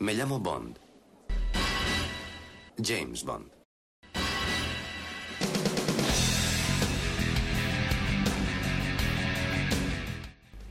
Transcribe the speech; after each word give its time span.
Me 0.00 0.14
llamo 0.14 0.40
Bond. 0.40 0.78
James 2.82 3.22
Bond. 3.22 3.50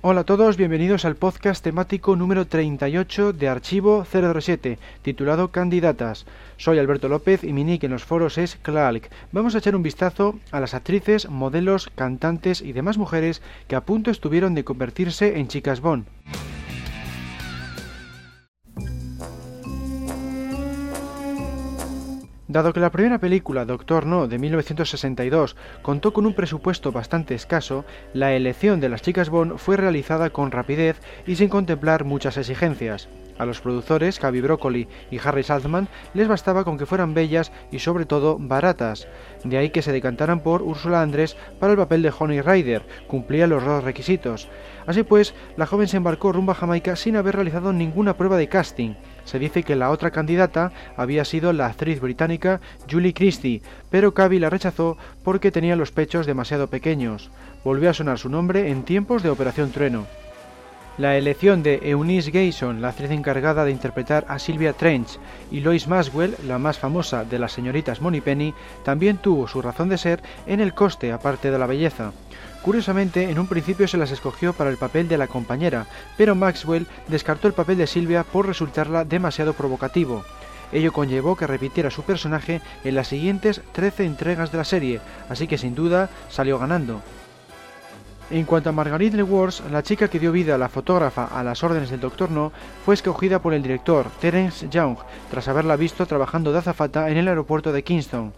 Hola 0.02 0.22
a 0.22 0.24
todos, 0.24 0.58
bienvenidos 0.58 1.06
al 1.06 1.16
podcast 1.16 1.64
temático 1.64 2.16
número 2.16 2.48
38 2.48 3.34
de 3.34 3.48
Archivo 3.48 4.04
007, 4.04 4.80
titulado 5.04 5.52
Candidatas. 5.52 6.26
Soy 6.58 6.80
Alberto 6.80 7.08
López 7.08 7.44
y 7.44 7.54
mi 7.54 7.64
nick 7.64 7.84
en 7.84 7.92
los 7.92 8.06
foros 8.06 8.40
es 8.40 8.56
Clark. 8.56 9.12
Vamos 9.32 9.54
a 9.54 9.60
echar 9.60 9.76
un 9.76 9.84
vistazo 9.84 10.40
a 10.50 10.60
las 10.60 10.74
actrices, 10.74 11.30
modelos, 11.30 11.92
cantantes 11.94 12.62
y 12.64 12.74
demás 12.74 12.98
mujeres 12.98 13.44
que 13.68 13.76
a 13.76 13.86
punto 13.86 14.10
estuvieron 14.10 14.56
de 14.56 14.64
convertirse 14.64 15.38
en 15.38 15.48
chicas 15.50 15.82
Bond. 15.82 16.08
Dado 22.50 22.74
que 22.74 22.80
la 22.80 22.90
primera 22.90 23.20
película, 23.20 23.64
Doctor 23.64 24.08
No, 24.08 24.28
de 24.28 24.40
1962, 24.40 25.56
contó 25.84 26.14
con 26.14 26.26
un 26.26 26.34
presupuesto 26.34 26.92
bastante 26.92 27.36
escaso, 27.36 27.86
la 28.12 28.34
elección 28.34 28.80
de 28.80 28.90
las 28.90 29.04
chicas 29.04 29.30
Bond 29.30 29.60
fue 29.60 29.78
realizada 29.78 30.32
con 30.32 30.50
rapidez 30.50 31.00
y 31.28 31.36
sin 31.36 31.48
contemplar 31.48 32.06
muchas 32.06 32.38
exigencias. 32.38 33.08
A 33.40 33.46
los 33.46 33.62
productores, 33.62 34.20
Cavi 34.20 34.42
Broccoli 34.42 34.88
y 35.10 35.18
Harry 35.24 35.44
Saltzman, 35.44 35.88
les 36.14 36.28
bastaba 36.28 36.66
con 36.66 36.78
que 36.78 36.86
fueran 36.86 37.14
bellas 37.14 37.54
y 37.72 37.80
sobre 37.80 38.06
todo 38.06 38.38
baratas. 38.38 39.08
De 39.46 39.58
ahí 39.58 39.70
que 39.70 39.82
se 39.82 39.94
decantaran 39.94 40.42
por 40.42 40.62
Ursula 40.62 41.02
Andrés 41.02 41.38
para 41.58 41.72
el 41.72 41.80
papel 41.80 42.02
de 42.02 42.14
Honey 42.18 42.42
Rider, 42.42 42.84
cumplía 43.08 43.48
los 43.48 43.64
dos 43.64 43.84
requisitos. 43.86 44.50
Así 44.86 45.04
pues, 45.04 45.34
la 45.56 45.66
joven 45.66 45.88
se 45.88 45.96
embarcó 45.98 46.34
rumbo 46.34 46.52
a 46.52 46.56
Jamaica 46.56 46.98
sin 46.98 47.16
haber 47.16 47.36
realizado 47.36 47.72
ninguna 47.72 48.18
prueba 48.18 48.36
de 48.36 48.50
casting. 48.50 48.96
Se 49.24 49.40
dice 49.40 49.64
que 49.64 49.78
la 49.78 49.92
otra 49.92 50.12
candidata 50.12 50.74
había 50.98 51.24
sido 51.24 51.54
la 51.54 51.68
actriz 51.68 52.02
británica 52.02 52.60
Julie 52.92 53.14
Christie, 53.14 53.62
pero 53.90 54.14
Cavi 54.14 54.40
la 54.40 54.50
rechazó 54.50 54.98
porque 55.24 55.52
tenía 55.52 55.78
los 55.78 55.92
pechos 55.92 56.26
demasiado 56.26 56.68
pequeños. 56.68 57.32
Volvió 57.64 57.90
a 57.90 57.94
sonar 57.94 58.20
su 58.20 58.28
nombre 58.30 58.70
en 58.70 58.84
tiempos 58.84 59.24
de 59.24 59.30
Operación 59.30 59.72
Trueno. 59.72 60.08
La 61.00 61.16
elección 61.16 61.64
de 61.64 61.80
Eunice 61.82 62.30
Gayson, 62.30 62.82
la 62.82 62.90
actriz 62.90 63.10
encargada 63.12 63.64
de 63.64 63.72
interpretar 63.72 64.26
a 64.28 64.38
Sylvia 64.38 64.74
Trench, 64.74 65.18
y 65.50 65.62
Lois 65.62 65.88
Maxwell, 65.88 66.36
la 66.46 66.58
más 66.58 66.78
famosa 66.78 67.24
de 67.24 67.40
las 67.40 67.54
señoritas 67.54 68.00
Penny, 68.26 68.54
también 68.84 69.16
tuvo 69.16 69.48
su 69.48 69.62
razón 69.62 69.88
de 69.88 69.98
ser 69.98 70.22
en 70.46 70.60
el 70.60 70.74
coste 70.74 71.14
aparte 71.14 71.52
de 71.52 71.58
la 71.58 71.68
belleza. 71.68 72.12
Curiosamente, 72.64 73.30
en 73.30 73.40
un 73.40 73.48
principio 73.48 73.88
se 73.88 73.96
las 73.96 74.12
escogió 74.12 74.52
para 74.52 74.72
el 74.72 74.76
papel 74.76 75.08
de 75.08 75.18
la 75.18 75.28
compañera, 75.28 75.86
pero 76.18 76.36
Maxwell 76.36 76.86
descartó 77.08 77.48
el 77.48 77.54
papel 77.54 77.78
de 77.78 77.88
Silvia 77.88 78.26
por 78.26 78.46
resultarla 78.46 79.06
demasiado 79.06 79.54
provocativo. 79.54 80.26
Ello 80.74 80.92
conllevó 80.92 81.38
que 81.38 81.48
repitiera 81.48 81.92
su 81.92 82.04
personaje 82.04 82.60
en 82.84 82.96
las 82.96 83.08
siguientes 83.08 83.62
13 83.72 84.04
entregas 84.04 84.52
de 84.52 84.58
la 84.58 84.66
serie, 84.66 85.00
así 85.30 85.48
que 85.48 85.58
sin 85.58 85.76
duda 85.76 86.10
salió 86.28 86.60
ganando. 86.60 87.02
En 88.32 88.46
cuanto 88.46 88.70
a 88.70 88.74
Marguerite 88.74 89.18
LeWars, 89.18 89.64
la 89.72 89.82
chica 89.82 90.08
que 90.08 90.20
dio 90.20 90.32
vida 90.32 90.54
a 90.54 90.60
la 90.60 90.70
fotógrafa 90.70 91.26
a 91.26 91.44
las 91.44 91.64
órdenes 91.64 91.90
del 91.90 92.00
Dr. 92.00 92.30
No, 92.30 92.52
fue 92.86 92.94
escogida 92.94 93.42
por 93.42 93.56
el 93.56 93.64
director 93.64 94.06
Terence 94.22 94.70
Young, 94.70 94.98
tras 95.32 95.48
haberla 95.48 95.76
visto 95.76 96.06
trabajando 96.06 96.52
de 96.52 96.60
azafata 96.60 97.10
en 97.10 97.18
el 97.18 97.28
aeropuerto 97.28 97.72
de 97.72 97.84
Kingston. 97.84 98.32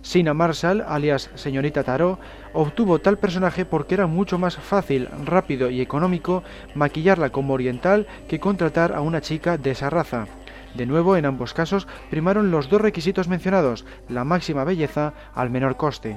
Sina 0.00 0.32
Marshall, 0.32 0.82
alias 0.86 1.30
Señorita 1.34 1.82
Tarot, 1.82 2.18
obtuvo 2.54 3.00
tal 3.00 3.18
personaje 3.18 3.66
porque 3.66 3.94
era 3.94 4.06
mucho 4.06 4.38
más 4.38 4.56
fácil, 4.56 5.08
rápido 5.24 5.68
y 5.68 5.82
económico 5.82 6.42
maquillarla 6.74 7.28
como 7.28 7.52
oriental 7.52 8.06
que 8.28 8.40
contratar 8.40 8.94
a 8.94 9.02
una 9.02 9.20
chica 9.20 9.58
de 9.58 9.72
esa 9.72 9.90
raza. 9.90 10.26
De 10.74 10.86
nuevo, 10.86 11.16
en 11.16 11.26
ambos 11.26 11.52
casos, 11.52 11.86
primaron 12.08 12.50
los 12.50 12.70
dos 12.70 12.80
requisitos 12.80 13.28
mencionados, 13.28 13.84
la 14.08 14.24
máxima 14.24 14.64
belleza 14.64 15.12
al 15.34 15.50
menor 15.50 15.76
coste. 15.76 16.16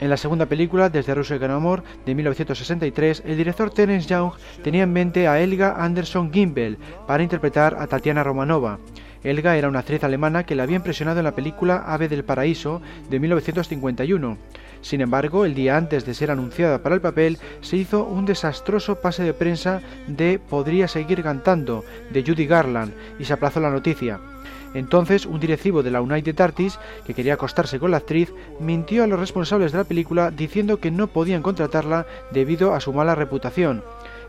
En 0.00 0.10
la 0.10 0.16
segunda 0.16 0.46
película, 0.46 0.90
Desde 0.90 1.14
Rusia 1.14 1.40
con 1.40 1.50
Amor, 1.50 1.82
de 2.06 2.14
1963, 2.14 3.24
el 3.26 3.36
director 3.36 3.70
Terence 3.70 4.08
Young 4.08 4.32
tenía 4.62 4.84
en 4.84 4.92
mente 4.92 5.26
a 5.26 5.40
Elga 5.40 5.82
Anderson 5.82 6.32
Gimbel 6.32 6.78
para 7.06 7.22
interpretar 7.22 7.76
a 7.78 7.88
Tatiana 7.88 8.22
Romanova. 8.22 8.78
Elga 9.24 9.56
era 9.56 9.68
una 9.68 9.80
actriz 9.80 10.04
alemana 10.04 10.44
que 10.44 10.54
le 10.54 10.62
había 10.62 10.76
impresionado 10.76 11.18
en 11.18 11.24
la 11.24 11.34
película 11.34 11.82
Ave 11.86 12.08
del 12.08 12.22
Paraíso 12.22 12.80
de 13.10 13.18
1951. 13.18 14.38
Sin 14.80 15.00
embargo, 15.00 15.44
el 15.44 15.56
día 15.56 15.76
antes 15.76 16.06
de 16.06 16.14
ser 16.14 16.30
anunciada 16.30 16.80
para 16.80 16.94
el 16.94 17.00
papel, 17.00 17.38
se 17.60 17.76
hizo 17.76 18.04
un 18.04 18.24
desastroso 18.24 19.00
pase 19.00 19.24
de 19.24 19.34
prensa 19.34 19.82
de 20.06 20.38
Podría 20.38 20.86
seguir 20.86 21.24
cantando, 21.24 21.84
de 22.12 22.22
Judy 22.22 22.46
Garland, 22.46 22.94
y 23.18 23.24
se 23.24 23.32
aplazó 23.32 23.58
la 23.58 23.70
noticia. 23.70 24.20
Entonces, 24.74 25.26
un 25.26 25.40
directivo 25.40 25.82
de 25.82 25.90
la 25.90 26.00
United 26.00 26.40
Artists, 26.40 26.80
que 27.06 27.14
quería 27.14 27.34
acostarse 27.34 27.78
con 27.78 27.90
la 27.90 27.98
actriz, 27.98 28.32
mintió 28.60 29.04
a 29.04 29.06
los 29.06 29.18
responsables 29.18 29.72
de 29.72 29.78
la 29.78 29.84
película 29.84 30.30
diciendo 30.30 30.78
que 30.78 30.90
no 30.90 31.06
podían 31.06 31.42
contratarla 31.42 32.06
debido 32.30 32.74
a 32.74 32.80
su 32.80 32.92
mala 32.92 33.14
reputación. 33.14 33.82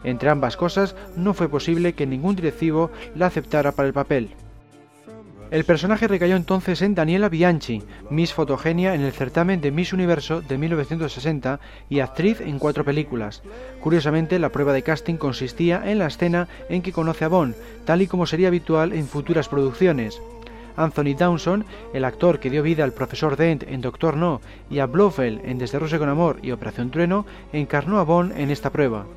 Entre 0.03 0.29
ambas 0.29 0.55
cosas, 0.55 0.95
no 1.15 1.33
fue 1.33 1.49
posible 1.49 1.93
que 1.93 2.07
ningún 2.07 2.35
directivo 2.35 2.89
la 3.15 3.27
aceptara 3.27 3.73
para 3.73 3.87
el 3.87 3.93
papel. 3.93 4.29
El 5.51 5.63
personaje 5.63 6.07
recayó 6.07 6.35
entonces 6.35 6.83
en 6.83 6.93
Daniela 6.93 7.27
Bianchi, 7.27 7.81
Miss 8.11 8.33
Fotogenia 8.33 8.93
en 8.93 9.01
el 9.01 9.11
certamen 9.13 9.61
de 9.61 9.71
Miss 9.71 9.93
Universo 9.93 10.41
de 10.41 10.59
1960 10.59 11.59
y 11.89 12.01
actriz 12.01 12.39
en 12.39 12.59
cuatro 12.59 12.85
películas. 12.85 13.41
Curiosamente, 13.81 14.37
la 14.37 14.49
prueba 14.49 14.73
de 14.73 14.83
casting 14.83 15.15
consistía 15.15 15.81
en 15.89 15.97
la 15.97 16.05
escena 16.05 16.47
en 16.69 16.83
que 16.83 16.91
conoce 16.91 17.25
a 17.25 17.29
Bond, 17.29 17.55
tal 17.83 18.03
y 18.03 18.07
como 18.07 18.27
sería 18.27 18.49
habitual 18.49 18.93
en 18.93 19.07
futuras 19.07 19.49
producciones. 19.49 20.21
Anthony 20.77 21.15
Downson, 21.17 21.65
el 21.95 22.05
actor 22.05 22.39
que 22.39 22.51
dio 22.51 22.61
vida 22.61 22.83
al 22.83 22.93
profesor 22.93 23.35
Dent 23.35 23.63
en 23.63 23.81
Doctor 23.81 24.17
No 24.17 24.41
y 24.69 24.79
a 24.79 24.85
Blofeld 24.85 25.41
en 25.45 25.57
Desde 25.57 25.79
Rusia 25.79 25.97
con 25.97 26.09
Amor 26.09 26.37
y 26.43 26.51
Operación 26.51 26.91
Trueno, 26.91 27.25
encarnó 27.53 27.97
a 27.99 28.03
Bond 28.03 28.37
en 28.37 28.51
esta 28.51 28.69
prueba. 28.69 29.07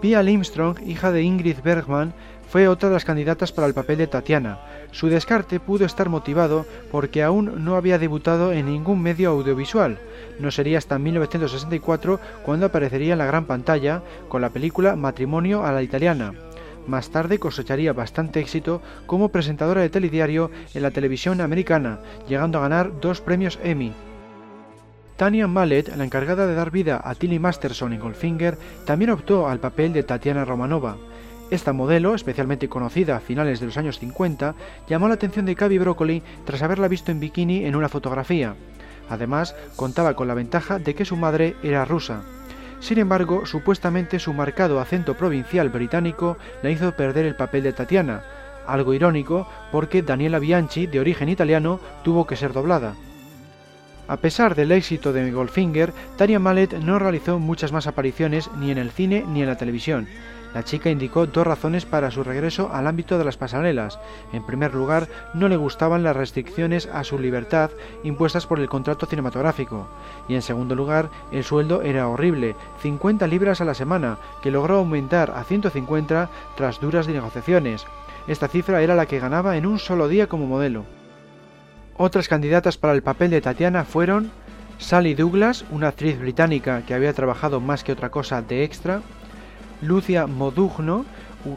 Pia 0.00 0.22
Limstrong, 0.22 0.78
hija 0.86 1.12
de 1.12 1.22
Ingrid 1.22 1.58
Bergman, 1.62 2.14
fue 2.50 2.66
otra 2.66 2.88
de 2.88 2.94
las 2.94 3.04
candidatas 3.04 3.52
para 3.52 3.68
el 3.68 3.74
papel 3.74 3.98
de 3.98 4.08
Tatiana. 4.08 4.58
Su 4.90 5.08
descarte 5.08 5.60
pudo 5.60 5.84
estar 5.84 6.08
motivado 6.08 6.66
porque 6.90 7.22
aún 7.22 7.64
no 7.64 7.76
había 7.76 7.96
debutado 7.98 8.52
en 8.52 8.66
ningún 8.66 9.00
medio 9.00 9.30
audiovisual. 9.30 9.98
No 10.40 10.50
sería 10.50 10.78
hasta 10.78 10.98
1964 10.98 12.18
cuando 12.42 12.66
aparecería 12.66 13.12
en 13.12 13.20
la 13.20 13.26
gran 13.26 13.44
pantalla 13.44 14.02
con 14.28 14.42
la 14.42 14.50
película 14.50 14.96
Matrimonio 14.96 15.64
a 15.64 15.70
la 15.70 15.82
italiana. 15.82 16.34
Más 16.88 17.10
tarde 17.10 17.38
cosecharía 17.38 17.92
bastante 17.92 18.40
éxito 18.40 18.82
como 19.06 19.28
presentadora 19.28 19.82
de 19.82 19.90
telediario 19.90 20.50
en 20.74 20.82
la 20.82 20.90
televisión 20.90 21.40
americana, 21.40 22.00
llegando 22.28 22.58
a 22.58 22.62
ganar 22.62 23.00
dos 23.00 23.20
premios 23.20 23.60
Emmy. 23.62 23.92
Tania 25.16 25.46
Mallet, 25.46 25.94
la 25.94 26.02
encargada 26.02 26.48
de 26.48 26.54
dar 26.54 26.72
vida 26.72 27.00
a 27.04 27.14
Tilly 27.14 27.38
Masterson 27.38 27.92
en 27.92 28.00
Goldfinger, 28.00 28.58
también 28.86 29.10
optó 29.10 29.46
al 29.46 29.60
papel 29.60 29.92
de 29.92 30.02
Tatiana 30.02 30.44
Romanova. 30.44 30.96
Esta 31.50 31.72
modelo, 31.72 32.14
especialmente 32.14 32.68
conocida 32.68 33.16
a 33.16 33.20
finales 33.20 33.58
de 33.58 33.66
los 33.66 33.76
años 33.76 33.98
50, 33.98 34.54
llamó 34.88 35.08
la 35.08 35.14
atención 35.14 35.46
de 35.46 35.56
Cavi 35.56 35.78
Broccoli 35.78 36.22
tras 36.44 36.62
haberla 36.62 36.86
visto 36.86 37.10
en 37.10 37.18
bikini 37.18 37.64
en 37.64 37.74
una 37.74 37.88
fotografía. 37.88 38.54
Además, 39.08 39.56
contaba 39.74 40.14
con 40.14 40.28
la 40.28 40.34
ventaja 40.34 40.78
de 40.78 40.94
que 40.94 41.04
su 41.04 41.16
madre 41.16 41.56
era 41.64 41.84
rusa. 41.84 42.22
Sin 42.78 42.98
embargo, 42.98 43.46
supuestamente 43.46 44.20
su 44.20 44.32
marcado 44.32 44.80
acento 44.80 45.14
provincial 45.14 45.70
británico 45.70 46.38
la 46.62 46.70
hizo 46.70 46.92
perder 46.92 47.26
el 47.26 47.34
papel 47.34 47.64
de 47.64 47.72
Tatiana, 47.72 48.22
algo 48.66 48.94
irónico 48.94 49.48
porque 49.72 50.02
Daniela 50.02 50.38
Bianchi, 50.38 50.86
de 50.86 51.00
origen 51.00 51.28
italiano, 51.28 51.80
tuvo 52.04 52.28
que 52.28 52.36
ser 52.36 52.52
doblada. 52.52 52.94
A 54.06 54.16
pesar 54.18 54.54
del 54.54 54.72
éxito 54.72 55.12
de 55.12 55.30
Goldfinger, 55.30 55.92
Tania 56.16 56.38
Mallet 56.38 56.78
no 56.78 56.98
realizó 57.00 57.40
muchas 57.40 57.72
más 57.72 57.88
apariciones 57.88 58.50
ni 58.58 58.70
en 58.70 58.78
el 58.78 58.90
cine 58.92 59.24
ni 59.28 59.42
en 59.42 59.48
la 59.48 59.56
televisión. 59.56 60.06
La 60.54 60.64
chica 60.64 60.90
indicó 60.90 61.26
dos 61.26 61.46
razones 61.46 61.86
para 61.86 62.10
su 62.10 62.24
regreso 62.24 62.70
al 62.72 62.86
ámbito 62.86 63.18
de 63.18 63.24
las 63.24 63.36
pasarelas. 63.36 64.00
En 64.32 64.44
primer 64.44 64.74
lugar, 64.74 65.08
no 65.32 65.48
le 65.48 65.56
gustaban 65.56 66.02
las 66.02 66.16
restricciones 66.16 66.86
a 66.86 67.04
su 67.04 67.18
libertad 67.18 67.70
impuestas 68.02 68.46
por 68.46 68.58
el 68.58 68.68
contrato 68.68 69.06
cinematográfico. 69.06 69.88
Y 70.28 70.34
en 70.34 70.42
segundo 70.42 70.74
lugar, 70.74 71.08
el 71.30 71.44
sueldo 71.44 71.82
era 71.82 72.08
horrible, 72.08 72.56
50 72.82 73.26
libras 73.28 73.60
a 73.60 73.64
la 73.64 73.74
semana, 73.74 74.18
que 74.42 74.50
logró 74.50 74.78
aumentar 74.78 75.32
a 75.36 75.44
150 75.44 76.28
tras 76.56 76.80
duras 76.80 77.06
negociaciones. 77.06 77.86
Esta 78.26 78.48
cifra 78.48 78.82
era 78.82 78.96
la 78.96 79.06
que 79.06 79.20
ganaba 79.20 79.56
en 79.56 79.66
un 79.66 79.78
solo 79.78 80.08
día 80.08 80.26
como 80.26 80.46
modelo. 80.46 80.84
Otras 81.96 82.28
candidatas 82.28 82.76
para 82.76 82.94
el 82.94 83.02
papel 83.02 83.30
de 83.30 83.40
Tatiana 83.40 83.84
fueron 83.84 84.30
Sally 84.78 85.14
Douglas, 85.14 85.64
una 85.70 85.88
actriz 85.88 86.18
británica 86.18 86.82
que 86.86 86.94
había 86.94 87.12
trabajado 87.12 87.60
más 87.60 87.84
que 87.84 87.92
otra 87.92 88.10
cosa 88.10 88.40
de 88.40 88.64
extra, 88.64 89.02
Lucia 89.82 90.26
Modugno, 90.26 91.04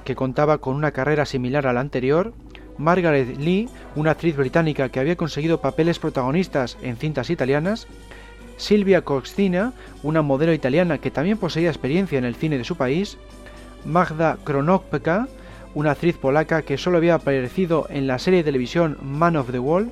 que 0.05 0.15
contaba 0.15 0.59
con 0.59 0.75
una 0.75 0.91
carrera 0.91 1.25
similar 1.25 1.67
a 1.67 1.73
la 1.73 1.81
anterior, 1.81 2.33
Margaret 2.77 3.37
Lee, 3.37 3.69
una 3.95 4.11
actriz 4.11 4.35
británica 4.35 4.89
que 4.89 4.99
había 4.99 5.15
conseguido 5.15 5.61
papeles 5.61 5.99
protagonistas 5.99 6.77
en 6.81 6.97
cintas 6.97 7.29
italianas, 7.29 7.87
Silvia 8.57 9.01
Coxina, 9.01 9.73
una 10.03 10.21
modelo 10.21 10.53
italiana 10.53 10.99
que 10.99 11.11
también 11.11 11.37
poseía 11.37 11.69
experiencia 11.69 12.17
en 12.17 12.25
el 12.25 12.35
cine 12.35 12.57
de 12.57 12.63
su 12.63 12.77
país, 12.77 13.17
Magda 13.85 14.37
Kronopka, 14.43 15.27
una 15.73 15.91
actriz 15.91 16.17
polaca 16.17 16.61
que 16.61 16.77
solo 16.77 16.97
había 16.97 17.15
aparecido 17.15 17.87
en 17.89 18.07
la 18.07 18.19
serie 18.19 18.39
de 18.39 18.45
televisión 18.45 18.97
Man 19.01 19.35
of 19.35 19.51
the 19.51 19.59
Wall, 19.59 19.91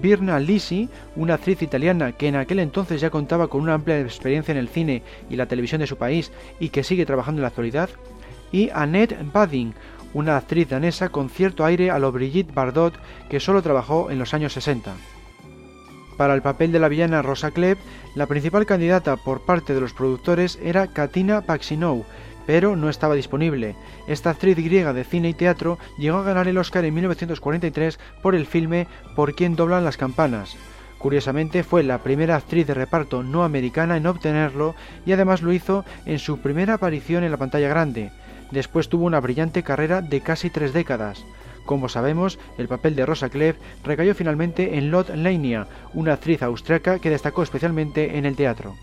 Birna 0.00 0.38
Lisi, 0.40 0.88
una 1.16 1.34
actriz 1.34 1.62
italiana 1.62 2.12
que 2.12 2.28
en 2.28 2.36
aquel 2.36 2.58
entonces 2.60 3.00
ya 3.00 3.10
contaba 3.10 3.48
con 3.48 3.60
una 3.60 3.74
amplia 3.74 4.00
experiencia 4.00 4.52
en 4.52 4.58
el 4.58 4.68
cine 4.68 5.02
y 5.28 5.36
la 5.36 5.46
televisión 5.46 5.80
de 5.80 5.86
su 5.86 5.96
país 5.96 6.32
y 6.60 6.70
que 6.70 6.84
sigue 6.84 7.06
trabajando 7.06 7.40
en 7.40 7.42
la 7.42 7.48
actualidad, 7.48 7.90
y 8.50 8.70
Annette 8.70 9.16
Bading, 9.32 9.74
una 10.14 10.36
actriz 10.36 10.68
danesa 10.68 11.08
con 11.08 11.30
cierto 11.30 11.64
aire 11.64 11.90
a 11.90 11.98
lo 11.98 12.12
Brigitte 12.12 12.52
Bardot 12.52 12.94
que 13.28 13.40
solo 13.40 13.62
trabajó 13.62 14.10
en 14.10 14.18
los 14.18 14.34
años 14.34 14.52
60. 14.52 14.94
Para 16.16 16.34
el 16.34 16.42
papel 16.42 16.70
de 16.72 16.78
la 16.78 16.88
villana 16.88 17.22
Rosa 17.22 17.50
Klebb, 17.50 17.78
la 18.14 18.26
principal 18.26 18.66
candidata 18.66 19.16
por 19.16 19.40
parte 19.46 19.74
de 19.74 19.80
los 19.80 19.94
productores 19.94 20.58
era 20.62 20.86
Katina 20.88 21.40
Paxinou, 21.40 22.04
pero 22.46 22.76
no 22.76 22.88
estaba 22.88 23.14
disponible. 23.14 23.74
Esta 24.06 24.30
actriz 24.30 24.56
griega 24.56 24.92
de 24.92 25.04
cine 25.04 25.30
y 25.30 25.34
teatro 25.34 25.78
llegó 25.98 26.18
a 26.18 26.24
ganar 26.24 26.48
el 26.48 26.58
Oscar 26.58 26.84
en 26.84 26.94
1943 26.94 27.98
por 28.22 28.34
el 28.34 28.46
filme 28.46 28.86
Por 29.14 29.34
quien 29.34 29.56
doblan 29.56 29.84
las 29.84 29.96
campanas. 29.96 30.56
Curiosamente 30.98 31.64
fue 31.64 31.82
la 31.82 31.98
primera 31.98 32.36
actriz 32.36 32.66
de 32.66 32.74
reparto 32.74 33.24
no 33.24 33.42
americana 33.42 33.96
en 33.96 34.06
obtenerlo 34.06 34.76
y 35.04 35.12
además 35.12 35.42
lo 35.42 35.52
hizo 35.52 35.84
en 36.06 36.20
su 36.20 36.38
primera 36.38 36.74
aparición 36.74 37.24
en 37.24 37.32
la 37.32 37.38
pantalla 37.38 37.68
grande. 37.68 38.12
Después 38.52 38.88
tuvo 38.88 39.06
una 39.06 39.18
brillante 39.18 39.64
carrera 39.64 40.00
de 40.00 40.20
casi 40.20 40.48
tres 40.48 40.72
décadas. 40.72 41.24
Como 41.64 41.88
sabemos, 41.88 42.38
el 42.58 42.68
papel 42.68 42.94
de 42.94 43.06
Rosa 43.06 43.30
Klebb 43.30 43.56
recayó 43.84 44.14
finalmente 44.14 44.78
en 44.78 44.90
Lot 44.90 45.08
Lania, 45.10 45.66
una 45.94 46.14
actriz 46.14 46.42
austriaca 46.42 46.98
que 46.98 47.10
destacó 47.10 47.42
especialmente 47.42 48.18
en 48.18 48.26
el 48.26 48.36
teatro. 48.36 48.76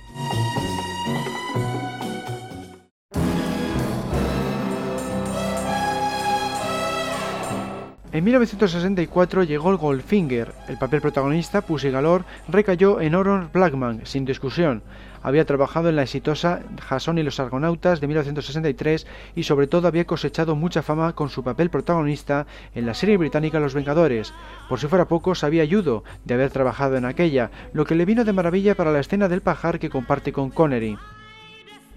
En 8.12 8.24
1964 8.24 9.44
llegó 9.44 9.70
el 9.70 9.78
Goldfinger. 9.78 10.52
El 10.68 10.80
papel 10.80 11.00
protagonista, 11.00 11.62
Pussy 11.62 11.92
Galore, 11.92 12.24
recayó 12.48 13.02
en 13.02 13.14
Oron 13.14 13.52
Blackman, 13.54 14.02
sin 14.04 14.26
discusión. 14.26 14.82
Había 15.22 15.46
trabajado 15.46 15.90
en 15.90 15.96
la 15.96 16.02
exitosa 16.02 16.62
Jason 16.82 17.20
y 17.20 17.24
los 17.24 17.40
Argonautas 17.40 18.02
de 18.02 18.08
1963 18.08 19.06
y 19.36 19.44
sobre 19.44 19.68
todo 19.68 19.88
había 19.88 20.08
cosechado 20.08 20.56
mucha 20.56 20.82
fama 20.82 21.14
con 21.14 21.30
su 21.30 21.44
papel 21.44 21.70
protagonista 21.70 22.48
en 22.74 22.88
la 22.88 22.96
serie 22.96 23.18
británica 23.18 23.60
Los 23.60 23.76
Vengadores. 23.76 24.34
Por 24.70 24.80
si 24.80 24.88
fuera 24.88 25.08
poco, 25.08 25.36
sabía 25.36 25.62
ayudo 25.62 26.04
de 26.26 26.34
haber 26.34 26.50
trabajado 26.50 26.98
en 26.98 27.06
aquella, 27.06 27.52
lo 27.74 27.86
que 27.86 27.94
le 27.94 28.06
vino 28.06 28.26
de 28.26 28.34
maravilla 28.34 28.74
para 28.74 28.92
la 28.92 29.02
escena 29.02 29.28
del 29.28 29.42
pajar 29.42 29.78
que 29.78 29.92
comparte 29.92 30.34
con 30.34 30.50
Connery. 30.50 30.98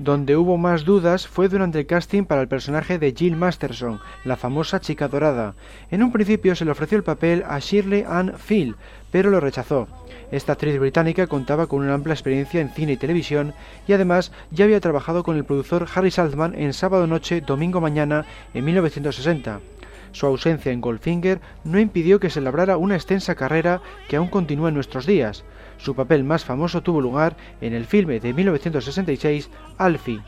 Donde 0.02 0.36
hubo 0.36 0.58
más 0.58 0.84
dudas 0.84 1.28
fue 1.28 1.48
durante 1.48 1.78
el 1.78 1.86
casting 1.86 2.24
para 2.24 2.40
el 2.40 2.48
personaje 2.48 2.98
de 2.98 3.14
Jill 3.16 3.36
Masterson, 3.36 4.00
la 4.24 4.36
famosa 4.36 4.80
chica 4.80 5.06
dorada. 5.06 5.54
En 5.92 6.02
un 6.02 6.10
principio 6.10 6.56
se 6.56 6.64
le 6.64 6.72
ofreció 6.72 6.98
el 6.98 7.04
papel 7.04 7.44
a 7.46 7.60
Shirley 7.60 8.04
Ann 8.08 8.34
Field, 8.36 8.74
pero 9.12 9.30
lo 9.30 9.38
rechazó. 9.38 9.86
Esta 10.32 10.54
actriz 10.54 10.76
británica 10.80 11.28
contaba 11.28 11.68
con 11.68 11.82
una 11.82 11.94
amplia 11.94 12.14
experiencia 12.14 12.60
en 12.60 12.70
cine 12.70 12.94
y 12.94 12.96
televisión 12.96 13.54
y 13.86 13.92
además 13.92 14.32
ya 14.50 14.64
había 14.64 14.80
trabajado 14.80 15.22
con 15.22 15.36
el 15.36 15.44
productor 15.44 15.86
Harry 15.94 16.10
Saltman 16.10 16.56
en 16.56 16.72
Sábado 16.72 17.06
Noche, 17.06 17.40
Domingo 17.40 17.80
Mañana 17.80 18.26
en 18.54 18.64
1960. 18.64 19.60
Su 20.12 20.26
ausencia 20.26 20.72
en 20.72 20.80
Goldfinger 20.80 21.40
no 21.64 21.80
impidió 21.80 22.20
que 22.20 22.30
se 22.30 22.40
labrara 22.40 22.76
una 22.76 22.94
extensa 22.94 23.34
carrera 23.34 23.80
que 24.08 24.16
aún 24.16 24.28
continúa 24.28 24.68
en 24.68 24.74
nuestros 24.74 25.06
días. 25.06 25.44
Su 25.78 25.94
papel 25.94 26.22
más 26.22 26.44
famoso 26.44 26.82
tuvo 26.82 27.00
lugar 27.00 27.36
en 27.60 27.72
el 27.72 27.86
filme 27.86 28.20
de 28.20 28.32
1966 28.32 29.50
Alfie. 29.78 30.20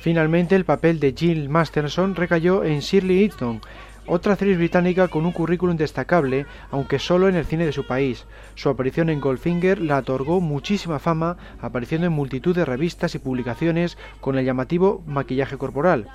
Finalmente, 0.00 0.54
el 0.54 0.64
papel 0.64 1.00
de 1.00 1.14
Jill 1.16 1.48
Masterson 1.48 2.14
recayó 2.14 2.62
en 2.62 2.78
Shirley 2.78 3.24
Eaton, 3.24 3.60
otra 4.06 4.34
actriz 4.34 4.56
británica 4.56 5.08
con 5.08 5.26
un 5.26 5.32
currículum 5.32 5.76
destacable, 5.76 6.46
aunque 6.70 7.00
solo 7.00 7.28
en 7.28 7.34
el 7.34 7.44
cine 7.44 7.66
de 7.66 7.72
su 7.72 7.86
país. 7.86 8.24
Su 8.54 8.68
aparición 8.68 9.10
en 9.10 9.20
Goldfinger 9.20 9.80
la 9.80 9.98
otorgó 9.98 10.40
muchísima 10.40 11.00
fama, 11.00 11.36
apareciendo 11.60 12.06
en 12.06 12.12
multitud 12.12 12.54
de 12.54 12.64
revistas 12.64 13.16
y 13.16 13.18
publicaciones 13.18 13.98
con 14.20 14.38
el 14.38 14.44
llamativo 14.44 15.02
maquillaje 15.06 15.58
corporal. 15.58 16.06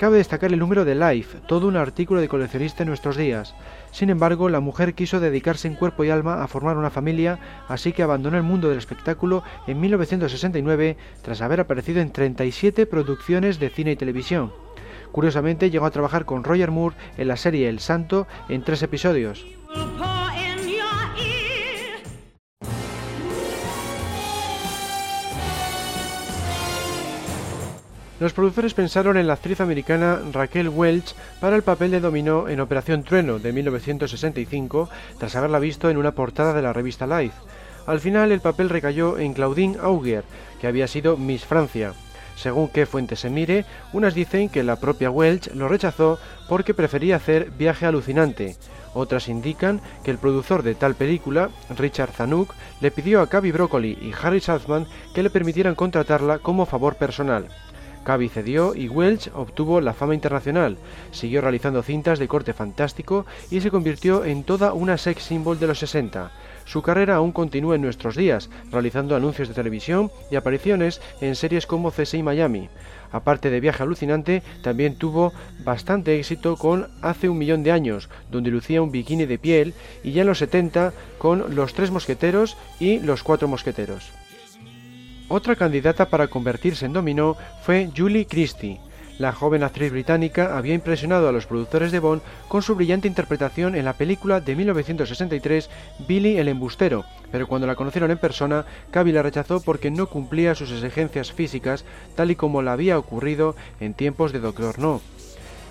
Cabe 0.00 0.16
destacar 0.16 0.50
el 0.50 0.58
número 0.58 0.86
de 0.86 0.94
Life, 0.94 1.40
todo 1.46 1.68
un 1.68 1.76
artículo 1.76 2.22
de 2.22 2.28
coleccionista 2.28 2.82
en 2.82 2.88
nuestros 2.88 3.18
días. 3.18 3.54
Sin 3.90 4.08
embargo, 4.08 4.48
la 4.48 4.60
mujer 4.60 4.94
quiso 4.94 5.20
dedicarse 5.20 5.68
en 5.68 5.74
cuerpo 5.74 6.04
y 6.04 6.08
alma 6.08 6.42
a 6.42 6.48
formar 6.48 6.78
una 6.78 6.88
familia, 6.88 7.38
así 7.68 7.92
que 7.92 8.02
abandonó 8.02 8.38
el 8.38 8.42
mundo 8.42 8.70
del 8.70 8.78
espectáculo 8.78 9.42
en 9.66 9.78
1969 9.78 10.96
tras 11.20 11.42
haber 11.42 11.60
aparecido 11.60 12.00
en 12.00 12.12
37 12.12 12.86
producciones 12.86 13.60
de 13.60 13.68
cine 13.68 13.92
y 13.92 13.96
televisión. 13.96 14.54
Curiosamente, 15.12 15.68
llegó 15.68 15.84
a 15.84 15.90
trabajar 15.90 16.24
con 16.24 16.44
Roger 16.44 16.70
Moore 16.70 16.96
en 17.18 17.28
la 17.28 17.36
serie 17.36 17.68
El 17.68 17.80
Santo 17.80 18.26
en 18.48 18.64
tres 18.64 18.82
episodios. 18.82 19.44
Los 28.20 28.34
productores 28.34 28.74
pensaron 28.74 29.16
en 29.16 29.26
la 29.26 29.32
actriz 29.32 29.62
americana 29.62 30.20
Raquel 30.30 30.68
Welch 30.68 31.14
para 31.40 31.56
el 31.56 31.62
papel 31.62 31.90
de 31.90 32.00
Dominó 32.00 32.50
en 32.50 32.60
Operación 32.60 33.02
Trueno 33.02 33.38
de 33.38 33.50
1965, 33.50 34.90
tras 35.18 35.36
haberla 35.36 35.58
visto 35.58 35.88
en 35.88 35.96
una 35.96 36.12
portada 36.12 36.52
de 36.52 36.60
la 36.60 36.74
revista 36.74 37.06
Life. 37.06 37.34
Al 37.86 37.98
final 37.98 38.30
el 38.30 38.42
papel 38.42 38.68
recayó 38.68 39.16
en 39.16 39.32
Claudine 39.32 39.78
Auger, 39.80 40.24
que 40.60 40.66
había 40.66 40.86
sido 40.86 41.16
Miss 41.16 41.46
Francia. 41.46 41.94
Según 42.36 42.68
qué 42.68 42.84
fuente 42.84 43.16
se 43.16 43.30
mire, 43.30 43.64
unas 43.94 44.12
dicen 44.12 44.50
que 44.50 44.64
la 44.64 44.76
propia 44.76 45.10
Welch 45.10 45.54
lo 45.54 45.66
rechazó 45.68 46.18
porque 46.46 46.74
prefería 46.74 47.16
hacer 47.16 47.50
Viaje 47.52 47.86
alucinante. 47.86 48.56
Otras 48.92 49.28
indican 49.28 49.80
que 50.04 50.10
el 50.10 50.18
productor 50.18 50.62
de 50.62 50.74
tal 50.74 50.94
película, 50.94 51.48
Richard 51.70 52.12
Zanuck, 52.12 52.52
le 52.82 52.90
pidió 52.90 53.22
a 53.22 53.28
Cavi 53.28 53.50
Broccoli 53.50 53.96
y 53.98 54.12
Harry 54.22 54.40
Saltzman 54.40 54.86
que 55.14 55.22
le 55.22 55.30
permitieran 55.30 55.74
contratarla 55.74 56.38
como 56.38 56.66
favor 56.66 56.96
personal. 56.96 57.48
Cavi 58.04 58.28
cedió 58.28 58.74
y 58.74 58.88
Welch 58.88 59.30
obtuvo 59.34 59.80
la 59.80 59.94
fama 59.94 60.14
internacional. 60.14 60.78
Siguió 61.10 61.40
realizando 61.40 61.82
cintas 61.82 62.18
de 62.18 62.28
corte 62.28 62.52
fantástico 62.52 63.26
y 63.50 63.60
se 63.60 63.70
convirtió 63.70 64.24
en 64.24 64.44
toda 64.44 64.72
una 64.72 64.98
sex 64.98 65.22
symbol 65.22 65.58
de 65.58 65.66
los 65.66 65.78
60. 65.78 66.30
Su 66.64 66.82
carrera 66.82 67.16
aún 67.16 67.32
continúa 67.32 67.74
en 67.74 67.82
nuestros 67.82 68.16
días, 68.16 68.48
realizando 68.70 69.16
anuncios 69.16 69.48
de 69.48 69.54
televisión 69.54 70.10
y 70.30 70.36
apariciones 70.36 71.00
en 71.20 71.34
series 71.34 71.66
como 71.66 71.90
CSI 71.90 72.22
Miami. 72.22 72.68
Aparte 73.12 73.50
de 73.50 73.58
Viaje 73.58 73.82
Alucinante, 73.82 74.42
también 74.62 74.94
tuvo 74.96 75.32
bastante 75.64 76.16
éxito 76.16 76.56
con 76.56 76.88
Hace 77.02 77.28
un 77.28 77.38
millón 77.38 77.64
de 77.64 77.72
años, 77.72 78.08
donde 78.30 78.50
lucía 78.50 78.82
un 78.82 78.92
bikini 78.92 79.26
de 79.26 79.38
piel, 79.38 79.74
y 80.04 80.12
ya 80.12 80.20
en 80.20 80.28
los 80.28 80.38
70 80.38 80.92
con 81.18 81.56
Los 81.56 81.74
Tres 81.74 81.90
Mosqueteros 81.90 82.56
y 82.78 83.00
Los 83.00 83.24
Cuatro 83.24 83.48
Mosqueteros. 83.48 84.19
Otra 85.32 85.54
candidata 85.54 86.08
para 86.08 86.26
convertirse 86.26 86.86
en 86.86 86.92
dominó 86.92 87.36
fue 87.62 87.88
Julie 87.96 88.26
Christie. 88.26 88.80
La 89.16 89.30
joven 89.30 89.62
actriz 89.62 89.92
británica 89.92 90.58
había 90.58 90.74
impresionado 90.74 91.28
a 91.28 91.32
los 91.32 91.46
productores 91.46 91.92
de 91.92 92.00
Bond 92.00 92.20
con 92.48 92.62
su 92.62 92.74
brillante 92.74 93.06
interpretación 93.06 93.76
en 93.76 93.84
la 93.84 93.92
película 93.92 94.40
de 94.40 94.56
1963 94.56 95.70
Billy 96.08 96.38
el 96.38 96.48
embustero, 96.48 97.04
pero 97.30 97.46
cuando 97.46 97.68
la 97.68 97.76
conocieron 97.76 98.10
en 98.10 98.18
persona, 98.18 98.64
Cavill 98.90 99.14
la 99.14 99.22
rechazó 99.22 99.60
porque 99.60 99.92
no 99.92 100.08
cumplía 100.08 100.56
sus 100.56 100.72
exigencias 100.72 101.30
físicas 101.30 101.84
tal 102.16 102.32
y 102.32 102.34
como 102.34 102.60
la 102.60 102.72
había 102.72 102.98
ocurrido 102.98 103.54
en 103.78 103.94
tiempos 103.94 104.32
de 104.32 104.40
Doctor 104.40 104.80
No. 104.80 105.00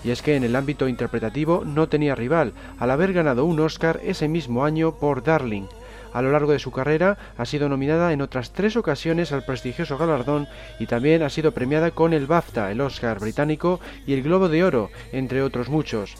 Y 0.04 0.10
es 0.10 0.22
que 0.22 0.36
en 0.36 0.44
el 0.44 0.56
ámbito 0.56 0.88
interpretativo 0.88 1.66
no 1.66 1.86
tenía 1.86 2.14
rival, 2.14 2.54
al 2.78 2.90
haber 2.90 3.12
ganado 3.12 3.44
un 3.44 3.60
Oscar 3.60 4.00
ese 4.02 4.26
mismo 4.26 4.64
año 4.64 4.94
por 4.94 5.22
Darling. 5.22 5.66
A 6.12 6.22
lo 6.22 6.32
largo 6.32 6.52
de 6.52 6.58
su 6.58 6.72
carrera 6.72 7.16
ha 7.36 7.44
sido 7.44 7.68
nominada 7.68 8.12
en 8.12 8.22
otras 8.22 8.52
tres 8.52 8.76
ocasiones 8.76 9.32
al 9.32 9.44
prestigioso 9.44 9.96
galardón 9.96 10.48
y 10.78 10.86
también 10.86 11.22
ha 11.22 11.30
sido 11.30 11.52
premiada 11.52 11.92
con 11.92 12.12
el 12.12 12.26
BAFTA, 12.26 12.70
el 12.70 12.80
Oscar 12.80 13.20
británico 13.20 13.80
y 14.06 14.14
el 14.14 14.22
Globo 14.22 14.48
de 14.48 14.64
Oro, 14.64 14.90
entre 15.12 15.42
otros 15.42 15.68
muchos. 15.68 16.16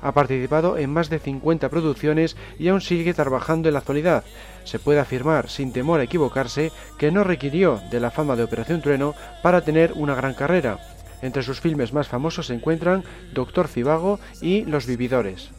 Ha 0.00 0.12
participado 0.12 0.78
en 0.78 0.90
más 0.90 1.10
de 1.10 1.20
50 1.20 1.68
producciones 1.68 2.36
y 2.58 2.68
aún 2.68 2.80
sigue 2.80 3.14
trabajando 3.14 3.68
en 3.68 3.74
la 3.74 3.78
actualidad. 3.78 4.24
Se 4.64 4.80
puede 4.80 4.98
afirmar, 4.98 5.48
sin 5.48 5.72
temor 5.72 6.00
a 6.00 6.04
equivocarse, 6.04 6.72
que 6.98 7.12
no 7.12 7.22
requirió 7.22 7.80
de 7.90 8.00
la 8.00 8.10
fama 8.10 8.34
de 8.34 8.42
Operación 8.42 8.82
Trueno 8.82 9.14
para 9.42 9.60
tener 9.60 9.92
una 9.94 10.16
gran 10.16 10.34
carrera. 10.34 10.78
Entre 11.22 11.44
sus 11.44 11.60
filmes 11.60 11.92
más 11.92 12.08
famosos 12.08 12.46
se 12.46 12.54
encuentran 12.54 13.04
Doctor 13.32 13.68
Cibago 13.68 14.18
y 14.40 14.64
Los 14.64 14.86
Vividores. 14.86 15.50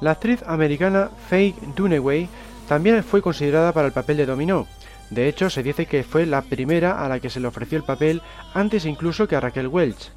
La 0.00 0.12
actriz 0.12 0.42
americana 0.46 1.10
Faye 1.28 1.54
Dunaway 1.74 2.28
también 2.68 3.02
fue 3.04 3.22
considerada 3.22 3.72
para 3.72 3.86
el 3.86 3.92
papel 3.92 4.16
de 4.16 4.26
Dominó. 4.26 4.66
De 5.10 5.28
hecho, 5.28 5.50
se 5.50 5.62
dice 5.62 5.86
que 5.86 6.02
fue 6.02 6.26
la 6.26 6.42
primera 6.42 7.04
a 7.04 7.08
la 7.08 7.20
que 7.20 7.30
se 7.30 7.38
le 7.38 7.46
ofreció 7.46 7.78
el 7.78 7.84
papel 7.84 8.22
antes 8.54 8.84
incluso 8.84 9.28
que 9.28 9.36
a 9.36 9.40
Raquel 9.40 9.68
Welch. 9.68 10.10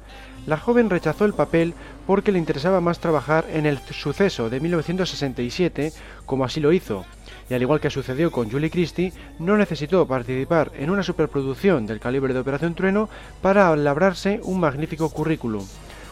La 0.46 0.56
joven 0.56 0.90
rechazó 0.90 1.26
el 1.26 1.34
papel 1.34 1.74
porque 2.06 2.32
le 2.32 2.38
interesaba 2.38 2.80
más 2.80 2.98
trabajar 2.98 3.44
en 3.52 3.66
el 3.66 3.78
suceso 3.78 4.50
de 4.50 4.58
1967, 4.58 5.92
como 6.26 6.44
así 6.44 6.60
lo 6.60 6.72
hizo. 6.72 7.04
y 7.48 7.54
al 7.54 7.62
igual 7.62 7.80
que 7.80 7.90
sucedió 7.90 8.30
con 8.30 8.50
Julie 8.50 8.70
Christie, 8.70 9.12
no 9.38 9.56
necesitó 9.56 10.06
participar 10.06 10.70
en 10.78 10.88
una 10.90 11.02
superproducción 11.02 11.86
del 11.86 12.00
calibre 12.00 12.32
de 12.32 12.40
Operación 12.40 12.74
Trueno 12.74 13.08
para 13.42 13.74
labrarse 13.76 14.40
un 14.44 14.60
magnífico 14.60 15.10
currículum. 15.10 15.64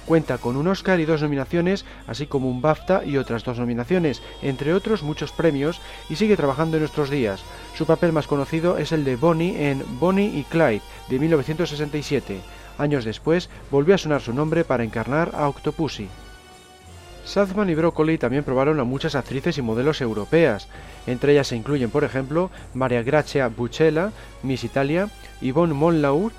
Cuenta 0.08 0.38
con 0.38 0.56
un 0.56 0.66
Oscar 0.68 1.00
y 1.00 1.04
dos 1.04 1.20
nominaciones, 1.20 1.84
así 2.06 2.26
como 2.26 2.48
un 2.48 2.62
BAFTA 2.62 3.04
y 3.04 3.18
otras 3.18 3.44
dos 3.44 3.58
nominaciones, 3.58 4.22
entre 4.40 4.72
otros 4.72 5.02
muchos 5.02 5.32
premios, 5.32 5.82
y 6.08 6.16
sigue 6.16 6.34
trabajando 6.34 6.78
en 6.78 6.80
nuestros 6.80 7.10
días. 7.10 7.42
Su 7.76 7.84
papel 7.84 8.14
más 8.14 8.26
conocido 8.26 8.78
es 8.78 8.92
el 8.92 9.04
de 9.04 9.16
Bonnie 9.16 9.68
en 9.68 9.84
Bonnie 10.00 10.34
y 10.34 10.44
Clyde, 10.44 10.80
de 11.10 11.18
1967. 11.18 12.40
Años 12.78 13.04
después, 13.04 13.50
volvió 13.70 13.94
a 13.94 13.98
sonar 13.98 14.22
su 14.22 14.32
nombre 14.32 14.64
para 14.64 14.82
encarnar 14.82 15.32
a 15.34 15.46
Octopussy. 15.46 16.08
Salzman 17.26 17.68
y 17.68 17.74
Broccoli 17.74 18.16
también 18.16 18.44
probaron 18.44 18.80
a 18.80 18.84
muchas 18.84 19.14
actrices 19.14 19.58
y 19.58 19.62
modelos 19.62 20.00
europeas. 20.00 20.68
Entre 21.06 21.32
ellas 21.32 21.48
se 21.48 21.56
incluyen, 21.56 21.90
por 21.90 22.04
ejemplo, 22.04 22.50
Maria 22.72 23.02
Grazia 23.02 23.48
Buccella, 23.48 24.12
Miss 24.42 24.64
Italia, 24.64 25.10
Yvonne 25.42 25.74
Monlaur, 25.74 26.32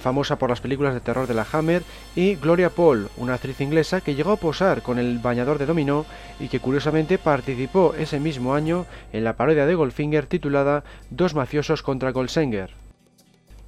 famosa 0.00 0.36
por 0.36 0.50
las 0.50 0.60
películas 0.60 0.94
de 0.94 1.00
terror 1.00 1.26
de 1.26 1.34
la 1.34 1.46
Hammer, 1.52 1.82
y 2.16 2.34
Gloria 2.34 2.70
Paul, 2.70 3.08
una 3.16 3.34
actriz 3.34 3.60
inglesa 3.60 4.00
que 4.00 4.14
llegó 4.14 4.32
a 4.32 4.36
posar 4.36 4.82
con 4.82 4.98
el 4.98 5.18
bañador 5.18 5.58
de 5.58 5.66
dominó 5.66 6.06
y 6.40 6.48
que 6.48 6.60
curiosamente 6.60 7.18
participó 7.18 7.94
ese 7.96 8.18
mismo 8.18 8.54
año 8.54 8.86
en 9.12 9.24
la 9.24 9.36
parodia 9.36 9.66
de 9.66 9.74
Goldfinger 9.74 10.26
titulada 10.26 10.84
Dos 11.10 11.34
mafiosos 11.34 11.82
contra 11.82 12.10
Goldsenger. 12.10 12.70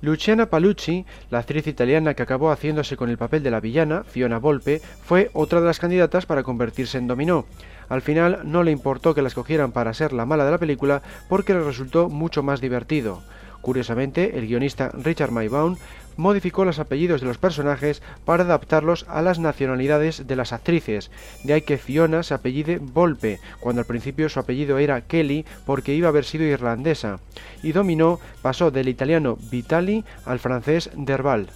Luciana 0.03 0.47
Palucci, 0.47 1.07
la 1.31 1.39
actriz 1.39 1.69
italiana 1.69 2.15
que 2.15 2.25
acabó 2.25 2.51
haciéndose 2.51 2.97
con 2.97 3.09
el 3.09 3.19
papel 3.19 3.45
de 3.45 3.53
la 3.53 3.61
villana, 3.61 4.03
Fiona 4.03 4.39
Volpe, 4.39 4.83
fue 5.05 5.31
otra 5.33 5.61
de 5.61 5.67
las 5.67 5.79
candidatas 5.79 6.27
para 6.27 6.43
convertirse 6.43 6.99
en 6.99 7.07
dominó. 7.07 7.47
Al 7.89 8.03
final 8.03 8.41
no 8.43 8.65
le 8.65 8.73
importó 8.73 9.15
que 9.15 9.23
la 9.23 9.29
escogieran 9.29 9.71
para 9.71 9.95
ser 9.95 10.13
la 10.13 10.27
mala 10.27 10.45
de 10.45 10.51
la 10.51 10.59
película 10.59 11.03
porque 11.29 11.55
le 11.55 11.63
resultó 11.63 12.09
mucho 12.09 12.43
más 12.43 12.61
divertido. 12.61 13.23
Curiosamente, 13.61 14.37
el 14.37 14.49
guionista 14.49 14.91
Richard 14.93 15.31
Maybaum 15.31 15.77
modificó 16.17 16.65
los 16.65 16.79
apellidos 16.79 17.21
de 17.21 17.27
los 17.27 17.39
personajes 17.39 18.03
para 18.25 18.45
adaptarlos 18.45 19.07
a 19.09 19.23
las 19.23 19.39
nacionalidades 19.39 20.27
de 20.27 20.37
las 20.37 20.53
actrices, 20.53 21.11
de 21.45 21.55
ahí 21.55 21.63
que 21.63 21.79
Fiona 21.79 22.23
se 22.23 22.35
apellide 22.35 22.79
Volpe, 22.79 23.41
cuando 23.61 23.81
al 23.81 23.87
principio 23.87 24.29
su 24.29 24.41
apellido 24.41 24.79
era 24.79 25.01
Kelly 25.03 25.45
porque 25.67 25.95
iba 25.95 26.09
a 26.09 26.11
haber 26.11 26.25
sido 26.25 26.45
irlandesa, 26.45 27.21
y 27.63 27.73
Dominó 27.73 28.21
pasó 28.43 28.71
del 28.71 28.89
italiano 28.89 29.39
Vitali 29.51 30.05
al 30.25 30.39
francés 30.39 30.91
Derval. 30.95 31.51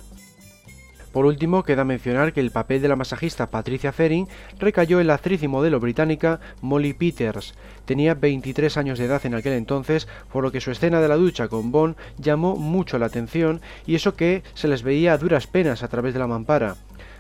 Por 1.17 1.25
último, 1.25 1.63
queda 1.63 1.87
mencionar 1.87 2.35
que 2.35 2.41
el 2.41 2.51
papel 2.51 2.83
de 2.83 2.89
la 2.89 2.95
masajista 2.95 3.47
Patricia 3.51 3.91
Ferin 3.91 4.29
recayó 4.59 5.01
en 5.01 5.07
la 5.07 5.15
actriz 5.15 5.43
y 5.43 5.49
modelo 5.49 5.81
británica 5.81 6.41
Molly 6.61 6.93
Peters. 6.93 7.55
Tenía 7.87 8.13
23 8.13 8.77
años 8.77 8.99
de 8.99 9.07
edad 9.07 9.25
en 9.25 9.35
aquel 9.35 9.55
entonces, 9.55 10.09
por 10.31 10.45
lo 10.45 10.53
que 10.53 10.61
su 10.61 10.71
escena 10.71 11.01
de 11.01 11.09
la 11.09 11.17
ducha 11.17 11.49
con 11.49 11.73
Bond 11.73 11.97
llamó 12.19 12.57
mucho 12.57 12.99
la 12.99 13.07
atención 13.07 13.63
y 13.87 13.95
eso 13.95 14.15
que 14.15 14.43
se 14.53 14.69
les 14.69 14.83
veía 14.83 15.15
a 15.15 15.17
duras 15.17 15.47
penas 15.47 15.83
a 15.83 15.89
través 15.89 16.13
de 16.13 16.21
la 16.21 16.27
mampara. 16.27 16.77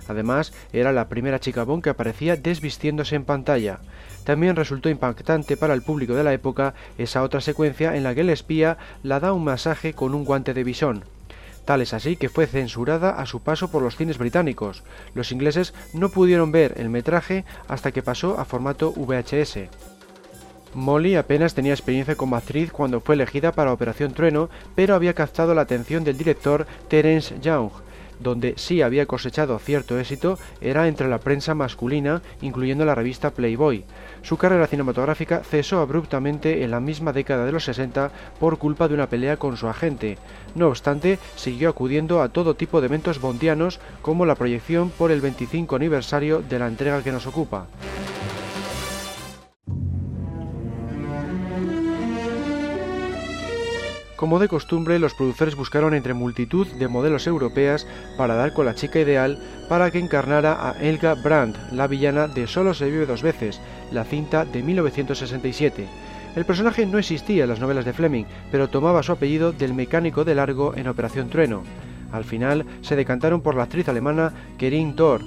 Además, 0.09 0.53
era 0.75 0.93
la 0.93 1.09
primera 1.09 1.41
chica 1.41 1.65
Bond 1.65 1.83
que 1.83 1.89
aparecía 1.89 2.37
desvistiéndose 2.37 3.17
en 3.17 3.25
pantalla. 3.25 3.79
También 4.25 4.57
resultó 4.57 4.91
impactante 4.91 5.57
para 5.57 5.73
el 5.73 5.81
público 5.81 6.15
de 6.15 6.25
la 6.25 6.35
época 6.35 6.75
esa 6.99 7.23
otra 7.23 7.41
secuencia 7.41 7.97
en 7.97 8.03
la 8.03 8.15
que 8.15 8.21
el 8.21 8.29
espía 8.29 8.77
la 9.03 9.21
da 9.21 9.33
un 9.33 9.45
masaje 9.45 9.95
con 9.95 10.13
un 10.13 10.27
guante 10.27 10.53
de 10.53 10.65
bisón. 10.65 11.16
Tal 11.67 11.83
es 11.83 11.93
así 11.93 12.17
que 12.17 12.29
fue 12.29 12.47
censurada 12.47 13.11
a 13.11 13.27
su 13.27 13.41
paso 13.41 13.69
por 13.69 13.83
los 13.83 13.97
cines 13.97 14.19
británicos. 14.19 14.85
Los 15.15 15.33
ingleses 15.33 15.75
no 15.93 16.09
pudieron 16.09 16.53
ver 16.53 16.75
el 16.77 16.89
metraje 16.89 17.45
hasta 17.67 17.91
que 17.91 18.03
pasó 18.03 18.39
a 18.39 18.45
formato 18.45 18.93
VHS. 18.93 19.69
Molly 20.75 21.17
apenas 21.17 21.55
tenía 21.55 21.73
experiencia 21.73 22.15
como 22.15 22.37
actriz 22.37 22.71
cuando 22.71 23.01
fue 23.01 23.17
elegida 23.17 23.51
para 23.51 23.73
Operación 23.73 24.13
Trueno, 24.13 24.49
pero 24.77 24.95
había 24.95 25.15
captado 25.15 25.55
la 25.55 25.63
atención 25.63 26.05
del 26.05 26.17
director 26.17 26.67
Terence 26.89 27.35
Young, 27.41 27.71
donde 28.21 28.55
sí 28.57 28.83
había 28.83 29.07
cosechado 29.07 29.59
cierto 29.59 29.99
éxito 29.99 30.39
era 30.61 30.87
entre 30.87 31.09
la 31.09 31.19
prensa 31.19 31.55
masculina, 31.55 32.23
incluyendo 32.43 32.85
la 32.85 32.95
revista 32.95 33.31
Playboy. 33.31 33.85
Su 34.27 34.39
carrera 34.39 34.67
cinematográfica 34.67 35.45
cesó 35.45 35.79
abruptamente 35.79 36.65
en 36.65 36.73
la 36.73 36.81
misma 36.81 37.13
década 37.13 37.45
de 37.45 37.53
los 37.53 37.63
60 37.63 38.11
por 38.41 38.59
culpa 38.59 38.89
de 38.89 38.95
una 38.95 39.09
pelea 39.09 39.37
con 39.37 39.57
su 39.57 39.69
agente. 39.69 40.19
No 40.57 40.67
obstante, 40.67 41.21
siguió 41.37 41.69
acudiendo 41.69 42.21
a 42.21 42.31
todo 42.31 42.57
tipo 42.57 42.81
de 42.81 42.89
eventos 42.89 43.21
bondianos 43.21 43.79
como 44.03 44.27
la 44.27 44.35
proyección 44.35 44.91
por 44.91 45.13
el 45.13 45.21
25 45.21 45.77
aniversario 45.77 46.43
de 46.43 46.59
la 46.59 46.67
entrega 46.67 47.05
que 47.05 47.13
nos 47.13 47.29
ocupa. 47.29 47.69
Como 54.17 54.39
de 54.39 54.49
costumbre, 54.49 54.99
los 54.99 55.13
productores 55.13 55.57
buscaron 55.57 55.93
entre 55.93 56.15
multitud 56.15 56.67
de 56.67 56.89
modelos 56.89 57.27
europeas 57.27 57.87
para 58.17 58.35
dar 58.35 58.55
con 58.55 58.65
la 58.65 58.75
chica 58.75 58.99
ideal 58.99 59.39
para 59.69 59.91
que 59.91 59.99
encarnara 59.99 60.71
a 60.71 60.73
Elga 60.81 61.15
Brandt, 61.15 61.59
la 61.71 61.87
villana 61.87 62.27
de 62.27 62.47
Solo 62.47 62.73
se 62.73 62.87
vive 62.87 63.05
dos 63.05 63.23
veces, 63.23 63.61
la 63.93 64.05
cinta 64.05 64.45
de 64.45 64.63
1967. 64.63 65.87
El 66.37 66.45
personaje 66.45 66.85
no 66.85 66.99
existía 66.99 67.45
en 67.45 67.49
las 67.49 67.61
novelas 67.61 67.85
de 67.85 67.93
Fleming, 67.93 68.25
pero 68.51 68.69
tomaba 68.69 69.03
su 69.03 69.13
apellido 69.13 69.53
del 69.53 69.75
mecánico 69.75 70.25
de 70.25 70.35
largo 70.35 70.75
en 70.77 70.89
Operación 70.89 71.31
Trueno. 71.31 71.63
Al 72.13 72.25
final 72.25 72.67
se 72.83 72.97
decantaron 72.97 73.41
por 73.41 73.55
la 73.55 73.65
actriz 73.65 73.89
alemana 73.89 74.33
Kerin 74.59 74.95
Thor, 74.97 75.23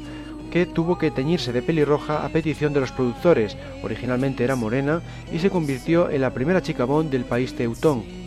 que 0.51 0.65
tuvo 0.65 0.97
que 0.97 1.11
teñirse 1.11 1.53
de 1.53 1.61
pelirroja 1.61 2.25
a 2.25 2.29
petición 2.29 2.73
de 2.73 2.79
los 2.79 2.91
productores, 2.91 3.57
originalmente 3.83 4.43
era 4.43 4.55
morena, 4.55 5.01
y 5.31 5.39
se 5.39 5.49
convirtió 5.49 6.09
en 6.09 6.21
la 6.21 6.33
primera 6.33 6.61
chica 6.61 6.85
Bond 6.85 7.11
del 7.11 7.25
país 7.25 7.55
teutón. 7.55 8.18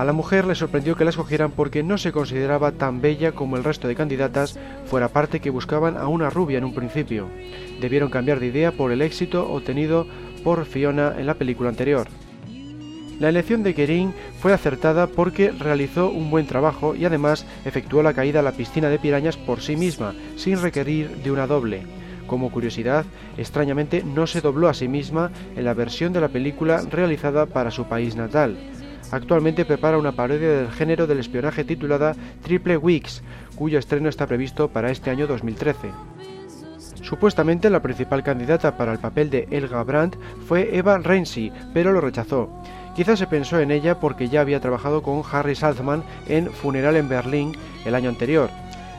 A 0.00 0.04
la 0.06 0.14
mujer 0.14 0.46
le 0.46 0.54
sorprendió 0.54 0.96
que 0.96 1.04
la 1.04 1.10
escogieran 1.10 1.50
porque 1.50 1.82
no 1.82 1.98
se 1.98 2.10
consideraba 2.10 2.72
tan 2.72 3.02
bella 3.02 3.32
como 3.32 3.58
el 3.58 3.64
resto 3.64 3.86
de 3.86 3.94
candidatas, 3.94 4.58
fuera 4.86 5.08
parte 5.08 5.40
que 5.40 5.50
buscaban 5.50 5.98
a 5.98 6.08
una 6.08 6.30
rubia 6.30 6.56
en 6.56 6.64
un 6.64 6.72
principio. 6.72 7.28
Debieron 7.82 8.08
cambiar 8.08 8.40
de 8.40 8.46
idea 8.46 8.72
por 8.72 8.92
el 8.92 9.02
éxito 9.02 9.52
obtenido 9.52 10.06
por 10.42 10.64
Fiona 10.64 11.16
en 11.18 11.26
la 11.26 11.34
película 11.34 11.68
anterior. 11.68 12.08
La 13.18 13.28
elección 13.28 13.62
de 13.62 13.74
Kerin 13.74 14.14
fue 14.40 14.54
acertada 14.54 15.06
porque 15.06 15.50
realizó 15.50 16.08
un 16.08 16.30
buen 16.30 16.46
trabajo 16.46 16.94
y 16.94 17.04
además 17.04 17.44
efectuó 17.66 18.02
la 18.02 18.14
caída 18.14 18.40
a 18.40 18.42
la 18.42 18.52
piscina 18.52 18.88
de 18.88 18.98
pirañas 18.98 19.36
por 19.36 19.60
sí 19.60 19.76
misma, 19.76 20.14
sin 20.36 20.62
requerir 20.62 21.10
de 21.22 21.30
una 21.30 21.46
doble. 21.46 21.82
Como 22.26 22.50
curiosidad, 22.50 23.04
extrañamente 23.36 24.02
no 24.02 24.26
se 24.26 24.40
dobló 24.40 24.70
a 24.70 24.72
sí 24.72 24.88
misma 24.88 25.30
en 25.56 25.66
la 25.66 25.74
versión 25.74 26.14
de 26.14 26.22
la 26.22 26.28
película 26.28 26.80
realizada 26.90 27.44
para 27.44 27.70
su 27.70 27.84
país 27.84 28.16
natal. 28.16 28.56
Actualmente 29.12 29.64
prepara 29.64 29.98
una 29.98 30.12
parodia 30.12 30.50
del 30.50 30.70
género 30.70 31.06
del 31.06 31.18
espionaje 31.18 31.64
titulada 31.64 32.14
Triple 32.42 32.76
Weeks, 32.76 33.22
cuyo 33.56 33.78
estreno 33.78 34.08
está 34.08 34.26
previsto 34.26 34.68
para 34.68 34.90
este 34.90 35.10
año 35.10 35.26
2013. 35.26 35.90
Supuestamente 37.02 37.70
la 37.70 37.82
principal 37.82 38.22
candidata 38.22 38.76
para 38.76 38.92
el 38.92 39.00
papel 39.00 39.30
de 39.30 39.48
Elga 39.50 39.82
Brandt 39.82 40.16
fue 40.46 40.76
Eva 40.76 40.98
Renzi, 40.98 41.50
pero 41.74 41.92
lo 41.92 42.00
rechazó. 42.00 42.48
Quizás 42.94 43.18
se 43.18 43.26
pensó 43.26 43.58
en 43.58 43.72
ella 43.72 43.98
porque 43.98 44.28
ya 44.28 44.42
había 44.42 44.60
trabajado 44.60 45.02
con 45.02 45.22
Harry 45.32 45.56
Salzman 45.56 46.04
en 46.28 46.50
Funeral 46.50 46.96
en 46.96 47.08
Berlín 47.08 47.56
el 47.84 47.96
año 47.96 48.10
anterior. 48.10 48.48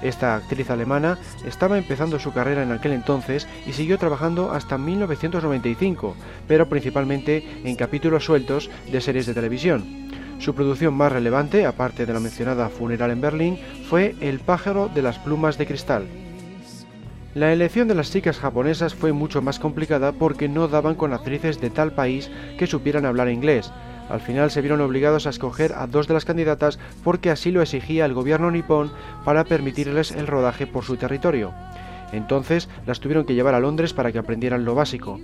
Esta 0.02 0.36
actriz 0.36 0.70
alemana 0.70 1.18
estaba 1.46 1.78
empezando 1.78 2.20
su 2.20 2.34
carrera 2.34 2.64
en 2.64 2.72
aquel 2.72 2.94
entonces 2.94 3.48
y 3.68 3.74
siguió 3.74 3.98
trabajando 3.98 4.52
hasta 4.52 4.78
1995, 4.78 6.16
pero 6.48 6.68
principalmente 6.70 7.62
en 7.64 7.76
capítulos 7.76 8.26
sueltos 8.26 8.70
de 8.92 9.02
series 9.02 9.26
de 9.26 9.34
televisión. 9.34 10.12
Su 10.40 10.56
producción 10.56 10.96
más 10.96 11.12
relevante, 11.12 11.68
aparte 11.68 12.08
de 12.08 12.14
la 12.14 12.20
mencionada 12.20 12.70
Funeral 12.70 13.12
en 13.12 13.22
Berlín, 13.22 13.60
fue 13.88 14.16
El 14.22 14.40
pájaro 14.40 14.90
de 14.90 15.04
las 15.04 15.20
plumas 15.20 15.60
de 15.60 15.68
cristal. 15.68 16.08
La 17.36 17.54
elección 17.54 17.88
de 17.88 17.96
las 17.96 18.12
chicas 18.12 18.40
japonesas 18.40 18.94
fue 18.94 19.14
mucho 19.14 19.42
más 19.42 19.60
complicada 19.60 20.12
porque 20.12 20.50
no 20.50 20.68
daban 20.68 20.96
con 20.96 21.14
actrices 21.14 21.62
de 21.62 21.70
tal 21.70 21.94
país 21.94 22.30
que 22.58 22.68
supieran 22.68 23.06
hablar 23.06 23.30
inglés. 23.30 23.72
Al 24.12 24.20
final 24.20 24.52
se 24.52 24.60
vieron 24.60 24.82
obligados 24.82 25.26
a 25.26 25.30
escoger 25.30 25.74
a 25.74 25.88
dos 25.88 26.08
de 26.08 26.14
las 26.14 26.26
candidatas 26.26 26.80
porque 27.02 27.30
así 27.32 27.50
lo 27.50 27.62
exigía 27.62 28.06
el 28.06 28.14
gobierno 28.14 28.52
nipón 28.52 28.92
para 29.24 29.46
permitirles 29.46 30.12
el 30.12 30.28
rodaje 30.28 30.68
por 30.68 30.84
su 30.84 30.98
territorio. 30.98 31.54
Entonces 32.12 32.68
las 32.86 33.00
tuvieron 33.00 33.26
que 33.26 33.36
llevar 33.36 33.56
a 33.56 33.62
Londres 33.62 33.94
para 33.94 34.12
que 34.12 34.20
aprendieran 34.20 34.66
lo 34.66 34.76
básico. 34.76 35.18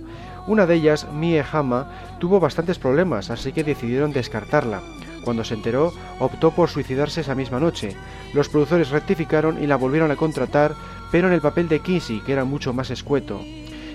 Una 0.46 0.64
de 0.64 0.76
ellas, 0.76 1.06
Mie 1.12 1.44
Hama, 1.52 1.90
tuvo 2.18 2.40
bastantes 2.40 2.78
problemas, 2.78 3.28
así 3.28 3.52
que 3.52 3.62
decidieron 3.62 4.14
descartarla. 4.14 4.80
Cuando 5.22 5.44
se 5.44 5.52
enteró, 5.52 5.92
optó 6.18 6.52
por 6.52 6.70
suicidarse 6.70 7.20
esa 7.20 7.34
misma 7.34 7.60
noche. 7.60 7.94
Los 8.32 8.48
productores 8.48 8.88
rectificaron 8.88 9.62
y 9.62 9.66
la 9.66 9.76
volvieron 9.76 10.10
a 10.10 10.16
contratar, 10.16 10.72
pero 11.12 11.28
en 11.28 11.34
el 11.34 11.42
papel 11.42 11.68
de 11.68 11.80
Kinsey, 11.80 12.20
que 12.20 12.32
era 12.32 12.44
mucho 12.44 12.72
más 12.72 12.90
escueto. 12.90 13.38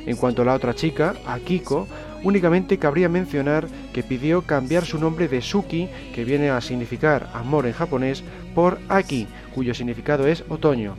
En 0.06 0.18
cuanto 0.18 0.44
a 0.44 0.46
la 0.46 0.54
otra 0.54 0.76
chica, 0.76 1.16
Akiko, 1.26 1.88
únicamente 2.24 2.78
cabría 2.78 3.10
mencionar 3.10 3.68
que 3.94 4.04
pidió 4.04 4.42
cambiar 4.42 4.86
su 4.86 4.98
nombre 4.98 5.28
de 5.28 5.42
Suki, 5.42 5.90
que 6.14 6.24
viene 6.24 6.50
a 6.50 6.62
significar 6.62 7.30
amor 7.34 7.66
en 7.66 7.74
japonés, 7.74 8.24
por 8.56 8.80
Aki, 8.90 9.28
cuyo 9.54 9.74
significado 9.74 10.28
es 10.28 10.44
otoño. 10.50 10.96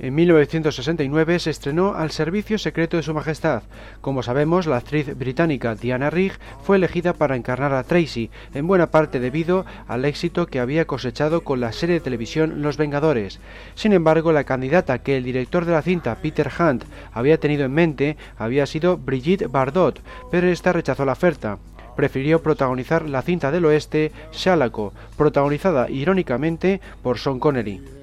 En 0.00 0.06
En 0.10 0.14
1969 0.14 1.38
se 1.38 1.50
estrenó 1.50 1.94
Al 1.94 2.10
Servicio 2.10 2.58
Secreto 2.58 2.96
de 2.96 3.02
Su 3.02 3.12
Majestad. 3.12 3.64
Como 4.00 4.22
sabemos, 4.22 4.66
la 4.66 4.78
actriz 4.78 5.14
británica 5.14 5.74
Diana 5.74 6.08
Rigg 6.08 6.38
fue 6.62 6.78
elegida 6.78 7.12
para 7.12 7.36
encarnar 7.36 7.74
a 7.74 7.84
Tracy, 7.84 8.30
en 8.54 8.66
buena 8.66 8.90
parte 8.90 9.20
debido 9.20 9.66
al 9.86 10.06
éxito 10.06 10.46
que 10.46 10.58
había 10.58 10.86
cosechado 10.86 11.42
con 11.44 11.60
la 11.60 11.72
serie 11.72 11.96
de 11.96 12.00
televisión 12.00 12.62
Los 12.62 12.78
Vengadores. 12.78 13.40
Sin 13.74 13.92
embargo, 13.92 14.32
la 14.32 14.44
candidata 14.44 15.00
que 15.02 15.18
el 15.18 15.24
director 15.24 15.66
de 15.66 15.72
la 15.72 15.82
cinta, 15.82 16.16
Peter 16.16 16.50
Hunt, 16.58 16.84
había 17.12 17.38
tenido 17.38 17.66
en 17.66 17.72
mente 17.72 18.16
había 18.38 18.64
sido 18.64 18.96
Brigitte 18.96 19.48
Bardot, 19.48 20.00
pero 20.30 20.48
esta 20.48 20.72
rechazó 20.72 21.04
la 21.04 21.12
oferta 21.12 21.58
prefirió 21.94 22.42
protagonizar 22.42 23.06
la 23.06 23.20
cinta 23.20 23.50
del 23.50 23.66
oeste 23.66 24.12
Shalako, 24.32 24.94
protagonizada 25.18 25.90
irónicamente 25.90 26.80
por 27.02 27.18
Sean 27.18 27.38
Connery. 27.38 27.99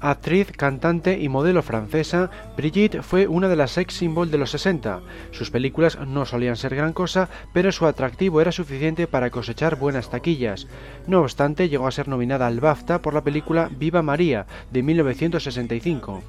Actriz, 0.00 0.52
cantante 0.52 1.18
y 1.18 1.28
modelo 1.28 1.62
francesa, 1.62 2.30
Brigitte 2.56 3.02
fue 3.02 3.26
una 3.26 3.48
de 3.48 3.56
las 3.56 3.72
sex 3.72 3.94
symbol 3.94 4.30
de 4.30 4.38
los 4.38 4.50
60. 4.52 5.00
Sus 5.32 5.50
películas 5.50 5.98
no 6.06 6.24
solían 6.24 6.56
ser 6.56 6.76
gran 6.76 6.92
cosa, 6.92 7.28
pero 7.52 7.72
su 7.72 7.84
atractivo 7.84 8.40
era 8.40 8.52
suficiente 8.52 9.08
para 9.08 9.30
cosechar 9.30 9.76
buenas 9.76 10.08
taquillas. 10.08 10.68
No 11.08 11.20
obstante, 11.20 11.68
llegó 11.68 11.88
a 11.88 11.92
ser 11.92 12.06
nominada 12.06 12.46
al 12.46 12.60
BAFTA 12.60 13.02
por 13.02 13.12
la 13.12 13.24
película 13.24 13.70
Viva 13.76 14.02
María 14.02 14.46
de 14.70 14.84
1965. 14.84 16.22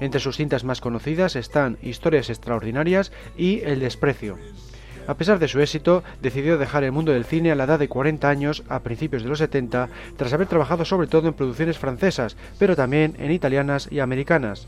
Entre 0.00 0.20
sus 0.20 0.36
cintas 0.36 0.64
más 0.64 0.82
conocidas 0.82 1.34
están 1.34 1.78
Historias 1.82 2.28
Extraordinarias 2.28 3.10
y 3.38 3.60
El 3.60 3.80
Desprecio. 3.80 4.36
A 5.06 5.14
pesar 5.14 5.38
de 5.38 5.48
su 5.48 5.60
éxito, 5.60 6.02
decidió 6.22 6.56
dejar 6.56 6.84
el 6.84 6.92
mundo 6.92 7.12
del 7.12 7.24
cine 7.24 7.52
a 7.52 7.54
la 7.54 7.64
edad 7.64 7.78
de 7.78 7.88
40 7.88 8.28
años, 8.28 8.62
a 8.68 8.80
principios 8.80 9.22
de 9.22 9.28
los 9.28 9.38
70, 9.38 9.88
tras 10.16 10.32
haber 10.32 10.46
trabajado 10.46 10.84
sobre 10.84 11.06
todo 11.06 11.28
en 11.28 11.34
producciones 11.34 11.78
francesas, 11.78 12.36
pero 12.58 12.74
también 12.74 13.14
en 13.18 13.30
italianas 13.30 13.88
y 13.90 14.00
americanas. 14.00 14.66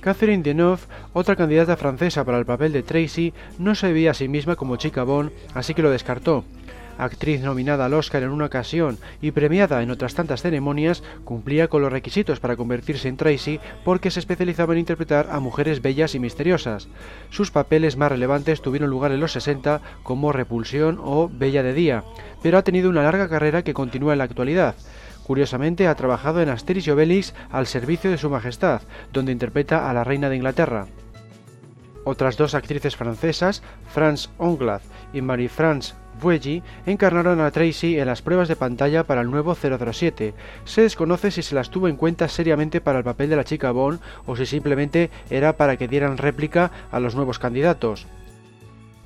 Catherine 0.00 0.42
Deneuve, 0.42 0.82
otra 1.14 1.34
candidata 1.34 1.76
francesa 1.76 2.24
para 2.24 2.38
el 2.38 2.44
papel 2.44 2.72
de 2.72 2.82
Tracy, 2.82 3.32
no 3.58 3.74
se 3.74 3.92
veía 3.92 4.10
a 4.10 4.14
sí 4.14 4.28
misma 4.28 4.54
como 4.54 4.76
chica 4.76 5.02
Bond, 5.02 5.32
así 5.54 5.72
que 5.74 5.82
lo 5.82 5.90
descartó 5.90 6.44
actriz 6.98 7.40
nominada 7.42 7.84
al 7.86 7.94
Oscar 7.94 8.22
en 8.22 8.30
una 8.30 8.46
ocasión 8.46 8.98
y 9.20 9.30
premiada 9.30 9.82
en 9.82 9.90
otras 9.90 10.14
tantas 10.14 10.42
ceremonias, 10.42 11.02
cumplía 11.24 11.68
con 11.68 11.82
los 11.82 11.92
requisitos 11.92 12.40
para 12.40 12.56
convertirse 12.56 13.08
en 13.08 13.16
Tracy 13.16 13.60
porque 13.84 14.10
se 14.10 14.20
especializaba 14.20 14.74
en 14.74 14.80
interpretar 14.80 15.28
a 15.30 15.40
mujeres 15.40 15.82
bellas 15.82 16.14
y 16.14 16.20
misteriosas. 16.20 16.88
Sus 17.30 17.50
papeles 17.50 17.96
más 17.96 18.10
relevantes 18.10 18.62
tuvieron 18.62 18.90
lugar 18.90 19.12
en 19.12 19.20
los 19.20 19.32
60 19.32 19.80
como 20.02 20.32
Repulsión 20.32 20.98
o 21.02 21.28
Bella 21.32 21.62
de 21.62 21.74
Día, 21.74 22.04
pero 22.42 22.58
ha 22.58 22.62
tenido 22.62 22.90
una 22.90 23.02
larga 23.02 23.28
carrera 23.28 23.62
que 23.62 23.74
continúa 23.74 24.12
en 24.12 24.18
la 24.18 24.24
actualidad. 24.24 24.74
Curiosamente 25.24 25.88
ha 25.88 25.94
trabajado 25.94 26.42
en 26.42 26.50
Asterix 26.50 26.86
y 26.86 26.90
Obelix 26.90 27.34
al 27.50 27.66
servicio 27.66 28.10
de 28.10 28.18
Su 28.18 28.28
Majestad, 28.28 28.82
donde 29.12 29.32
interpreta 29.32 29.88
a 29.88 29.94
la 29.94 30.04
reina 30.04 30.28
de 30.28 30.36
Inglaterra. 30.36 30.86
Otras 32.04 32.36
dos 32.36 32.54
actrices 32.54 32.96
francesas, 32.96 33.62
France 33.88 34.28
Onglad 34.36 34.82
y 35.14 35.22
Marie-France 35.22 35.94
Vuelli 36.20 36.62
encarnaron 36.86 37.40
a 37.40 37.50
Tracy 37.50 37.98
en 37.98 38.06
las 38.06 38.22
pruebas 38.22 38.48
de 38.48 38.56
pantalla 38.56 39.04
para 39.04 39.20
el 39.20 39.30
nuevo 39.30 39.54
007. 39.54 40.34
Se 40.64 40.82
desconoce 40.82 41.30
si 41.30 41.42
se 41.42 41.54
las 41.54 41.70
tuvo 41.70 41.88
en 41.88 41.96
cuenta 41.96 42.28
seriamente 42.28 42.80
para 42.80 42.98
el 42.98 43.04
papel 43.04 43.30
de 43.30 43.36
la 43.36 43.44
chica 43.44 43.70
Bond 43.70 44.00
o 44.26 44.36
si 44.36 44.46
simplemente 44.46 45.10
era 45.30 45.56
para 45.56 45.76
que 45.76 45.88
dieran 45.88 46.18
réplica 46.18 46.70
a 46.90 47.00
los 47.00 47.14
nuevos 47.14 47.38
candidatos. 47.38 48.06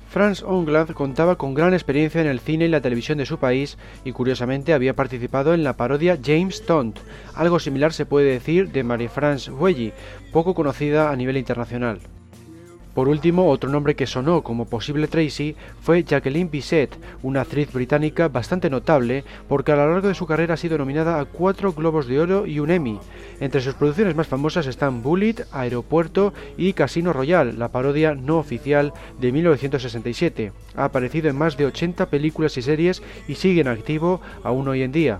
Franz 0.09 0.41
Ongland 0.41 0.93
contaba 0.93 1.35
con 1.35 1.53
gran 1.53 1.73
experiencia 1.73 2.19
en 2.19 2.25
el 2.25 2.39
cine 2.39 2.65
y 2.65 2.69
la 2.69 2.81
televisión 2.81 3.19
de 3.19 3.27
su 3.27 3.37
país 3.37 3.77
y 4.03 4.11
curiosamente 4.11 4.73
había 4.73 4.95
participado 4.95 5.53
en 5.53 5.63
la 5.63 5.77
parodia 5.77 6.17
James 6.23 6.65
Tont. 6.65 6.97
Algo 7.35 7.59
similar 7.59 7.93
se 7.93 8.07
puede 8.07 8.31
decir 8.31 8.71
de 8.71 8.83
Marie-France 8.83 9.51
Vuelli, 9.51 9.93
poco 10.31 10.55
conocida 10.55 11.11
a 11.11 11.15
nivel 11.15 11.37
internacional. 11.37 11.99
Por 12.93 13.07
último, 13.07 13.49
otro 13.49 13.69
nombre 13.69 13.95
que 13.95 14.07
sonó 14.07 14.41
como 14.41 14.65
posible 14.65 15.07
Tracy 15.07 15.55
fue 15.81 16.03
Jacqueline 16.03 16.49
Bisset, 16.49 16.97
una 17.21 17.41
actriz 17.41 17.71
británica 17.71 18.27
bastante 18.27 18.69
notable 18.69 19.23
porque 19.47 19.71
a 19.71 19.75
lo 19.75 19.91
largo 19.91 20.07
de 20.07 20.15
su 20.15 20.25
carrera 20.25 20.55
ha 20.55 20.57
sido 20.57 20.77
nominada 20.77 21.19
a 21.19 21.25
cuatro 21.25 21.73
Globos 21.73 22.07
de 22.07 22.19
Oro 22.19 22.45
y 22.45 22.59
un 22.59 22.71
Emmy. 22.71 22.99
Entre 23.39 23.61
sus 23.61 23.75
producciones 23.75 24.15
más 24.15 24.27
famosas 24.27 24.67
están 24.67 25.01
Bullet, 25.01 25.45
Aeropuerto 25.51 26.33
y 26.57 26.73
Casino 26.73 27.13
Royale, 27.13 27.53
la 27.53 27.69
parodia 27.69 28.15
no 28.15 28.37
oficial 28.37 28.93
de 29.19 29.31
1967. 29.31 30.51
Ha 30.75 30.85
aparecido 30.85 31.29
en 31.29 31.37
más 31.37 31.57
de 31.57 31.65
80 31.67 32.07
películas 32.07 32.57
y 32.57 32.61
series 32.61 33.01
y 33.27 33.35
sigue 33.35 33.61
en 33.61 33.67
activo 33.67 34.19
aún 34.43 34.67
hoy 34.67 34.81
en 34.81 34.91
día. 34.91 35.19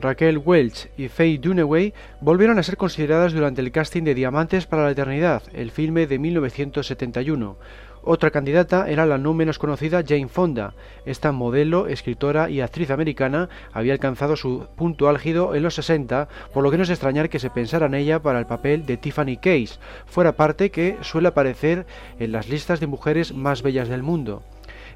Raquel 0.00 0.38
Welch 0.38 0.90
y 0.96 1.08
Faye 1.08 1.38
Dunaway 1.38 1.92
volvieron 2.20 2.58
a 2.58 2.62
ser 2.62 2.76
consideradas 2.76 3.32
durante 3.32 3.60
el 3.60 3.72
casting 3.72 4.04
de 4.04 4.14
Diamantes 4.14 4.66
para 4.66 4.84
la 4.84 4.92
Eternidad, 4.92 5.42
el 5.52 5.72
filme 5.72 6.06
de 6.06 6.18
1971. 6.18 7.56
Otra 8.02 8.30
candidata 8.30 8.88
era 8.88 9.06
la 9.06 9.18
no 9.18 9.34
menos 9.34 9.58
conocida 9.58 10.04
Jane 10.06 10.28
Fonda. 10.28 10.74
Esta 11.04 11.32
modelo, 11.32 11.88
escritora 11.88 12.48
y 12.48 12.60
actriz 12.60 12.90
americana 12.90 13.48
había 13.72 13.92
alcanzado 13.92 14.36
su 14.36 14.68
punto 14.76 15.08
álgido 15.08 15.56
en 15.56 15.64
los 15.64 15.74
60, 15.74 16.28
por 16.54 16.62
lo 16.62 16.70
que 16.70 16.76
no 16.76 16.84
es 16.84 16.90
extrañar 16.90 17.28
que 17.28 17.40
se 17.40 17.50
pensara 17.50 17.86
en 17.86 17.94
ella 17.94 18.22
para 18.22 18.38
el 18.38 18.46
papel 18.46 18.86
de 18.86 18.96
Tiffany 18.98 19.36
Case, 19.36 19.80
fuera 20.06 20.36
parte 20.36 20.70
que 20.70 20.96
suele 21.00 21.28
aparecer 21.28 21.86
en 22.20 22.30
las 22.30 22.48
listas 22.48 22.78
de 22.78 22.86
mujeres 22.86 23.34
más 23.34 23.62
bellas 23.62 23.88
del 23.88 24.04
mundo. 24.04 24.42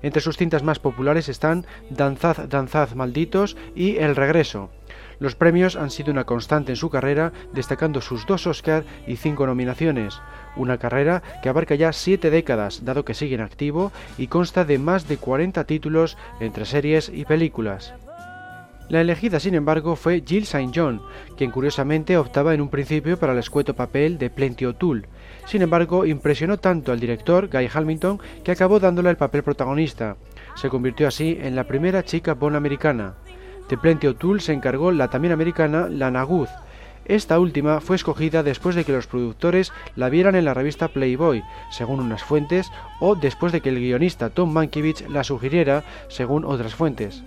Entre 0.03 0.21
sus 0.21 0.37
cintas 0.37 0.63
más 0.63 0.79
populares 0.79 1.29
están 1.29 1.65
Danzad, 1.91 2.49
Danzad, 2.49 2.95
Malditos 2.95 3.57
y 3.75 3.97
El 3.97 4.17
Regreso. 4.17 4.71
Los 5.23 5.37
premios 5.37 5.77
han 5.77 5.93
sido 5.93 6.11
una 6.11 6.25
constante 6.25 6.73
en 6.73 6.77
su 6.77 6.91
carrera, 6.91 7.33
destacando 7.53 8.01
sus 8.01 8.27
dos 8.27 8.49
Oscar 8.49 8.83
y 9.07 9.15
cinco 9.15 9.47
nominaciones. 9.47 10.21
Una 10.57 10.79
carrera 10.79 11.23
que 11.45 11.49
abarca 11.49 11.77
ya 11.77 11.93
siete 11.93 12.29
décadas, 12.29 12.85
dado 12.85 13.05
que 13.05 13.15
sigue 13.15 13.37
en 13.37 13.41
activo 13.41 13.93
y 14.19 14.27
consta 14.27 14.65
de 14.65 14.81
más 14.81 15.07
de 15.07 15.19
40 15.19 15.63
títulos 15.63 16.19
entre 16.41 16.65
series 16.65 17.09
y 17.09 17.25
películas. 17.25 17.95
La 18.89 19.01
elegida, 19.01 19.39
sin 19.39 19.55
embargo, 19.55 19.95
fue 19.95 20.25
Jill 20.27 20.43
St. 20.43 20.73
John, 20.75 21.01
quien 21.37 21.53
curiosamente 21.53 22.17
optaba 22.17 22.53
en 22.53 22.61
un 22.61 22.69
principio 22.69 23.17
para 23.17 23.33
el 23.33 23.39
escueto 23.39 23.77
papel 23.77 24.19
de 24.19 24.29
Plenty 24.29 24.65
O'Toole. 24.65 25.07
Sin 25.47 25.63
embargo, 25.63 26.05
impresionó 26.05 26.59
tanto 26.59 26.91
al 26.91 26.99
director, 26.99 27.49
Guy 27.49 27.71
Hamilton, 27.73 28.19
que 28.43 28.51
acabó 28.51 28.81
dándole 28.81 29.11
el 29.11 29.17
papel 29.17 29.45
protagonista. 29.45 30.17
Se 30.57 30.69
convirtió 30.69 31.07
así 31.07 31.39
en 31.41 31.55
la 31.55 31.69
primera 31.69 32.03
chica 32.03 32.35
bon 32.35 32.57
americana. 32.57 33.15
De 33.73 33.79
Plenty 33.79 34.07
O'Toole 34.07 34.43
se 34.43 34.53
encargó 34.53 34.93
la 34.93 35.09
también 35.09 35.33
americana 35.33 35.89
Lana 35.89 36.25
Good. 36.25 36.49
Esta 37.07 37.39
última 37.39 37.81
fue 37.81 37.97
escogida 37.97 38.43
después 38.43 38.77
de 38.77 38.85
que 38.85 38.93
los 38.93 39.07
productores 39.07 39.73
la 39.97 40.11
vieran 40.11 40.35
en 40.35 40.45
la 40.45 40.53
revista 40.53 40.89
Playboy, 40.89 41.43
según 41.71 41.99
unas 42.01 42.23
fuentes, 42.23 42.71
o 43.01 43.15
después 43.15 43.51
de 43.51 43.63
que 43.63 43.71
el 43.71 43.79
guionista 43.79 44.29
Tom 44.29 44.53
Mankiewicz 44.53 45.09
la 45.09 45.25
sugiriera, 45.25 45.85
según 46.09 46.45
otras 46.45 46.75
fuentes. 46.75 47.25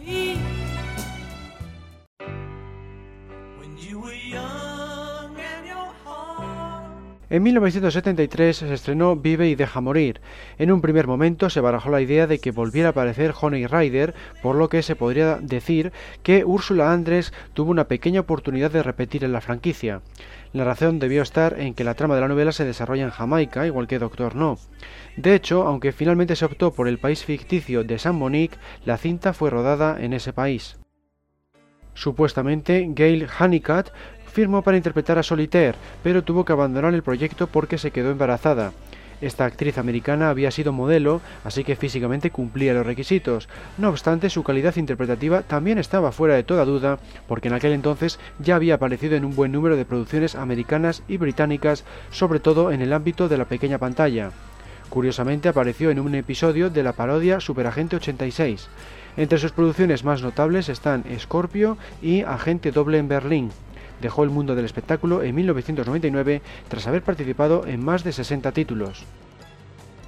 En 7.36 7.44
1973 7.44 8.56
se 8.56 8.74
estrenó 8.74 9.18
Vive 9.18 9.50
y 9.50 9.56
deja 9.56 9.82
morir. 9.82 10.22
En 10.58 10.72
un 10.72 10.80
primer 10.80 11.06
momento 11.06 11.50
se 11.50 11.60
barajó 11.60 11.90
la 11.90 12.00
idea 12.00 12.28
de 12.28 12.40
que 12.40 12.52
volviera 12.52 12.88
a 12.88 12.92
aparecer 12.92 13.34
Honey 13.38 13.68
Rider, 13.68 14.14
por 14.42 14.56
lo 14.56 14.70
que 14.70 14.82
se 14.82 14.96
podría 14.96 15.40
decir 15.42 15.92
que 16.24 16.46
Úrsula 16.46 16.94
Andrés 16.94 17.34
tuvo 17.54 17.72
una 17.72 17.90
pequeña 17.90 18.22
oportunidad 18.22 18.72
de 18.72 18.84
repetir 18.84 19.26
en 19.26 19.34
la 19.34 19.42
franquicia. 19.42 20.00
La 20.54 20.64
razón 20.64 20.98
debió 20.98 21.22
estar 21.24 21.60
en 21.60 21.74
que 21.74 21.84
la 21.84 21.96
trama 21.96 22.16
de 22.16 22.22
la 22.22 22.30
novela 22.30 22.54
se 22.54 22.64
desarrolla 22.64 23.04
en 23.04 23.10
Jamaica, 23.10 23.68
igual 23.68 23.88
que 23.88 24.00
Doctor 24.00 24.34
No. 24.38 24.58
De 25.18 25.36
hecho, 25.36 25.68
aunque 25.68 25.92
finalmente 25.92 26.38
se 26.38 26.46
optó 26.46 26.72
por 26.72 26.88
el 26.88 27.00
país 27.00 27.26
ficticio 27.26 27.84
de 27.84 28.00
San 28.00 28.16
Monique, 28.16 28.58
la 28.86 28.96
cinta 28.96 29.34
fue 29.34 29.50
rodada 29.50 29.98
en 30.00 30.14
ese 30.14 30.32
país. 30.32 30.78
Supuestamente, 31.96 32.90
Gail 32.94 33.28
Honeycutt 33.40 33.90
firmó 34.36 34.64
para 34.64 34.76
interpretar 34.76 35.18
a 35.18 35.24
Solitaire, 35.24 35.78
pero 36.04 36.22
tuvo 36.22 36.44
que 36.44 36.52
abandonar 36.52 36.94
el 36.94 37.04
proyecto 37.04 37.48
porque 37.48 37.78
se 37.78 37.92
quedó 37.92 38.12
embarazada. 38.12 38.74
Esta 39.22 39.46
actriz 39.46 39.78
americana 39.78 40.30
había 40.30 40.52
sido 40.52 40.74
modelo, 40.74 41.22
así 41.46 41.64
que 41.64 41.78
físicamente 41.78 42.32
cumplía 42.32 42.74
los 42.74 42.86
requisitos. 42.86 43.48
No 43.78 43.88
obstante, 43.88 44.30
su 44.30 44.44
calidad 44.44 44.76
interpretativa 44.76 45.42
también 45.42 45.78
estaba 45.78 46.12
fuera 46.12 46.36
de 46.36 46.44
toda 46.44 46.66
duda, 46.66 47.00
porque 47.30 47.48
en 47.48 47.54
aquel 47.54 47.72
entonces 47.72 48.20
ya 48.38 48.58
había 48.58 48.76
aparecido 48.76 49.16
en 49.16 49.24
un 49.24 49.38
buen 49.38 49.54
número 49.54 49.78
de 49.78 49.86
producciones 49.86 50.36
americanas 50.36 51.02
y 51.08 51.16
británicas, 51.16 51.86
sobre 52.12 52.42
todo 52.42 52.74
en 52.74 52.82
el 52.82 52.92
ámbito 52.92 53.30
de 53.30 53.38
la 53.38 53.46
pequeña 53.46 53.78
pantalla. 53.78 54.32
Curiosamente 54.90 55.48
apareció 55.48 55.92
en 55.92 56.02
un 56.02 56.14
episodio 56.14 56.70
de 56.70 56.84
la 56.84 56.92
parodia 56.92 57.40
Superagente 57.40 57.96
86. 57.96 58.68
Entre 59.16 59.40
sus 59.40 59.54
producciones 59.54 60.04
más 60.04 60.22
notables 60.22 60.68
están 60.68 61.06
Scorpio 61.18 61.78
y 62.02 62.24
Agente 62.24 62.74
Doble 62.74 62.98
en 62.98 63.08
Berlín, 63.08 63.52
dejó 64.06 64.24
el 64.24 64.30
mundo 64.30 64.54
del 64.54 64.66
espectáculo 64.66 65.24
en 65.24 65.34
1999 65.34 66.44
tras 66.68 66.86
haber 66.86 67.02
participado 67.02 67.66
en 67.66 67.84
más 67.84 68.04
de 68.04 68.14
60 68.14 68.52
títulos. 68.52 69.04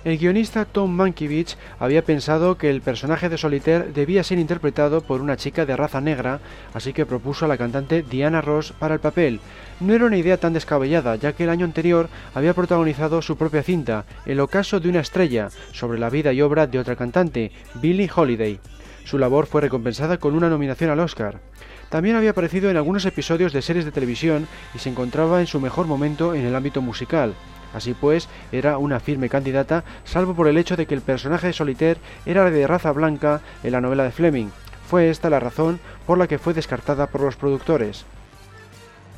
El 0.06 0.20
guionista 0.20 0.66
Tom 0.66 0.92
Mankiewicz 0.92 1.58
había 1.80 2.06
pensado 2.06 2.60
que 2.60 2.70
el 2.70 2.82
personaje 2.82 3.28
de 3.28 3.40
Solitaire 3.40 3.92
debía 3.92 4.24
ser 4.24 4.38
interpretado 4.38 5.02
por 5.02 5.20
una 5.20 5.36
chica 5.36 5.66
de 5.66 5.76
raza 5.76 6.00
negra, 6.00 6.40
así 6.76 6.94
que 6.94 7.08
propuso 7.08 7.46
a 7.46 7.48
la 7.48 7.58
cantante 7.58 8.04
Diana 8.04 8.40
Ross 8.40 8.72
para 8.72 8.94
el 8.94 9.00
papel. 9.00 9.40
No 9.80 9.96
era 9.96 10.06
una 10.06 10.18
idea 10.18 10.38
tan 10.38 10.54
descabellada, 10.54 11.16
ya 11.16 11.34
que 11.34 11.46
el 11.46 11.50
año 11.50 11.66
anterior 11.66 12.08
había 12.36 12.54
protagonizado 12.54 13.24
su 13.24 13.36
propia 13.36 13.64
cinta, 13.64 14.06
El 14.28 14.40
ocaso 14.40 14.80
de 14.80 14.90
una 14.90 15.00
estrella, 15.00 15.50
sobre 15.74 15.98
la 15.98 16.12
vida 16.12 16.32
y 16.32 16.42
obra 16.44 16.68
de 16.68 16.78
otra 16.78 16.96
cantante, 16.96 17.52
Billie 17.82 18.12
Holiday. 18.16 18.60
Su 19.06 19.18
labor 19.18 19.48
fue 19.48 19.62
recompensada 19.62 20.18
con 20.18 20.36
una 20.36 20.50
nominación 20.50 20.92
al 20.92 21.00
Oscar. 21.00 21.40
También 21.90 22.16
había 22.16 22.32
aparecido 22.32 22.70
en 22.70 22.78
algunos 22.78 23.06
episodios 23.06 23.54
de 23.54 23.62
series 23.62 23.86
de 23.86 23.92
televisión 23.92 24.48
y 24.76 24.80
se 24.80 24.90
encontraba 24.90 25.40
en 25.40 25.48
su 25.48 25.60
mejor 25.60 25.88
momento 25.88 26.34
en 26.34 26.46
el 26.46 26.56
ámbito 26.56 26.82
musical. 26.82 27.34
Así 27.74 27.94
pues, 27.94 28.28
era 28.52 28.78
una 28.78 29.00
firme 29.00 29.30
candidata, 29.30 29.84
salvo 30.04 30.34
por 30.34 30.48
el 30.48 30.58
hecho 30.58 30.76
de 30.76 30.86
que 30.86 30.96
el 30.96 31.02
personaje 31.02 31.48
de 31.48 31.54
Solitaire 31.54 32.00
era 32.26 32.50
de 32.50 32.68
raza 32.68 32.92
blanca 32.92 33.42
en 33.64 33.72
la 33.72 33.82
novela 33.82 34.04
de 34.04 34.12
Fleming. 34.12 34.50
Fue 34.88 35.10
esta 35.10 35.30
la 35.30 35.40
razón 35.40 35.80
por 36.06 36.18
la 36.18 36.28
que 36.28 36.40
fue 36.40 36.54
descartada 36.54 37.08
por 37.08 37.22
los 37.22 37.36
productores. 37.36 38.06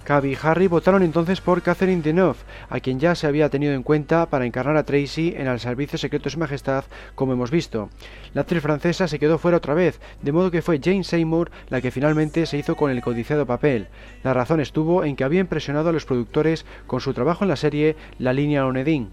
Cavi 0.10 0.32
y 0.32 0.38
Harry 0.42 0.66
votaron 0.66 1.04
entonces 1.04 1.40
por 1.40 1.62
Catherine 1.62 2.02
Deneuve, 2.02 2.40
a 2.68 2.80
quien 2.80 3.00
ya 3.00 3.14
se 3.14 3.28
había 3.28 3.50
tenido 3.50 3.76
en 3.76 3.84
cuenta 3.84 4.26
para 4.26 4.48
encarnar 4.48 4.76
a 4.76 4.84
Tracy 4.84 5.36
en 5.38 5.46
el 5.46 5.60
Servicio 5.60 6.00
Secreto 6.00 6.24
de 6.24 6.30
Su 6.32 6.40
Majestad, 6.40 6.86
como 7.14 7.34
hemos 7.34 7.52
visto. 7.52 7.92
La 8.34 8.42
actriz 8.42 8.64
francesa 8.64 9.08
se 9.08 9.20
quedó 9.20 9.38
fuera 9.38 9.58
otra 9.58 9.76
vez, 9.76 10.02
de 10.24 10.32
modo 10.32 10.50
que 10.50 10.64
fue 10.64 10.80
Jane 10.84 11.04
Seymour 11.04 11.52
la 11.68 11.80
que 11.80 11.92
finalmente 11.92 12.48
se 12.48 12.58
hizo 12.58 12.76
con 12.76 12.90
el 12.90 13.04
codiciado 13.04 13.46
papel. 13.46 13.88
La 14.24 14.34
razón 14.34 14.60
estuvo 14.62 15.04
en 15.04 15.16
que 15.16 15.26
había 15.26 15.42
impresionado 15.42 15.90
a 15.90 15.94
los 15.94 16.06
productores 16.06 16.66
con 16.88 17.02
su 17.02 17.14
trabajo 17.14 17.44
en 17.44 17.50
la 17.50 17.56
serie 17.56 17.96
La 18.18 18.34
línea 18.34 18.66
Onedin. 18.66 19.12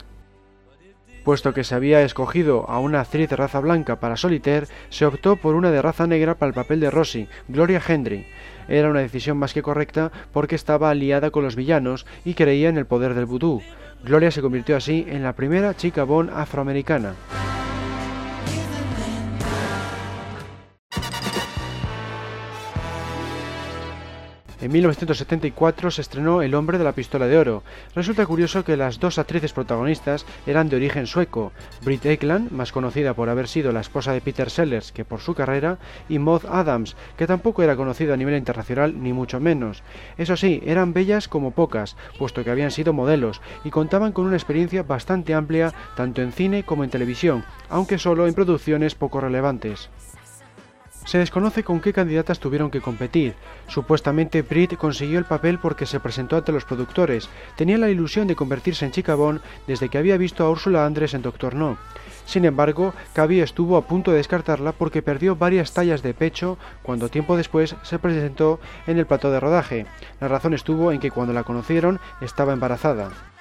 Puesto 1.25 1.53
que 1.53 1.65
se 1.65 1.75
había 1.75 2.01
escogido 2.01 2.71
a 2.71 2.79
una 2.79 3.03
actriz 3.03 3.29
de 3.29 3.37
raza 3.37 3.61
blanca 3.61 4.01
para 4.01 4.17
Solitaire, 4.17 4.69
se 4.89 5.05
optó 5.05 5.37
por 5.37 5.57
una 5.57 5.71
de 5.71 5.83
raza 5.83 6.07
negra 6.07 6.37
para 6.37 6.49
el 6.49 6.55
papel 6.55 6.81
de 6.81 6.91
Rosie, 6.91 7.29
Gloria 7.49 7.83
Hendry. 7.87 8.27
Era 8.69 8.91
una 8.91 9.01
decisión 9.01 9.39
más 9.39 9.55
que 9.55 9.63
correcta 9.63 10.13
porque 10.33 10.55
estaba 10.55 10.91
aliada 10.91 11.31
con 11.31 11.45
los 11.45 11.57
villanos 11.57 12.07
y 12.25 12.35
creía 12.35 12.69
en 12.69 12.79
el 12.79 12.87
poder 12.87 13.15
del 13.15 13.27
vudú. 13.27 13.63
Gloria 14.05 14.31
se 14.31 14.43
convirtió 14.43 14.77
así 14.77 15.07
en 15.09 15.23
la 15.23 15.35
primera 15.35 15.75
chica 15.75 16.05
Bond 16.05 16.31
afroamericana. 16.31 17.15
En 24.59 24.73
1974 24.73 25.91
se 25.91 26.01
estrenó 26.01 26.41
El 26.41 26.55
hombre 26.55 26.79
de 26.79 26.85
la 26.85 26.93
pistola 26.93 27.27
de 27.27 27.37
oro. 27.37 27.63
Resulta 27.95 28.25
curioso 28.25 28.65
que 28.65 28.79
las 28.79 28.99
dos 28.99 29.19
actrices 29.19 29.53
protagonistas 29.53 30.25
eran 30.47 30.71
de 30.71 30.77
origen 30.77 31.07
sueco, 31.07 31.53
Britt 31.83 32.07
Ekland, 32.07 32.51
más 32.53 32.73
conocida 32.73 33.13
por 33.13 33.29
haber 33.29 33.49
sido 33.49 33.71
la 33.71 33.81
esposa 33.81 34.13
de 34.13 34.23
Peter 34.23 34.49
Sellers 34.49 34.93
que 34.93 35.05
por 35.05 35.21
su 35.21 35.35
carrera, 35.35 35.77
y 36.09 36.19
Maud 36.19 36.47
Adams, 36.47 36.97
que 37.19 37.27
tampoco 37.27 37.63
era 37.63 37.77
conocida 37.77 38.15
a 38.15 38.17
nivel 38.17 38.35
internacional 38.35 39.03
ni 39.03 39.13
mucho 39.13 39.41
menos. 39.41 39.83
Eso 40.17 40.39
sí, 40.39 40.63
eran 40.65 40.95
bellas 40.95 41.29
como 41.29 41.51
pocas, 41.51 41.95
puesto 42.19 42.43
que 42.43 42.51
habían 42.51 42.71
sido 42.71 42.95
modelos 42.95 43.43
y 43.63 43.69
contaban 43.69 44.13
con 44.13 44.25
una 44.25 44.37
experiencia 44.37 44.83
bastante 44.83 45.35
amplia 45.35 45.75
tanto 45.97 46.23
en 46.23 46.33
cine 46.33 46.63
como 46.63 46.83
en 46.83 46.89
televisión, 46.89 47.45
aunque 47.69 47.99
solo 47.99 48.27
en 48.27 48.33
producciones 48.33 48.95
poco 48.95 49.21
relevantes. 49.21 49.91
Se 51.07 51.19
desconoce 51.19 51.63
con 51.63 51.81
qué 51.81 51.93
candidatas 51.93 52.41
tuvieron 52.41 52.69
que 52.69 52.81
competir. 52.81 53.37
Supuestamente 53.69 54.43
Brit 54.43 54.77
consiguió 54.77 55.21
el 55.21 55.25
papel 55.25 55.61
porque 55.61 55.87
se 55.87 56.01
presentó 56.01 56.37
ante 56.37 56.51
los 56.51 56.65
productores. 56.65 57.29
Tenía 57.57 57.79
la 57.79 57.89
ilusión 57.89 58.27
de 58.27 58.35
convertirse 58.35 58.85
en 58.85 58.91
chica 58.91 59.15
Bond 59.15 59.41
desde 59.69 59.89
que 59.89 59.99
había 59.99 60.17
visto 60.17 60.45
a 60.45 60.51
Úrsula 60.51 60.85
Andrés 60.85 61.15
en 61.15 61.23
Doctor 61.23 61.55
No. 61.55 61.79
Sin 62.25 62.45
embargo, 62.45 62.93
Cavi 63.13 63.41
estuvo 63.41 63.77
a 63.77 63.87
punto 63.87 64.11
de 64.11 64.17
descartarla 64.17 64.73
porque 64.73 65.01
perdió 65.01 65.37
varias 65.37 65.73
tallas 65.73 66.03
de 66.03 66.13
pecho 66.13 66.59
cuando 66.83 67.09
tiempo 67.09 67.37
después 67.37 67.77
se 67.83 68.01
presentó 68.01 68.59
en 68.89 68.99
el 68.99 69.07
plató 69.07 69.31
de 69.31 69.39
rodaje. 69.39 69.87
La 70.21 70.27
razón 70.27 70.55
estuvo 70.55 70.91
en 70.91 70.99
que 70.99 71.13
cuando 71.13 71.33
la 71.33 71.45
conocieron 71.45 72.01
estaba 72.21 72.53
embarazada. 72.53 73.36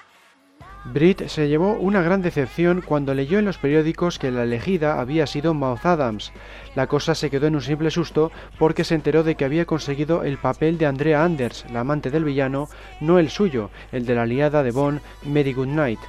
Britt 0.94 1.28
se 1.28 1.48
llevó 1.50 1.74
una 1.74 2.04
gran 2.04 2.22
decepción 2.22 2.82
cuando 2.82 3.16
leyó 3.16 3.40
en 3.40 3.46
los 3.46 3.58
periódicos 3.58 4.20
que 4.20 4.30
la 4.30 4.44
elegida 4.44 5.00
había 5.00 5.26
sido 5.26 5.56
Mouth 5.56 5.86
Adams. 5.86 6.32
La 6.76 6.86
cosa 6.86 7.16
se 7.16 7.32
quedó 7.32 7.48
en 7.48 7.56
un 7.56 7.62
simple 7.62 7.90
susto 7.90 8.32
porque 8.60 8.84
se 8.84 8.94
enteró 8.94 9.24
de 9.24 9.36
que 9.36 9.46
había 9.46 9.66
conseguido 9.66 10.24
el 10.24 10.38
papel 10.38 10.78
de 10.78 10.86
Andrea 10.86 11.24
Anders, 11.24 11.66
la 11.72 11.80
amante 11.80 12.12
del 12.12 12.24
villano, 12.24 12.68
no 13.02 13.18
el 13.18 13.30
suyo, 13.30 13.72
el 13.92 14.06
de 14.06 14.16
la 14.16 14.24
aliada 14.24 14.62
de 14.62 14.72
Bond, 14.72 15.02
Mary 15.24 15.54
Goodnight. 15.54 16.00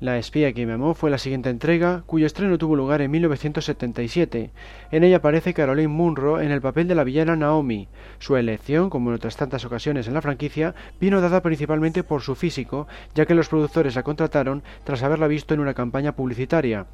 La 0.00 0.16
espía 0.16 0.54
que 0.54 0.64
me 0.64 0.72
amó 0.72 0.94
fue 0.94 1.10
la 1.10 1.18
siguiente 1.18 1.50
entrega, 1.50 2.04
cuyo 2.06 2.24
estreno 2.24 2.56
tuvo 2.56 2.74
lugar 2.74 3.02
en 3.02 3.10
1977. 3.10 4.50
En 4.90 5.04
ella 5.04 5.18
aparece 5.18 5.52
Caroline 5.52 5.88
Munro 5.88 6.40
en 6.40 6.50
el 6.50 6.62
papel 6.62 6.88
de 6.88 6.94
la 6.94 7.04
villana 7.04 7.36
Naomi. 7.36 7.86
Su 8.18 8.38
elección, 8.38 8.88
como 8.88 9.10
en 9.10 9.16
otras 9.16 9.36
tantas 9.36 9.66
ocasiones 9.66 10.08
en 10.08 10.14
la 10.14 10.22
franquicia, 10.22 10.74
vino 10.98 11.20
dada 11.20 11.42
principalmente 11.42 12.02
por 12.02 12.22
su 12.22 12.34
físico, 12.34 12.88
ya 13.14 13.26
que 13.26 13.34
los 13.34 13.50
productores 13.50 13.94
la 13.94 14.02
contrataron 14.02 14.62
tras 14.84 15.02
haberla 15.02 15.26
visto 15.26 15.52
en 15.52 15.60
una 15.60 15.74
campaña 15.74 16.12
publicitaria. 16.12 16.86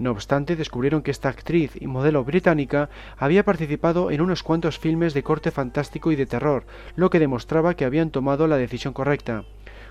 No 0.00 0.10
obstante, 0.10 0.56
descubrieron 0.56 1.02
que 1.02 1.12
esta 1.12 1.28
actriz 1.28 1.80
y 1.80 1.86
modelo 1.86 2.24
británica 2.24 2.90
había 3.18 3.44
participado 3.44 4.10
en 4.10 4.20
unos 4.20 4.42
cuantos 4.42 4.80
filmes 4.80 5.14
de 5.14 5.22
corte 5.22 5.52
fantástico 5.52 6.10
y 6.10 6.16
de 6.16 6.26
terror, 6.26 6.64
lo 6.96 7.08
que 7.08 7.20
demostraba 7.20 7.74
que 7.74 7.84
habían 7.84 8.10
tomado 8.10 8.48
la 8.48 8.56
decisión 8.56 8.92
correcta. 8.94 9.44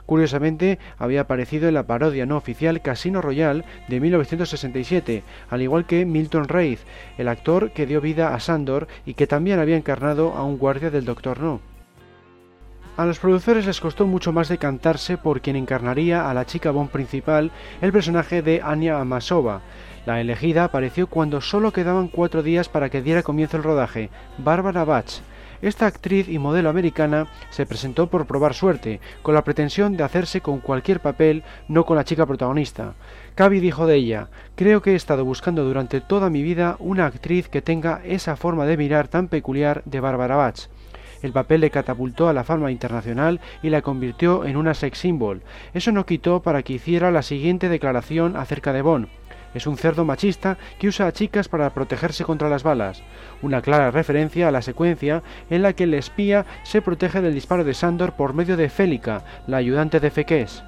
Curiosamente, 0.07 0.79
había 0.97 1.21
aparecido 1.21 1.67
en 1.67 1.73
la 1.73 1.85
parodia 1.85 2.25
no 2.25 2.37
oficial 2.37 2.81
Casino 2.81 3.21
Royale 3.21 3.65
de 3.89 3.99
1967, 3.99 5.21
al 5.49 5.61
igual 5.61 5.85
que 5.85 6.05
Milton 6.05 6.47
Reith, 6.47 6.79
el 7.17 7.27
actor 7.27 7.71
que 7.71 7.85
dio 7.85 7.99
vida 7.99 8.33
a 8.33 8.39
Sandor 8.39 8.87
y 9.05 9.15
que 9.15 9.27
también 9.27 9.59
había 9.59 9.75
encarnado 9.75 10.31
a 10.33 10.45
un 10.45 10.57
guardia 10.57 10.89
del 10.89 11.03
Doctor 11.03 11.41
No. 11.41 11.59
A 12.95 13.05
los 13.05 13.19
productores 13.19 13.65
les 13.65 13.81
costó 13.81 14.07
mucho 14.07 14.31
más 14.31 14.47
decantarse 14.47 15.17
por 15.17 15.41
quien 15.41 15.57
encarnaría 15.57 16.29
a 16.29 16.33
la 16.33 16.45
chica 16.45 16.71
Bond 16.71 16.89
principal, 16.89 17.51
el 17.81 17.91
personaje 17.91 18.41
de 18.41 18.61
Anya 18.63 19.01
Amasova. 19.01 19.61
La 20.05 20.21
elegida 20.21 20.63
apareció 20.63 21.07
cuando 21.07 21.41
solo 21.41 21.73
quedaban 21.73 22.07
cuatro 22.07 22.43
días 22.43 22.69
para 22.69 22.89
que 22.89 23.01
diera 23.01 23.23
comienzo 23.23 23.57
el 23.57 23.63
rodaje, 23.63 24.09
Barbara 24.37 24.85
Bach. 24.85 25.19
Esta 25.61 25.87
actriz 25.87 26.29
y 26.29 26.37
modelo 26.37 26.69
americana 26.69 27.27
se 27.49 27.65
presentó 27.65 28.07
por 28.07 28.27
probar 28.27 28.53
suerte, 28.53 28.99
con 29.23 29.33
la 29.33 29.43
pretensión 29.43 29.97
de 29.97 30.03
hacerse 30.03 30.41
con 30.41 30.59
cualquier 30.59 30.99
papel, 30.99 31.43
no 31.67 31.85
con 31.85 31.97
la 31.97 32.03
chica 32.03 32.25
protagonista. 32.25 32.93
Cavi 33.35 33.59
dijo 33.59 33.87
de 33.87 33.95
ella, 33.95 34.29
creo 34.55 34.81
que 34.81 34.91
he 34.91 34.95
estado 34.95 35.25
buscando 35.25 35.63
durante 35.63 36.01
toda 36.01 36.29
mi 36.29 36.43
vida 36.43 36.75
una 36.79 37.05
actriz 37.05 37.49
que 37.49 37.61
tenga 37.61 38.01
esa 38.05 38.35
forma 38.35 38.65
de 38.65 38.77
mirar 38.77 39.07
tan 39.07 39.27
peculiar 39.27 39.81
de 39.85 39.99
Barbara 39.99 40.35
Bach. 40.35 40.67
El 41.23 41.31
papel 41.31 41.61
le 41.61 41.71
catapultó 41.71 42.29
a 42.29 42.33
la 42.33 42.43
fama 42.43 42.71
internacional 42.71 43.39
y 43.63 43.69
la 43.69 43.81
convirtió 43.81 44.45
en 44.45 44.57
una 44.57 44.75
sex 44.75 44.99
symbol. 44.99 45.41
Eso 45.73 45.91
no 45.91 46.05
quitó 46.05 46.41
para 46.41 46.61
que 46.61 46.73
hiciera 46.73 47.09
la 47.09 47.23
siguiente 47.23 47.69
declaración 47.69 48.35
acerca 48.35 48.73
de 48.73 48.83
Bond. 48.83 49.07
Es 49.53 49.67
un 49.67 49.77
cerdo 49.77 50.05
machista 50.05 50.57
que 50.79 50.87
usa 50.87 51.07
a 51.07 51.13
chicas 51.13 51.47
para 51.47 51.73
protegerse 51.73 52.23
contra 52.23 52.49
las 52.49 52.63
balas, 52.63 53.03
una 53.41 53.61
clara 53.61 53.91
referencia 53.91 54.47
a 54.47 54.51
la 54.51 54.61
secuencia 54.61 55.23
en 55.49 55.61
la 55.61 55.73
que 55.73 55.85
el 55.85 55.93
espía 55.93 56.45
se 56.63 56.81
protege 56.81 57.21
del 57.21 57.33
disparo 57.33 57.63
de 57.63 57.73
Sandor 57.73 58.13
por 58.13 58.33
medio 58.33 58.57
de 58.57 58.69
Félica, 58.69 59.23
la 59.47 59.57
ayudante 59.57 59.99
de 59.99 60.11
Fekes. 60.11 60.63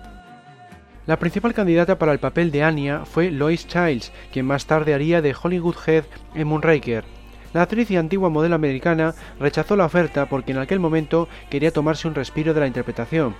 La 1.05 1.17
principal 1.17 1.53
candidata 1.53 1.97
para 1.97 2.11
el 2.11 2.19
papel 2.19 2.51
de 2.51 2.63
Anya 2.63 3.03
fue 3.05 3.31
Lois 3.31 3.67
Childs, 3.67 4.11
quien 4.31 4.45
más 4.45 4.67
tarde 4.67 4.93
haría 4.93 5.21
de 5.21 5.35
Hollywood 5.39 5.75
Head 5.87 6.03
en 6.35 6.47
Moonraker. 6.47 7.03
La 7.51 7.63
actriz 7.63 7.89
y 7.89 7.97
antigua 7.97 8.29
modelo 8.29 8.53
americana 8.53 9.15
rechazó 9.39 9.75
la 9.75 9.85
oferta 9.85 10.27
porque 10.27 10.51
en 10.51 10.59
aquel 10.59 10.79
momento 10.79 11.27
quería 11.49 11.71
tomarse 11.71 12.07
un 12.07 12.13
respiro 12.13 12.53
de 12.53 12.59
la 12.59 12.67
interpretación, 12.67 13.33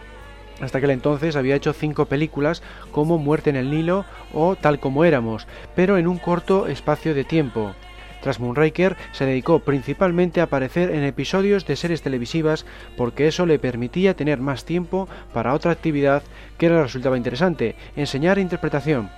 hasta 0.62 0.78
aquel 0.78 0.92
entonces 0.92 1.36
había 1.36 1.56
hecho 1.56 1.74
cinco 1.74 2.06
películas 2.06 2.62
como 2.92 3.18
Muerte 3.18 3.50
en 3.50 3.56
el 3.56 3.72
Nilo 3.72 4.06
o 4.34 4.56
Tal 4.56 4.80
como 4.80 5.06
éramos, 5.06 5.48
pero 5.76 5.98
en 5.98 6.08
un 6.08 6.18
corto 6.18 6.68
espacio 6.68 7.14
de 7.14 7.24
tiempo. 7.24 7.74
Tras 8.22 8.40
Moonraker 8.40 8.98
se 9.12 9.26
dedicó 9.26 9.60
principalmente 9.60 10.42
a 10.42 10.46
aparecer 10.46 10.92
en 10.92 11.04
episodios 11.04 11.66
de 11.66 11.76
series 11.76 12.02
televisivas 12.02 12.66
porque 12.98 13.28
eso 13.28 13.46
le 13.46 13.60
permitía 13.60 14.14
tener 14.14 14.40
más 14.40 14.66
tiempo 14.66 15.08
para 15.34 15.54
otra 15.54 15.72
actividad 15.72 16.24
que 16.58 16.70
le 16.70 16.82
resultaba 16.82 17.18
interesante, 17.18 17.76
enseñar 17.96 18.40
interpretación. 18.40 19.10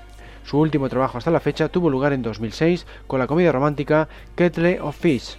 Su 0.44 0.60
último 0.60 0.90
trabajo 0.90 1.18
hasta 1.18 1.32
la 1.32 1.40
fecha 1.40 1.70
tuvo 1.70 1.90
lugar 1.90 2.14
en 2.14 2.22
2006 2.22 2.86
con 3.08 3.20
la 3.20 3.28
comedia 3.28 3.52
romántica 3.52 4.08
Kettle 4.36 4.80
of 4.82 4.98
Fish. 4.98 5.38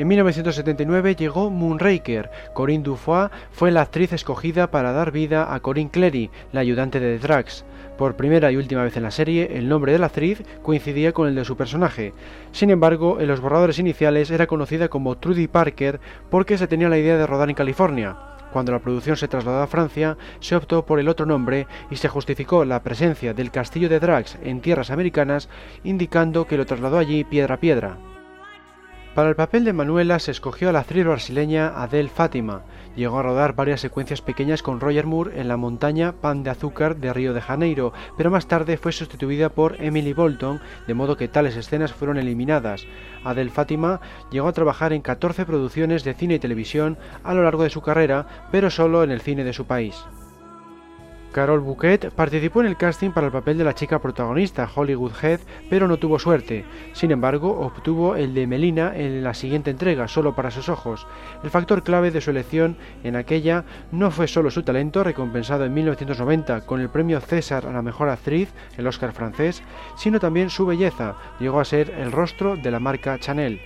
En 0.00 0.08
1979 0.08 1.14
llegó 1.14 1.50
Moonraker. 1.50 2.30
Corinne 2.54 2.82
Dufoy 2.82 3.28
fue 3.52 3.70
la 3.70 3.82
actriz 3.82 4.14
escogida 4.14 4.70
para 4.70 4.92
dar 4.92 5.12
vida 5.12 5.54
a 5.54 5.60
Corinne 5.60 5.90
Clery, 5.90 6.30
la 6.52 6.60
ayudante 6.60 7.00
de 7.00 7.18
The 7.18 7.26
Drax. 7.26 7.66
Por 7.98 8.16
primera 8.16 8.50
y 8.50 8.56
última 8.56 8.82
vez 8.82 8.96
en 8.96 9.02
la 9.02 9.10
serie, 9.10 9.58
el 9.58 9.68
nombre 9.68 9.92
de 9.92 9.98
la 9.98 10.06
actriz 10.06 10.42
coincidía 10.62 11.12
con 11.12 11.28
el 11.28 11.34
de 11.34 11.44
su 11.44 11.54
personaje. 11.54 12.14
Sin 12.50 12.70
embargo, 12.70 13.20
en 13.20 13.28
los 13.28 13.42
borradores 13.42 13.78
iniciales 13.78 14.30
era 14.30 14.46
conocida 14.46 14.88
como 14.88 15.18
Trudy 15.18 15.48
Parker 15.48 16.00
porque 16.30 16.56
se 16.56 16.66
tenía 16.66 16.88
la 16.88 16.96
idea 16.96 17.18
de 17.18 17.26
rodar 17.26 17.50
en 17.50 17.56
California. 17.56 18.16
Cuando 18.54 18.72
la 18.72 18.78
producción 18.78 19.18
se 19.18 19.28
trasladó 19.28 19.60
a 19.60 19.66
Francia, 19.66 20.16
se 20.40 20.56
optó 20.56 20.86
por 20.86 20.98
el 20.98 21.10
otro 21.10 21.26
nombre 21.26 21.66
y 21.90 21.96
se 21.96 22.08
justificó 22.08 22.64
la 22.64 22.82
presencia 22.82 23.34
del 23.34 23.50
castillo 23.50 23.90
de 23.90 24.00
Drax 24.00 24.38
en 24.42 24.62
tierras 24.62 24.90
americanas, 24.90 25.50
indicando 25.84 26.46
que 26.46 26.56
lo 26.56 26.64
trasladó 26.64 26.96
allí 26.96 27.22
piedra 27.24 27.56
a 27.56 27.60
piedra. 27.60 27.98
Para 29.14 29.28
el 29.28 29.34
papel 29.34 29.64
de 29.64 29.72
Manuela 29.72 30.20
se 30.20 30.30
escogió 30.30 30.68
a 30.68 30.72
la 30.72 30.80
actriz 30.80 31.04
brasileña 31.04 31.82
Adele 31.82 32.08
Fátima. 32.08 32.62
Llegó 32.94 33.18
a 33.18 33.22
rodar 33.24 33.56
varias 33.56 33.80
secuencias 33.80 34.22
pequeñas 34.22 34.62
con 34.62 34.78
Roger 34.78 35.04
Moore 35.04 35.40
en 35.40 35.48
la 35.48 35.56
montaña 35.56 36.12
Pan 36.12 36.44
de 36.44 36.50
Azúcar 36.50 36.96
de 36.96 37.12
Río 37.12 37.34
de 37.34 37.40
Janeiro, 37.40 37.92
pero 38.16 38.30
más 38.30 38.46
tarde 38.46 38.76
fue 38.76 38.92
sustituida 38.92 39.48
por 39.48 39.82
Emily 39.82 40.12
Bolton, 40.12 40.60
de 40.86 40.94
modo 40.94 41.16
que 41.16 41.26
tales 41.26 41.56
escenas 41.56 41.92
fueron 41.92 42.18
eliminadas. 42.18 42.86
Adele 43.24 43.50
Fátima 43.50 44.00
llegó 44.30 44.46
a 44.46 44.52
trabajar 44.52 44.92
en 44.92 45.02
14 45.02 45.44
producciones 45.44 46.04
de 46.04 46.14
cine 46.14 46.34
y 46.34 46.38
televisión 46.38 46.96
a 47.24 47.34
lo 47.34 47.42
largo 47.42 47.64
de 47.64 47.70
su 47.70 47.82
carrera, 47.82 48.46
pero 48.52 48.70
solo 48.70 49.02
en 49.02 49.10
el 49.10 49.22
cine 49.22 49.42
de 49.42 49.52
su 49.52 49.66
país. 49.66 50.04
Carol 51.32 51.60
Bouquet 51.60 52.10
participó 52.10 52.60
en 52.60 52.66
el 52.66 52.76
casting 52.76 53.10
para 53.10 53.28
el 53.28 53.32
papel 53.32 53.56
de 53.56 53.64
la 53.64 53.74
chica 53.74 54.00
protagonista, 54.00 54.68
Hollywood 54.74 55.12
Head, 55.22 55.40
pero 55.68 55.86
no 55.86 55.96
tuvo 55.96 56.18
suerte. 56.18 56.64
Sin 56.92 57.12
embargo, 57.12 57.60
obtuvo 57.60 58.16
el 58.16 58.34
de 58.34 58.48
Melina 58.48 58.92
en 58.96 59.22
la 59.22 59.34
siguiente 59.34 59.70
entrega, 59.70 60.08
solo 60.08 60.34
para 60.34 60.50
sus 60.50 60.68
ojos. 60.68 61.06
El 61.44 61.50
factor 61.50 61.84
clave 61.84 62.10
de 62.10 62.20
su 62.20 62.30
elección 62.30 62.76
en 63.04 63.14
aquella 63.14 63.64
no 63.92 64.10
fue 64.10 64.26
solo 64.26 64.50
su 64.50 64.64
talento, 64.64 65.04
recompensado 65.04 65.64
en 65.64 65.74
1990 65.74 66.66
con 66.66 66.80
el 66.80 66.88
premio 66.88 67.20
César 67.20 67.64
a 67.64 67.72
la 67.72 67.82
mejor 67.82 68.08
actriz, 68.08 68.52
el 68.76 68.86
Oscar 68.88 69.12
francés, 69.12 69.62
sino 69.96 70.18
también 70.18 70.50
su 70.50 70.66
belleza. 70.66 71.14
Llegó 71.38 71.60
a 71.60 71.64
ser 71.64 71.90
el 71.90 72.10
rostro 72.10 72.56
de 72.56 72.70
la 72.70 72.80
marca 72.80 73.18
Chanel. 73.18 73.60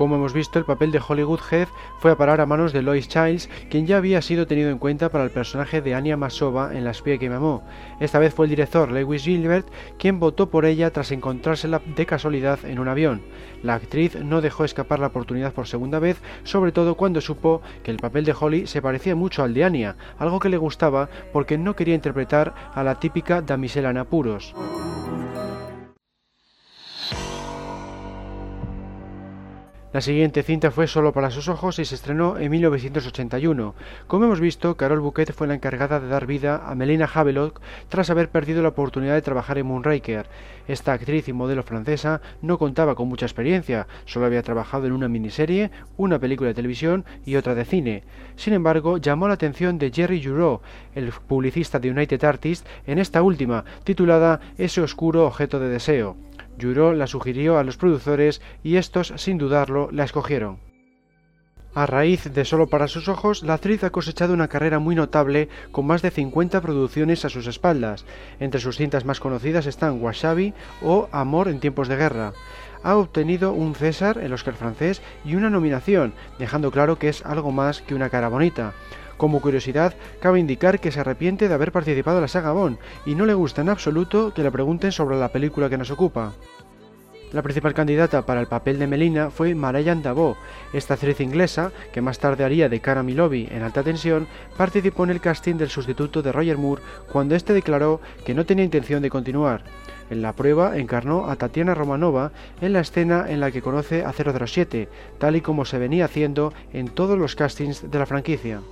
Como 0.00 0.16
hemos 0.16 0.32
visto, 0.32 0.58
el 0.58 0.64
papel 0.64 0.92
de 0.92 1.02
Hollywood 1.06 1.40
Head 1.50 1.68
fue 1.98 2.10
a 2.10 2.16
parar 2.16 2.40
a 2.40 2.46
manos 2.46 2.72
de 2.72 2.80
Lois 2.80 3.06
Childs, 3.06 3.50
quien 3.68 3.86
ya 3.86 3.98
había 3.98 4.22
sido 4.22 4.46
tenido 4.46 4.70
en 4.70 4.78
cuenta 4.78 5.10
para 5.10 5.24
el 5.24 5.30
personaje 5.30 5.82
de 5.82 5.94
Anya 5.94 6.16
Masova 6.16 6.74
en 6.74 6.84
La 6.84 6.92
espía 6.92 7.18
que 7.18 7.28
me 7.28 7.34
amó. 7.34 7.62
Esta 8.00 8.18
vez 8.18 8.32
fue 8.32 8.46
el 8.46 8.50
director 8.50 8.90
Lewis 8.90 9.24
Gilbert 9.24 9.68
quien 9.98 10.18
votó 10.18 10.48
por 10.48 10.64
ella 10.64 10.90
tras 10.90 11.12
encontrársela 11.12 11.82
de 11.84 12.06
casualidad 12.06 12.64
en 12.64 12.78
un 12.78 12.88
avión. 12.88 13.20
La 13.62 13.74
actriz 13.74 14.16
no 14.16 14.40
dejó 14.40 14.64
escapar 14.64 15.00
la 15.00 15.08
oportunidad 15.08 15.52
por 15.52 15.66
segunda 15.66 15.98
vez, 15.98 16.22
sobre 16.44 16.72
todo 16.72 16.94
cuando 16.94 17.20
supo 17.20 17.60
que 17.82 17.90
el 17.90 17.98
papel 17.98 18.24
de 18.24 18.34
Holly 18.40 18.66
se 18.66 18.80
parecía 18.80 19.14
mucho 19.14 19.42
al 19.42 19.52
de 19.52 19.64
Anya, 19.64 19.96
algo 20.18 20.40
que 20.40 20.48
le 20.48 20.56
gustaba 20.56 21.10
porque 21.30 21.58
no 21.58 21.76
quería 21.76 21.94
interpretar 21.94 22.54
a 22.72 22.82
la 22.82 22.98
típica 22.98 23.42
damisela 23.42 23.90
en 23.90 23.98
apuros. 23.98 24.54
La 29.92 30.00
siguiente 30.00 30.44
cinta 30.44 30.70
fue 30.70 30.86
Solo 30.86 31.12
para 31.12 31.32
sus 31.32 31.48
ojos 31.48 31.80
y 31.80 31.84
se 31.84 31.96
estrenó 31.96 32.38
en 32.38 32.48
1981. 32.52 33.74
Como 34.06 34.24
hemos 34.24 34.38
visto, 34.38 34.76
Carol 34.76 35.00
Bouquet 35.00 35.32
fue 35.32 35.48
la 35.48 35.54
encargada 35.54 35.98
de 35.98 36.06
dar 36.06 36.26
vida 36.26 36.62
a 36.64 36.76
Melina 36.76 37.10
Havelock 37.12 37.60
tras 37.88 38.08
haber 38.08 38.28
perdido 38.28 38.62
la 38.62 38.68
oportunidad 38.68 39.14
de 39.14 39.22
trabajar 39.22 39.58
en 39.58 39.66
Moonraker. 39.66 40.26
Esta 40.68 40.92
actriz 40.92 41.26
y 41.26 41.32
modelo 41.32 41.64
francesa 41.64 42.20
no 42.40 42.56
contaba 42.56 42.94
con 42.94 43.08
mucha 43.08 43.26
experiencia, 43.26 43.88
solo 44.04 44.26
había 44.26 44.44
trabajado 44.44 44.86
en 44.86 44.92
una 44.92 45.08
miniserie, 45.08 45.72
una 45.96 46.20
película 46.20 46.46
de 46.46 46.54
televisión 46.54 47.04
y 47.26 47.34
otra 47.34 47.56
de 47.56 47.64
cine. 47.64 48.04
Sin 48.36 48.52
embargo, 48.52 48.98
llamó 48.98 49.26
la 49.26 49.34
atención 49.34 49.76
de 49.80 49.90
Jerry 49.90 50.22
Juro, 50.22 50.62
el 50.94 51.10
publicista 51.10 51.80
de 51.80 51.90
United 51.90 52.22
Artists, 52.22 52.64
en 52.86 53.00
esta 53.00 53.22
última, 53.22 53.64
titulada 53.82 54.40
Ese 54.56 54.82
oscuro 54.82 55.26
objeto 55.26 55.58
de 55.58 55.68
deseo. 55.68 56.16
Juro 56.60 56.92
la 56.92 57.06
sugirió 57.06 57.58
a 57.58 57.64
los 57.64 57.76
productores 57.76 58.40
y 58.62 58.76
estos, 58.76 59.12
sin 59.16 59.38
dudarlo, 59.38 59.88
la 59.92 60.04
escogieron. 60.04 60.58
A 61.72 61.86
raíz 61.86 62.24
de 62.24 62.44
Solo 62.44 62.66
para 62.66 62.88
sus 62.88 63.08
ojos, 63.08 63.44
la 63.44 63.54
actriz 63.54 63.84
ha 63.84 63.90
cosechado 63.90 64.34
una 64.34 64.48
carrera 64.48 64.80
muy 64.80 64.96
notable 64.96 65.48
con 65.70 65.86
más 65.86 66.02
de 66.02 66.10
50 66.10 66.60
producciones 66.60 67.24
a 67.24 67.28
sus 67.28 67.46
espaldas. 67.46 68.04
Entre 68.40 68.60
sus 68.60 68.76
cintas 68.76 69.04
más 69.04 69.20
conocidas 69.20 69.66
están 69.66 70.02
Washabi 70.02 70.52
o 70.82 71.08
Amor 71.12 71.46
en 71.46 71.60
tiempos 71.60 71.86
de 71.86 71.94
guerra. 71.94 72.32
Ha 72.82 72.96
obtenido 72.96 73.52
un 73.52 73.76
César, 73.76 74.18
el 74.18 74.32
Oscar 74.32 74.54
francés, 74.54 75.00
y 75.24 75.36
una 75.36 75.48
nominación, 75.48 76.12
dejando 76.40 76.72
claro 76.72 76.98
que 76.98 77.08
es 77.08 77.24
algo 77.24 77.52
más 77.52 77.82
que 77.82 77.94
una 77.94 78.10
cara 78.10 78.28
bonita. 78.28 78.72
Como 79.20 79.42
curiosidad, 79.42 79.92
cabe 80.18 80.40
indicar 80.40 80.80
que 80.80 80.90
se 80.90 81.00
arrepiente 81.00 81.46
de 81.46 81.52
haber 81.52 81.72
participado 81.72 82.16
en 82.16 82.22
la 82.22 82.28
saga 82.28 82.52
Bond 82.52 82.78
y 83.04 83.14
no 83.14 83.26
le 83.26 83.34
gusta 83.34 83.60
en 83.60 83.68
absoluto 83.68 84.32
que 84.32 84.42
le 84.42 84.50
pregunten 84.50 84.92
sobre 84.92 85.18
la 85.18 85.28
película 85.28 85.68
que 85.68 85.76
nos 85.76 85.90
ocupa. 85.90 86.32
La 87.30 87.42
principal 87.42 87.74
candidata 87.74 88.24
para 88.24 88.40
el 88.40 88.46
papel 88.46 88.78
de 88.78 88.86
Melina 88.86 89.28
fue 89.28 89.54
Marianne 89.54 90.00
Davo. 90.00 90.38
Esta 90.72 90.94
actriz 90.94 91.20
inglesa, 91.20 91.70
que 91.92 92.00
más 92.00 92.18
tarde 92.18 92.44
haría 92.44 92.70
de 92.70 92.80
Cara 92.80 93.02
Milovi 93.02 93.46
en 93.50 93.62
Alta 93.62 93.82
Tensión, 93.82 94.26
participó 94.56 95.04
en 95.04 95.10
el 95.10 95.20
casting 95.20 95.56
del 95.56 95.68
sustituto 95.68 96.22
de 96.22 96.32
Roger 96.32 96.56
Moore 96.56 96.80
cuando 97.12 97.34
éste 97.34 97.52
declaró 97.52 98.00
que 98.24 98.32
no 98.32 98.46
tenía 98.46 98.64
intención 98.64 99.02
de 99.02 99.10
continuar. 99.10 99.64
En 100.08 100.22
la 100.22 100.32
prueba 100.32 100.78
encarnó 100.78 101.28
a 101.28 101.36
Tatiana 101.36 101.74
Romanova 101.74 102.32
en 102.62 102.72
la 102.72 102.80
escena 102.80 103.26
en 103.28 103.40
la 103.40 103.50
que 103.50 103.60
conoce 103.60 104.02
a 104.02 104.14
007, 104.14 104.88
tal 105.18 105.36
y 105.36 105.42
como 105.42 105.66
se 105.66 105.76
venía 105.76 106.06
haciendo 106.06 106.54
en 106.72 106.88
todos 106.88 107.18
los 107.18 107.36
castings 107.36 107.90
de 107.90 107.98
la 107.98 108.06
franquicia. 108.06 108.62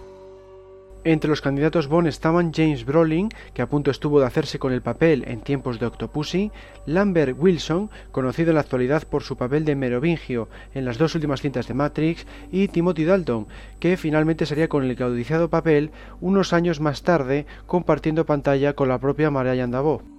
Entre 1.05 1.31
los 1.31 1.41
candidatos 1.41 1.87
Bond 1.87 2.09
estaban 2.09 2.53
James 2.53 2.85
Brolin, 2.85 3.29
que 3.55 3.63
a 3.63 3.69
punto 3.69 3.91
estuvo 3.91 4.19
de 4.19 4.27
hacerse 4.27 4.59
con 4.59 4.73
el 4.73 4.83
papel 4.83 5.25
en 5.29 5.41
tiempos 5.41 5.79
de 5.79 5.87
Octopussy, 5.87 6.51
Lambert 6.87 7.37
Wilson, 7.39 7.89
conocido 8.11 8.51
en 8.51 8.57
la 8.57 8.63
actualidad 8.63 9.05
por 9.05 9.23
su 9.23 9.37
papel 9.37 9.65
de 9.65 9.77
Merovingio 9.77 10.49
en 10.75 10.85
las 10.85 10.99
dos 10.99 11.15
últimas 11.15 11.41
cintas 11.41 11.69
de 11.69 11.75
Matrix, 11.75 12.27
y 12.51 12.69
Timothy 12.69 13.05
Dalton, 13.05 13.47
que 13.79 13.97
finalmente 13.97 14.45
sería 14.45 14.69
con 14.69 14.85
el 14.85 14.97
codiciado 14.97 15.49
papel 15.49 15.93
unos 16.21 16.53
años 16.53 16.81
más 16.81 17.03
tarde 17.03 17.47
compartiendo 17.67 18.27
pantalla 18.27 18.73
con 18.75 18.89
la 18.89 18.99
propia 18.99 19.31
Marianne 19.31 19.73
Davo. 19.73 20.18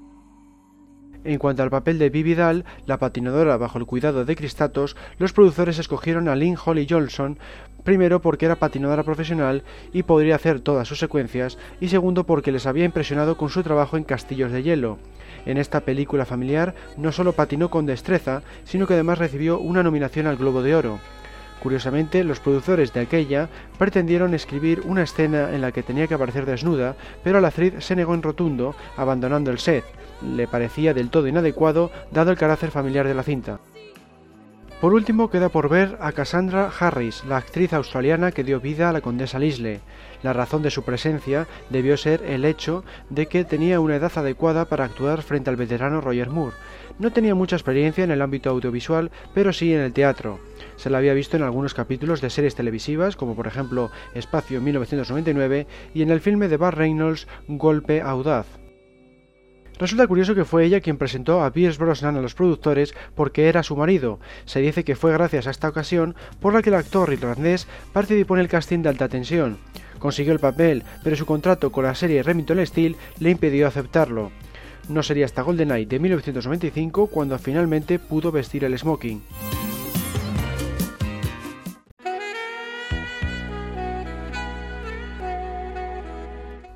En 1.26 1.38
cuanto 1.38 1.64
al 1.64 1.70
papel 1.70 2.00
de 2.00 2.10
Vivi 2.10 2.34
Dahl, 2.34 2.64
la 2.86 2.98
patinadora 2.98 3.58
bajo 3.58 3.78
el 3.78 3.86
cuidado 3.86 4.24
de 4.24 4.36
Cristatos, 4.38 4.96
los 5.18 5.34
productores 5.34 5.78
escogieron 5.78 6.30
a 6.30 6.36
Lynn 6.36 6.58
Holly 6.64 6.88
Johnson, 6.90 7.38
primero 7.84 8.22
porque 8.22 8.46
era 8.46 8.56
patinadora 8.56 9.04
profesional 9.04 9.64
y 9.92 10.04
podría 10.04 10.36
hacer 10.36 10.62
todas 10.62 10.88
sus 10.88 10.98
secuencias, 10.98 11.58
y 11.82 11.90
segundo 11.90 12.26
porque 12.26 12.54
les 12.54 12.66
había 12.66 12.86
impresionado 12.86 13.36
con 13.36 13.50
su 13.50 13.64
trabajo 13.64 13.98
en 13.98 14.06
Castillos 14.06 14.54
de 14.54 14.64
Hielo. 14.64 14.98
En 15.46 15.58
esta 15.58 15.82
película 15.82 16.26
familiar 16.26 16.74
no 16.96 17.12
solo 17.12 17.34
patinó 17.34 17.70
con 17.70 17.86
destreza, 17.86 18.42
sino 18.64 18.88
que 18.88 18.94
además 18.94 19.20
recibió 19.20 19.60
una 19.60 19.84
nominación 19.84 20.26
al 20.26 20.38
Globo 20.38 20.62
de 20.62 20.76
Oro. 20.76 21.00
Curiosamente, 21.62 22.24
los 22.24 22.40
productores 22.40 22.94
de 22.94 23.02
aquella 23.02 23.50
pretendieron 23.78 24.34
escribir 24.34 24.82
una 24.86 25.04
escena 25.04 25.54
en 25.54 25.60
la 25.60 25.74
que 25.74 25.84
tenía 25.84 26.08
que 26.08 26.14
aparecer 26.14 26.46
desnuda, 26.46 26.96
pero 27.22 27.42
la 27.42 27.50
actriz 27.50 27.74
se 27.80 27.98
negó 27.98 28.14
en 28.14 28.24
rotundo, 28.24 28.76
abandonando 28.96 29.52
el 29.52 29.60
set. 29.60 29.84
Le 30.22 30.48
parecía 30.48 30.94
del 30.94 31.10
todo 31.10 31.28
inadecuado 31.28 31.92
dado 32.12 32.32
el 32.32 32.38
carácter 32.38 32.72
familiar 32.72 33.08
de 33.08 33.14
la 33.14 33.24
cinta. 33.24 33.60
Por 34.82 34.94
último, 34.94 35.30
queda 35.30 35.50
por 35.50 35.68
ver 35.68 35.98
a 36.00 36.14
Cassandra 36.14 36.72
Harris, 36.80 37.26
la 37.26 37.36
actriz 37.36 37.74
australiana 37.74 38.32
que 38.32 38.46
dio 38.46 38.62
vida 38.62 38.88
a 38.88 38.94
la 38.94 39.02
condesa 39.02 39.38
Lisle. 39.38 39.82
La 40.24 40.32
razón 40.32 40.62
de 40.62 40.72
su 40.72 40.84
presencia 40.84 41.48
debió 41.70 41.98
ser 41.98 42.24
el 42.24 42.46
hecho 42.46 42.86
de 43.10 43.26
que 43.26 43.44
tenía 43.44 43.82
una 43.82 43.98
edad 43.98 44.12
adecuada 44.16 44.66
para 44.66 44.86
actuar 44.86 45.22
frente 45.22 45.50
al 45.50 45.58
veterano 45.58 46.00
Roger 46.00 46.30
Moore. 46.30 46.56
No 46.98 47.12
tenía 47.12 47.36
mucha 47.36 47.58
experiencia 47.58 48.06
en 48.06 48.12
el 48.12 48.22
ámbito 48.22 48.50
audiovisual, 48.50 49.12
pero 49.34 49.52
sí 49.52 49.74
en 49.74 49.82
el 49.82 49.92
teatro. 49.92 50.40
Se 50.78 50.90
la 50.90 51.00
había 51.00 51.14
visto 51.14 51.36
en 51.36 51.44
algunos 51.44 51.74
capítulos 51.74 52.22
de 52.22 52.30
series 52.30 52.56
televisivas, 52.56 53.18
como 53.18 53.36
por 53.36 53.48
ejemplo 53.48 53.92
Espacio 54.14 54.62
1999, 54.62 55.68
y 55.94 56.04
en 56.04 56.10
el 56.10 56.22
filme 56.22 56.48
de 56.48 56.56
Bar 56.56 56.78
Reynolds 56.78 57.28
Golpe 57.50 58.02
Audaz. 58.02 58.48
Resulta 59.80 60.08
curioso 60.08 60.36
que 60.36 60.44
fue 60.44 60.66
ella 60.66 60.82
quien 60.82 60.98
presentó 60.98 61.42
a 61.42 61.54
Pierce 61.54 61.80
Brosnan 61.80 62.18
a 62.18 62.22
los 62.22 62.36
productores 62.36 62.94
porque 63.16 63.48
era 63.48 63.64
su 63.64 63.78
marido. 63.78 64.20
Se 64.44 64.60
dice 64.60 64.84
que 64.84 64.98
fue 64.98 65.14
gracias 65.14 65.48
a 65.48 65.52
esta 65.52 65.70
ocasión 65.70 66.16
por 66.42 66.54
la 66.54 66.62
que 66.62 66.70
el 66.70 66.76
actor 66.76 67.14
irlandés 67.14 67.66
participó 67.94 68.36
en 68.36 68.42
el 68.42 68.50
casting 68.50 68.80
de 68.80 68.90
alta 68.90 69.08
tensión. 69.08 69.58
Consiguió 69.98 70.34
el 70.34 70.40
papel, 70.40 70.84
pero 71.02 71.16
su 71.16 71.26
contrato 71.26 71.72
con 71.72 71.86
la 71.86 71.96
serie 71.96 72.24
Remington 72.24 72.66
Steel 72.66 72.98
le 73.20 73.32
impidió 73.32 73.68
aceptarlo. 73.68 74.32
No 74.90 75.02
sería 75.02 75.26
hasta 75.26 75.44
GoldenEye 75.44 75.86
de 75.86 76.00
1995 76.00 77.08
cuando 77.08 77.40
finalmente 77.40 78.00
pudo 78.00 78.34
vestir 78.34 78.66
el 78.66 78.78
smoking. 78.78 79.22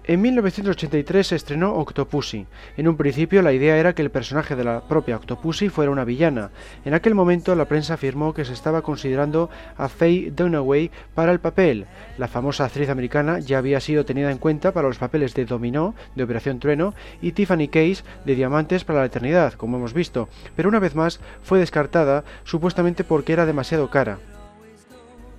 En 0.05 0.21
1983 0.21 1.27
se 1.27 1.37
estrenó 1.37 1.75
Octopussy. 1.75 2.45
En 2.75 2.89
un 2.89 2.97
principio 2.97 3.41
la 3.41 3.53
idea 3.53 3.77
era 3.77 3.95
que 3.95 4.01
el 4.01 4.11
personaje 4.11 4.53
de 4.53 4.65
la 4.65 4.81
propia 4.81 5.15
Octopussy 5.15 5.69
fuera 5.69 5.91
una 5.91 6.03
villana. 6.03 6.51
En 6.83 6.93
aquel 6.93 7.15
momento 7.15 7.55
la 7.55 7.69
prensa 7.69 7.93
afirmó 7.93 8.33
que 8.33 8.43
se 8.43 8.51
estaba 8.51 8.81
considerando 8.81 9.49
a 9.77 9.87
Faye 9.87 10.29
Dunaway 10.35 10.91
para 11.15 11.31
el 11.31 11.39
papel. 11.39 11.85
La 12.17 12.27
famosa 12.27 12.65
actriz 12.65 12.89
americana 12.89 13.39
ya 13.39 13.59
había 13.59 13.79
sido 13.79 14.03
tenida 14.03 14.29
en 14.29 14.39
cuenta 14.39 14.73
para 14.73 14.89
los 14.89 14.97
papeles 14.97 15.35
de 15.35 15.45
Dominó, 15.45 15.95
de 16.15 16.23
Operación 16.23 16.59
Trueno, 16.59 16.93
y 17.21 17.31
Tiffany 17.31 17.69
Case, 17.69 18.03
de 18.25 18.35
Diamantes 18.35 18.83
para 18.83 18.99
la 18.99 19.05
Eternidad, 19.05 19.53
como 19.53 19.77
hemos 19.77 19.93
visto, 19.93 20.27
pero 20.57 20.67
una 20.67 20.79
vez 20.79 20.95
más 20.95 21.21
fue 21.43 21.59
descartada 21.59 22.25
supuestamente 22.43 23.05
porque 23.05 23.31
era 23.31 23.45
demasiado 23.45 23.89
cara. 23.89 24.19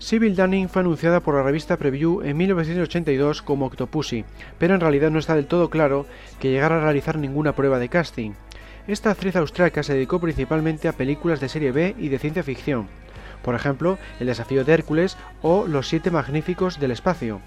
Sybil 0.04 0.36
Dunning 0.36 0.68
fue 0.68 0.80
anunciada 0.80 1.20
por 1.20 1.34
la 1.34 1.42
revista 1.42 1.78
Preview 1.78 2.20
en 2.20 2.36
1982 2.36 3.40
como 3.40 3.64
Octopussy, 3.64 4.26
pero 4.58 4.74
en 4.74 4.80
realidad 4.82 5.10
no 5.10 5.18
está 5.18 5.34
del 5.34 5.46
todo 5.46 5.70
claro 5.70 6.04
que 6.38 6.50
llegara 6.50 6.76
a 6.76 6.80
realizar 6.80 7.16
ninguna 7.16 7.54
prueba 7.54 7.78
de 7.78 7.88
casting. 7.88 8.32
Esta 8.86 9.10
actriz 9.10 9.34
austriaca 9.34 9.82
se 9.82 9.94
dedicó 9.94 10.20
principalmente 10.20 10.88
a 10.88 10.92
películas 10.92 11.40
de 11.40 11.48
serie 11.48 11.72
B 11.72 11.96
y 11.98 12.10
de 12.10 12.18
ciencia 12.18 12.42
ficción, 12.42 12.88
por 13.42 13.54
ejemplo, 13.54 13.96
El 14.20 14.26
desafío 14.26 14.62
de 14.62 14.74
Hércules 14.74 15.16
o 15.40 15.66
Los 15.66 15.88
siete 15.88 16.10
magníficos 16.10 16.78
del 16.78 16.90
espacio. 16.90 17.40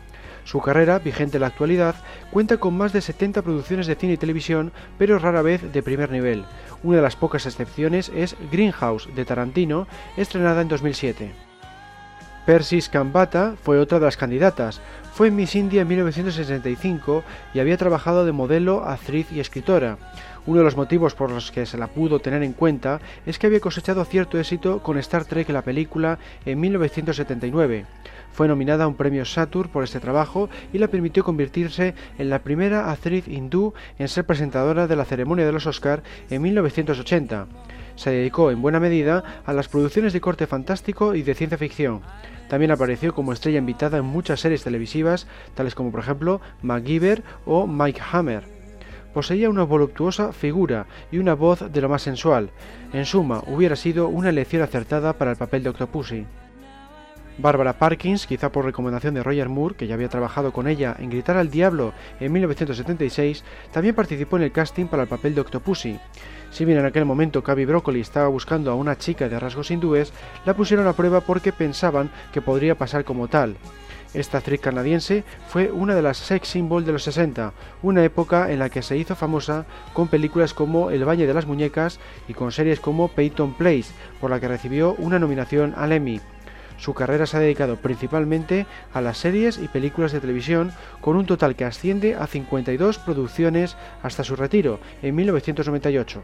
Su 0.44 0.60
carrera, 0.60 0.98
vigente 0.98 1.38
en 1.38 1.42
la 1.42 1.48
actualidad, 1.48 1.94
cuenta 2.32 2.58
con 2.58 2.76
más 2.76 2.92
de 2.92 3.02
70 3.02 3.44
producciones 3.44 3.86
de 3.86 3.94
cine 3.94 4.14
y 4.14 4.18
televisión, 4.18 4.72
pero 4.98 5.20
rara 5.20 5.44
vez 5.44 5.62
de 5.72 5.84
primer 5.84 6.10
nivel. 6.10 6.44
Una 6.82 6.98
de 6.98 7.04
las 7.04 7.18
pocas 7.18 7.46
excepciones 7.46 8.12
es 8.16 8.36
Greenhouse, 8.52 9.10
de 9.16 9.26
Tarantino, 9.26 9.88
estrenada 10.16 10.64
en 10.64 10.70
2007. 10.70 11.47
Persis 12.48 12.88
Kambata 12.88 13.56
fue 13.62 13.78
otra 13.78 14.00
de 14.00 14.06
las 14.06 14.16
candidatas. 14.16 14.80
Fue 15.12 15.32
Miss 15.32 15.54
India 15.54 15.82
en 15.82 15.90
1965 15.90 17.26
y 17.54 17.60
había 17.60 17.76
trabajado 17.76 18.26
de 18.26 18.32
modelo, 18.32 18.86
actriz 18.86 19.30
y 19.34 19.42
escritora. 19.42 19.98
Uno 20.46 20.60
de 20.60 20.64
los 20.64 20.78
motivos 20.78 21.14
por 21.14 21.30
los 21.30 21.52
que 21.52 21.66
se 21.66 21.78
la 21.78 21.88
pudo 21.88 22.20
tener 22.20 22.44
en 22.44 22.54
cuenta 22.54 23.02
es 23.26 23.38
que 23.38 23.48
había 23.48 23.60
cosechado 23.60 24.06
cierto 24.06 24.40
éxito 24.40 24.82
con 24.82 24.98
Star 24.98 25.26
Trek 25.26 25.50
la 25.50 25.62
película 25.62 26.20
en 26.46 26.62
1979. 26.62 27.86
Fue 28.32 28.48
nominada 28.48 28.86
a 28.86 28.88
un 28.88 28.96
premio 28.96 29.26
Saturn 29.26 29.70
por 29.70 29.84
este 29.84 30.00
trabajo 30.00 30.50
y 30.72 30.78
la 30.78 30.88
permitió 30.88 31.26
convertirse 31.26 31.96
en 32.18 32.30
la 32.30 32.44
primera 32.44 32.90
actriz 32.90 33.28
hindú 33.28 33.74
en 34.00 34.08
ser 34.08 34.26
presentadora 34.26 34.88
de 34.88 34.96
la 34.96 35.04
ceremonia 35.04 35.46
de 35.46 35.52
los 35.52 35.66
Oscar 35.68 36.02
en 36.30 36.42
1980. 36.44 37.46
Se 37.98 38.12
dedicó 38.12 38.52
en 38.52 38.62
buena 38.62 38.80
medida 38.80 39.24
a 39.46 39.54
las 39.54 39.68
producciones 39.68 40.14
de 40.14 40.22
corte 40.22 40.48
fantástico 40.48 41.16
y 41.16 41.24
de 41.24 41.34
ciencia 41.34 41.58
ficción. 41.58 42.02
También 42.48 42.72
apareció 42.72 43.14
como 43.14 43.34
estrella 43.34 43.58
invitada 43.58 43.98
en 43.98 44.06
muchas 44.06 44.40
series 44.40 44.64
televisivas, 44.64 45.28
tales 45.56 45.76
como 45.76 45.92
por 45.92 46.00
ejemplo 46.00 46.40
MacGyver 46.62 47.24
o 47.46 47.68
Mike 47.68 48.02
Hammer. 48.12 48.44
Poseía 49.14 49.50
una 49.50 49.64
voluptuosa 49.64 50.32
figura 50.32 50.86
y 51.12 51.18
una 51.18 51.34
voz 51.34 51.72
de 51.72 51.82
lo 51.82 51.90
más 51.90 52.04
sensual. 52.04 52.52
En 52.94 53.06
suma, 53.06 53.44
hubiera 53.48 53.76
sido 53.76 54.08
una 54.10 54.30
elección 54.30 54.62
acertada 54.62 55.14
para 55.14 55.32
el 55.32 55.38
papel 55.38 55.64
de 55.64 55.70
Octopussy. 55.70 56.26
Barbara 57.38 57.78
Parkins, 57.78 58.26
quizá 58.26 58.52
por 58.52 58.66
recomendación 58.66 59.14
de 59.14 59.22
Roger 59.22 59.48
Moore, 59.48 59.76
que 59.76 59.86
ya 59.86 59.94
había 59.94 60.10
trabajado 60.10 60.52
con 60.52 60.68
ella 60.68 60.96
en 60.98 61.10
Gritar 61.10 61.38
al 61.38 61.52
Diablo 61.52 61.94
en 62.20 62.32
1976, 62.32 63.44
también 63.72 63.94
participó 63.94 64.38
en 64.38 64.44
el 64.44 64.52
casting 64.52 64.86
para 64.88 65.04
el 65.04 65.10
papel 65.10 65.36
de 65.36 65.42
Octopussy. 65.42 66.00
Si 66.50 66.66
bien 66.66 66.80
en 66.80 66.86
aquel 66.86 67.06
momento 67.06 67.44
Cavi 67.44 67.66
Broccoli 67.66 68.02
estaba 68.02 68.28
buscando 68.28 68.72
a 68.72 68.76
una 68.76 68.98
chica 68.98 69.30
de 69.30 69.40
rasgos 69.40 69.70
hindúes, 69.70 70.14
la 70.46 70.56
pusieron 70.56 70.88
a 70.88 70.94
prueba 70.94 71.22
porque 71.22 71.52
pensaban 71.52 72.10
que 72.34 72.42
podría 72.42 72.76
pasar 72.76 73.04
como 73.04 73.28
tal. 73.28 73.56
Esta 74.14 74.40
actriz 74.40 74.62
canadiense 74.62 75.24
fue 75.48 75.70
una 75.70 75.94
de 75.94 76.02
las 76.02 76.18
sex 76.18 76.48
symbol 76.48 76.86
de 76.86 76.94
los 76.94 77.04
60, 77.04 77.54
una 77.84 78.04
época 78.04 78.52
en 78.52 78.60
la 78.60 78.70
que 78.70 78.82
se 78.82 78.98
hizo 78.98 79.16
famosa 79.16 79.66
con 79.94 80.08
películas 80.08 80.54
como 80.54 80.90
El 80.90 81.08
Valle 81.08 81.28
de 81.28 81.34
las 81.34 81.46
Muñecas 81.46 82.00
y 82.28 82.34
con 82.34 82.52
series 82.52 82.80
como 82.80 83.10
Peyton 83.10 83.54
Place, 83.54 83.92
por 84.20 84.32
la 84.32 84.40
que 84.40 84.48
recibió 84.48 84.96
una 84.98 85.20
nominación 85.20 85.76
al 85.78 85.92
Emmy. 85.92 86.20
Su 86.78 86.94
carrera 86.94 87.26
se 87.26 87.38
ha 87.38 87.40
dedicado 87.40 87.78
principalmente 87.78 88.66
a 88.94 89.02
las 89.02 89.18
series 89.18 89.58
y 89.58 89.68
películas 89.68 90.12
de 90.12 90.20
televisión, 90.20 90.72
con 91.02 91.16
un 91.16 91.26
total 91.26 91.56
que 91.56 91.66
asciende 91.66 92.16
a 92.16 92.28
52 92.28 93.00
producciones 93.00 93.76
hasta 94.04 94.24
su 94.24 94.36
retiro 94.36 94.80
en 95.02 95.16
1998. 95.16 96.22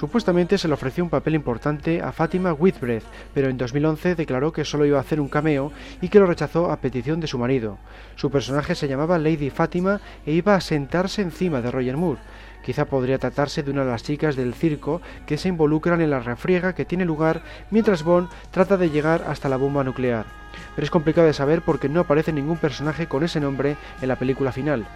Supuestamente 0.00 0.56
se 0.56 0.66
le 0.66 0.74
ofreció 0.74 1.04
un 1.04 1.10
papel 1.10 1.34
importante 1.34 2.00
a 2.00 2.10
Fátima 2.10 2.54
Whitbread, 2.54 3.02
pero 3.34 3.50
en 3.50 3.58
2011 3.58 4.14
declaró 4.14 4.50
que 4.50 4.64
solo 4.64 4.86
iba 4.86 4.96
a 4.96 5.02
hacer 5.02 5.20
un 5.20 5.28
cameo 5.28 5.72
y 6.00 6.08
que 6.08 6.18
lo 6.18 6.26
rechazó 6.26 6.70
a 6.70 6.76
petición 6.78 7.20
de 7.20 7.26
su 7.26 7.38
marido. 7.38 7.76
Su 8.16 8.30
personaje 8.30 8.74
se 8.74 8.88
llamaba 8.88 9.18
Lady 9.18 9.50
Fátima 9.50 10.00
e 10.24 10.32
iba 10.32 10.54
a 10.54 10.60
sentarse 10.62 11.20
encima 11.20 11.60
de 11.60 11.70
Roger 11.70 11.98
Moore. 11.98 12.20
Quizá 12.70 12.84
podría 12.84 13.18
tratarse 13.18 13.64
de 13.64 13.72
una 13.72 13.84
de 13.84 13.90
las 13.90 14.04
chicas 14.04 14.36
del 14.36 14.54
circo 14.54 15.02
que 15.26 15.38
se 15.38 15.48
involucran 15.48 16.00
en 16.00 16.10
la 16.10 16.20
refriega 16.20 16.72
que 16.72 16.84
tiene 16.84 17.04
lugar 17.04 17.42
mientras 17.72 18.04
Bond 18.04 18.28
trata 18.52 18.76
de 18.76 18.90
llegar 18.90 19.24
hasta 19.26 19.48
la 19.48 19.56
bomba 19.56 19.82
nuclear. 19.82 20.24
Pero 20.76 20.84
es 20.84 20.90
complicado 20.92 21.26
de 21.26 21.32
saber 21.32 21.62
porque 21.62 21.88
no 21.88 21.98
aparece 21.98 22.32
ningún 22.32 22.58
personaje 22.58 23.08
con 23.08 23.24
ese 23.24 23.40
nombre 23.40 23.76
en 24.00 24.06
la 24.06 24.14
película 24.14 24.52
final. 24.52 24.86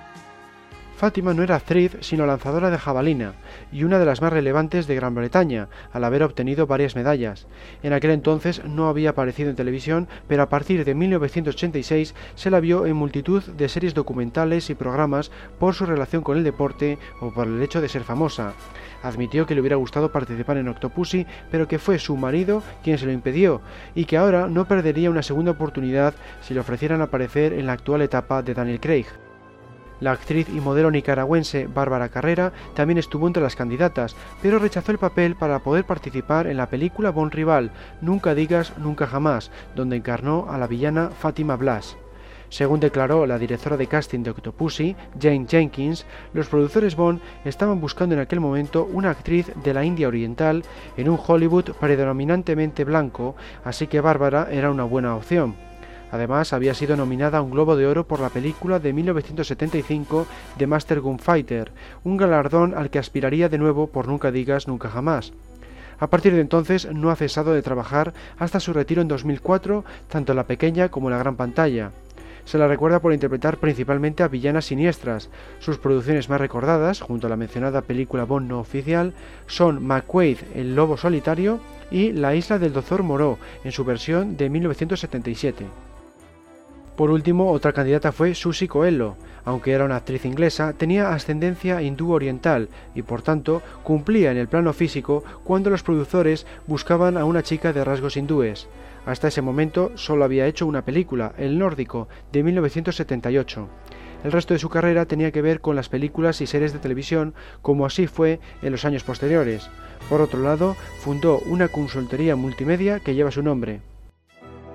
Fátima 0.96 1.34
no 1.34 1.42
era 1.42 1.56
actriz, 1.56 1.96
sino 2.00 2.24
lanzadora 2.24 2.70
de 2.70 2.78
jabalina, 2.78 3.34
y 3.72 3.82
una 3.82 3.98
de 3.98 4.04
las 4.04 4.22
más 4.22 4.32
relevantes 4.32 4.86
de 4.86 4.94
Gran 4.94 5.14
Bretaña, 5.14 5.68
al 5.92 6.04
haber 6.04 6.22
obtenido 6.22 6.68
varias 6.68 6.94
medallas. 6.94 7.48
En 7.82 7.92
aquel 7.92 8.12
entonces 8.12 8.64
no 8.64 8.88
había 8.88 9.10
aparecido 9.10 9.50
en 9.50 9.56
televisión, 9.56 10.08
pero 10.28 10.44
a 10.44 10.48
partir 10.48 10.84
de 10.84 10.94
1986 10.94 12.14
se 12.36 12.50
la 12.50 12.60
vio 12.60 12.86
en 12.86 12.94
multitud 12.94 13.42
de 13.42 13.68
series 13.68 13.92
documentales 13.92 14.70
y 14.70 14.76
programas 14.76 15.32
por 15.58 15.74
su 15.74 15.84
relación 15.84 16.22
con 16.22 16.38
el 16.38 16.44
deporte 16.44 16.98
o 17.20 17.32
por 17.32 17.48
el 17.48 17.60
hecho 17.60 17.80
de 17.80 17.88
ser 17.88 18.04
famosa. 18.04 18.54
Admitió 19.02 19.46
que 19.46 19.54
le 19.54 19.60
hubiera 19.60 19.76
gustado 19.76 20.12
participar 20.12 20.58
en 20.58 20.68
Octopussy, 20.68 21.26
pero 21.50 21.66
que 21.66 21.80
fue 21.80 21.98
su 21.98 22.16
marido 22.16 22.62
quien 22.84 22.98
se 22.98 23.06
lo 23.06 23.12
impidió, 23.12 23.60
y 23.96 24.04
que 24.04 24.16
ahora 24.16 24.46
no 24.46 24.66
perdería 24.66 25.10
una 25.10 25.24
segunda 25.24 25.50
oportunidad 25.50 26.14
si 26.40 26.54
le 26.54 26.60
ofrecieran 26.60 27.02
aparecer 27.02 27.52
en 27.52 27.66
la 27.66 27.72
actual 27.72 28.00
etapa 28.02 28.42
de 28.42 28.54
Daniel 28.54 28.80
Craig. 28.80 29.23
La 30.04 30.12
actriz 30.12 30.50
y 30.50 30.60
modelo 30.60 30.90
nicaragüense 30.90 31.66
Bárbara 31.66 32.10
Carrera 32.10 32.52
también 32.74 32.98
estuvo 32.98 33.26
entre 33.26 33.42
las 33.42 33.56
candidatas, 33.56 34.14
pero 34.42 34.58
rechazó 34.58 34.92
el 34.92 34.98
papel 34.98 35.34
para 35.34 35.60
poder 35.60 35.86
participar 35.86 36.46
en 36.46 36.58
la 36.58 36.68
película 36.68 37.08
Bon 37.08 37.30
Rival, 37.30 37.70
Nunca 38.02 38.34
digas 38.34 38.74
nunca 38.76 39.06
jamás, 39.06 39.50
donde 39.74 39.96
encarnó 39.96 40.44
a 40.50 40.58
la 40.58 40.66
villana 40.66 41.08
Fátima 41.08 41.56
Blas. 41.56 41.96
Según 42.50 42.80
declaró 42.80 43.24
la 43.24 43.38
directora 43.38 43.78
de 43.78 43.86
casting 43.86 44.22
de 44.22 44.32
Octopussy, 44.32 44.94
Jane 45.18 45.46
Jenkins, 45.48 46.04
los 46.34 46.48
productores 46.48 46.96
Bond 46.96 47.22
estaban 47.46 47.80
buscando 47.80 48.14
en 48.14 48.20
aquel 48.20 48.40
momento 48.40 48.86
una 48.92 49.08
actriz 49.08 49.50
de 49.64 49.72
la 49.72 49.86
India 49.86 50.08
Oriental 50.08 50.64
en 50.98 51.08
un 51.08 51.18
Hollywood 51.26 51.70
predominantemente 51.80 52.84
blanco, 52.84 53.36
así 53.64 53.86
que 53.86 54.02
Bárbara 54.02 54.48
era 54.50 54.70
una 54.70 54.84
buena 54.84 55.16
opción. 55.16 55.54
Además, 56.14 56.52
había 56.52 56.74
sido 56.74 56.96
nominada 56.96 57.38
a 57.38 57.42
un 57.42 57.50
Globo 57.50 57.74
de 57.74 57.88
Oro 57.88 58.06
por 58.06 58.20
la 58.20 58.28
película 58.28 58.78
de 58.78 58.92
1975 58.92 60.28
The 60.56 60.68
Master 60.68 61.00
Gunfighter, 61.00 61.72
un 62.04 62.16
galardón 62.16 62.72
al 62.72 62.88
que 62.88 63.00
aspiraría 63.00 63.48
de 63.48 63.58
nuevo 63.58 63.88
por 63.88 64.06
Nunca 64.06 64.30
digas 64.30 64.68
nunca 64.68 64.88
jamás. 64.88 65.32
A 65.98 66.06
partir 66.06 66.32
de 66.32 66.40
entonces 66.40 66.88
no 66.92 67.10
ha 67.10 67.16
cesado 67.16 67.52
de 67.52 67.62
trabajar 67.62 68.14
hasta 68.38 68.60
su 68.60 68.72
retiro 68.72 69.02
en 69.02 69.08
2004, 69.08 69.84
tanto 70.06 70.30
en 70.30 70.36
la 70.36 70.46
pequeña 70.46 70.88
como 70.88 71.08
en 71.08 71.14
la 71.14 71.18
gran 71.18 71.34
pantalla. 71.34 71.90
Se 72.44 72.58
la 72.58 72.68
recuerda 72.68 73.00
por 73.00 73.12
interpretar 73.12 73.56
principalmente 73.56 74.22
a 74.22 74.28
villanas 74.28 74.66
siniestras. 74.66 75.30
Sus 75.58 75.78
producciones 75.78 76.28
más 76.28 76.40
recordadas, 76.40 77.00
junto 77.00 77.26
a 77.26 77.30
la 77.30 77.36
mencionada 77.36 77.82
película 77.82 78.22
Bond 78.22 78.48
no 78.48 78.60
oficial, 78.60 79.14
son 79.48 79.84
McQuaid, 79.84 80.38
el 80.54 80.76
lobo 80.76 80.96
solitario, 80.96 81.58
y 81.90 82.12
La 82.12 82.36
isla 82.36 82.60
del 82.60 82.72
Doctor 82.72 83.02
Moreau, 83.02 83.36
en 83.64 83.72
su 83.72 83.84
versión 83.84 84.36
de 84.36 84.48
1977. 84.48 85.64
Por 86.96 87.10
último, 87.10 87.50
otra 87.50 87.72
candidata 87.72 88.12
fue 88.12 88.34
Susie 88.36 88.68
Coelho. 88.68 89.16
Aunque 89.44 89.72
era 89.72 89.84
una 89.84 89.96
actriz 89.96 90.24
inglesa, 90.24 90.74
tenía 90.74 91.12
ascendencia 91.12 91.82
hindú-oriental 91.82 92.68
y 92.94 93.02
por 93.02 93.20
tanto 93.20 93.62
cumplía 93.82 94.30
en 94.30 94.38
el 94.38 94.48
plano 94.48 94.72
físico 94.72 95.24
cuando 95.42 95.70
los 95.70 95.82
productores 95.82 96.46
buscaban 96.66 97.16
a 97.16 97.24
una 97.24 97.42
chica 97.42 97.72
de 97.72 97.84
rasgos 97.84 98.16
hindúes. 98.16 98.68
Hasta 99.06 99.28
ese 99.28 99.42
momento 99.42 99.90
solo 99.96 100.24
había 100.24 100.46
hecho 100.46 100.66
una 100.66 100.84
película, 100.84 101.34
El 101.36 101.58
Nórdico, 101.58 102.08
de 102.32 102.42
1978. 102.44 103.68
El 104.22 104.32
resto 104.32 104.54
de 104.54 104.60
su 104.60 104.70
carrera 104.70 105.04
tenía 105.04 105.32
que 105.32 105.42
ver 105.42 105.60
con 105.60 105.76
las 105.76 105.90
películas 105.90 106.40
y 106.40 106.46
series 106.46 106.72
de 106.72 106.78
televisión, 106.78 107.34
como 107.60 107.84
así 107.84 108.06
fue 108.06 108.40
en 108.62 108.72
los 108.72 108.84
años 108.86 109.02
posteriores. 109.02 109.68
Por 110.08 110.22
otro 110.22 110.40
lado, 110.40 110.76
fundó 111.00 111.40
una 111.40 111.68
consultoría 111.68 112.34
multimedia 112.36 113.00
que 113.00 113.14
lleva 113.14 113.30
su 113.30 113.42
nombre. 113.42 113.82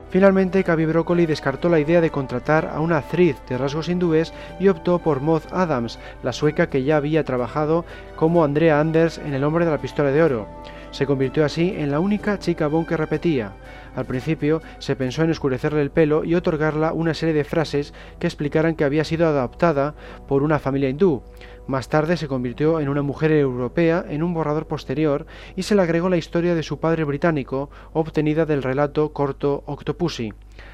Finalmente, 0.09 0.63
Cavi 0.63 0.85
Broccoli 0.85 1.27
descartó 1.27 1.69
la 1.69 1.79
idea 1.79 2.01
de 2.01 2.09
contratar 2.09 2.71
a 2.73 2.79
una 2.79 2.97
actriz 2.97 3.37
de 3.47 3.57
rasgos 3.59 3.89
hindúes 3.89 4.33
y 4.59 4.67
optó 4.67 4.97
por 4.99 5.21
Maud 5.21 5.43
Adams, 5.51 5.99
la 6.23 6.33
sueca 6.33 6.67
que 6.67 6.83
ya 6.83 6.97
había 6.97 7.23
trabajado 7.23 7.85
como 8.15 8.43
Andrea 8.43 8.79
Anders 8.79 9.19
en 9.19 9.35
El 9.35 9.43
hombre 9.43 9.65
de 9.65 9.71
la 9.71 9.81
pistola 9.81 10.11
de 10.11 10.23
oro. 10.23 10.47
Se 10.89 11.05
convirtió 11.05 11.45
así 11.45 11.75
en 11.77 11.91
la 11.91 11.99
única 11.99 12.39
chica 12.39 12.65
Bond 12.65 12.87
que 12.87 12.97
repetía. 12.97 13.53
Al 13.95 14.05
principio 14.05 14.61
se 14.79 14.95
pensó 14.95 15.23
en 15.23 15.29
oscurecerle 15.29 15.81
el 15.81 15.91
pelo 15.91 16.23
y 16.23 16.33
otorgarla 16.33 16.93
una 16.93 17.13
serie 17.13 17.35
de 17.35 17.43
frases 17.43 17.93
que 18.19 18.25
explicaran 18.25 18.75
que 18.75 18.85
había 18.85 19.03
sido 19.03 19.27
adoptada 19.27 19.93
por 20.27 20.41
una 20.41 20.57
familia 20.57 20.89
hindú. 20.89 21.21
Más 21.69 21.87
tarde 21.87 22.17
se 22.17 22.27
convirtió 22.27 22.79
en 22.79 22.89
una 22.89 23.03
mujer 23.03 23.31
europea 23.31 24.03
en 24.09 24.23
un 24.23 24.33
borrador 24.33 24.65
posterior 24.65 25.27
y 25.55 25.61
se 25.61 25.75
le 25.75 25.83
agregó 25.83 26.09
la 26.09 26.17
historia 26.17 26.55
de 26.55 26.63
su 26.63 26.79
padre 26.79 27.03
británico, 27.03 27.69
obtenida 27.93 28.47
del 28.47 28.63
relato 28.63 29.13
corto 29.13 29.61
Octopussy. 29.67 30.33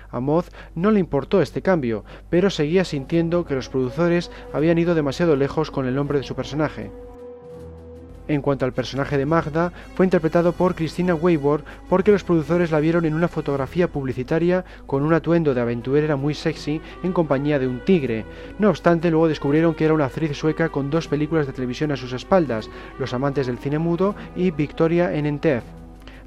A 0.09 0.21
Moth 0.21 0.53
no 0.73 0.91
le 0.91 1.01
importó 1.01 1.41
este 1.41 1.61
cambio, 1.61 2.05
pero 2.29 2.49
seguía 2.49 2.85
sintiendo 2.85 3.43
que 3.43 3.55
los 3.55 3.67
productores 3.67 4.31
habían 4.53 4.77
ido 4.77 4.95
demasiado 4.95 5.35
lejos 5.35 5.69
con 5.69 5.85
el 5.85 5.95
nombre 5.95 6.19
de 6.19 6.23
su 6.23 6.33
personaje. 6.33 6.91
En 8.27 8.41
cuanto 8.41 8.65
al 8.65 8.73
personaje 8.73 9.17
de 9.17 9.25
Magda, 9.25 9.71
fue 9.95 10.05
interpretado 10.05 10.51
por 10.51 10.73
Christina 10.73 11.13
Weyward 11.13 11.63
porque 11.87 12.11
los 12.11 12.23
productores 12.23 12.71
la 12.71 12.79
vieron 12.79 13.05
en 13.05 13.13
una 13.13 13.27
fotografía 13.27 13.87
publicitaria 13.87 14.65
con 14.87 15.03
un 15.03 15.13
atuendo 15.13 15.53
de 15.53 15.61
aventurera 15.61 16.15
muy 16.15 16.33
sexy 16.33 16.81
en 17.03 17.13
compañía 17.13 17.59
de 17.59 17.67
un 17.67 17.81
tigre. 17.85 18.25
No 18.57 18.69
obstante, 18.69 19.11
luego 19.11 19.27
descubrieron 19.27 19.75
que 19.75 19.85
era 19.85 19.93
una 19.93 20.05
actriz 20.05 20.35
sueca 20.35 20.69
con 20.69 20.89
dos 20.89 21.07
películas 21.07 21.45
de 21.45 21.53
televisión 21.53 21.91
a 21.91 21.97
sus 21.97 22.13
espaldas, 22.13 22.69
Los 22.99 23.13
amantes 23.13 23.45
del 23.45 23.59
cine 23.59 23.77
mudo 23.77 24.15
y 24.35 24.51
Victoria 24.51 25.13
en 25.13 25.27
Entef. 25.27 25.63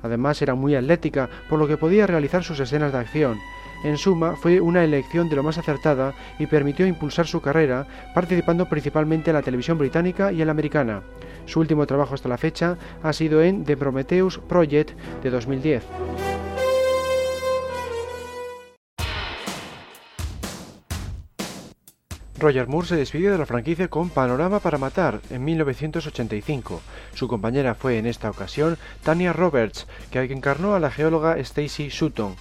Además 0.02 0.40
era 0.42 0.54
muy 0.54 0.76
atlética, 0.76 1.28
por 1.48 1.58
lo 1.58 1.66
que 1.66 1.76
podía 1.76 2.06
realizar 2.06 2.44
sus 2.44 2.60
escenas 2.60 2.92
de 2.92 2.98
acción. 2.98 3.38
En 3.84 3.96
suma, 3.96 4.36
fue 4.36 4.60
una 4.60 4.82
elección 4.82 5.28
de 5.28 5.36
lo 5.36 5.42
más 5.42 5.58
acertada 5.58 6.14
y 6.38 6.46
permitió 6.46 6.86
impulsar 6.86 7.26
su 7.26 7.40
carrera, 7.40 7.86
participando 8.14 8.68
principalmente 8.68 9.30
en 9.30 9.34
la 9.34 9.42
televisión 9.42 9.78
británica 9.78 10.32
y 10.32 10.40
en 10.40 10.46
la 10.46 10.52
americana. 10.52 11.02
Su 11.46 11.60
último 11.60 11.86
trabajo 11.86 12.14
hasta 12.14 12.28
la 12.28 12.38
fecha 12.38 12.76
ha 13.02 13.12
sido 13.12 13.42
en 13.42 13.64
The 13.64 13.76
Prometheus 13.76 14.38
Project 14.38 14.90
de 15.22 15.30
2010. 15.30 15.84
Roger 22.38 22.68
Moore 22.68 22.86
se 22.86 22.96
despidió 22.96 23.32
de 23.32 23.38
la 23.38 23.46
franquicia 23.46 23.88
con 23.88 24.10
Panorama 24.10 24.60
para 24.60 24.78
Matar 24.78 25.20
en 25.30 25.44
1985. 25.44 26.80
Su 27.14 27.26
compañera 27.26 27.74
fue 27.74 27.98
en 27.98 28.06
esta 28.06 28.30
ocasión 28.30 28.78
Tanya 29.02 29.32
Roberts, 29.32 29.88
que 30.12 30.20
encarnó 30.20 30.74
a 30.74 30.80
la 30.80 30.90
geóloga 30.90 31.36
Stacy 31.38 31.90
Sutton. 31.90 32.36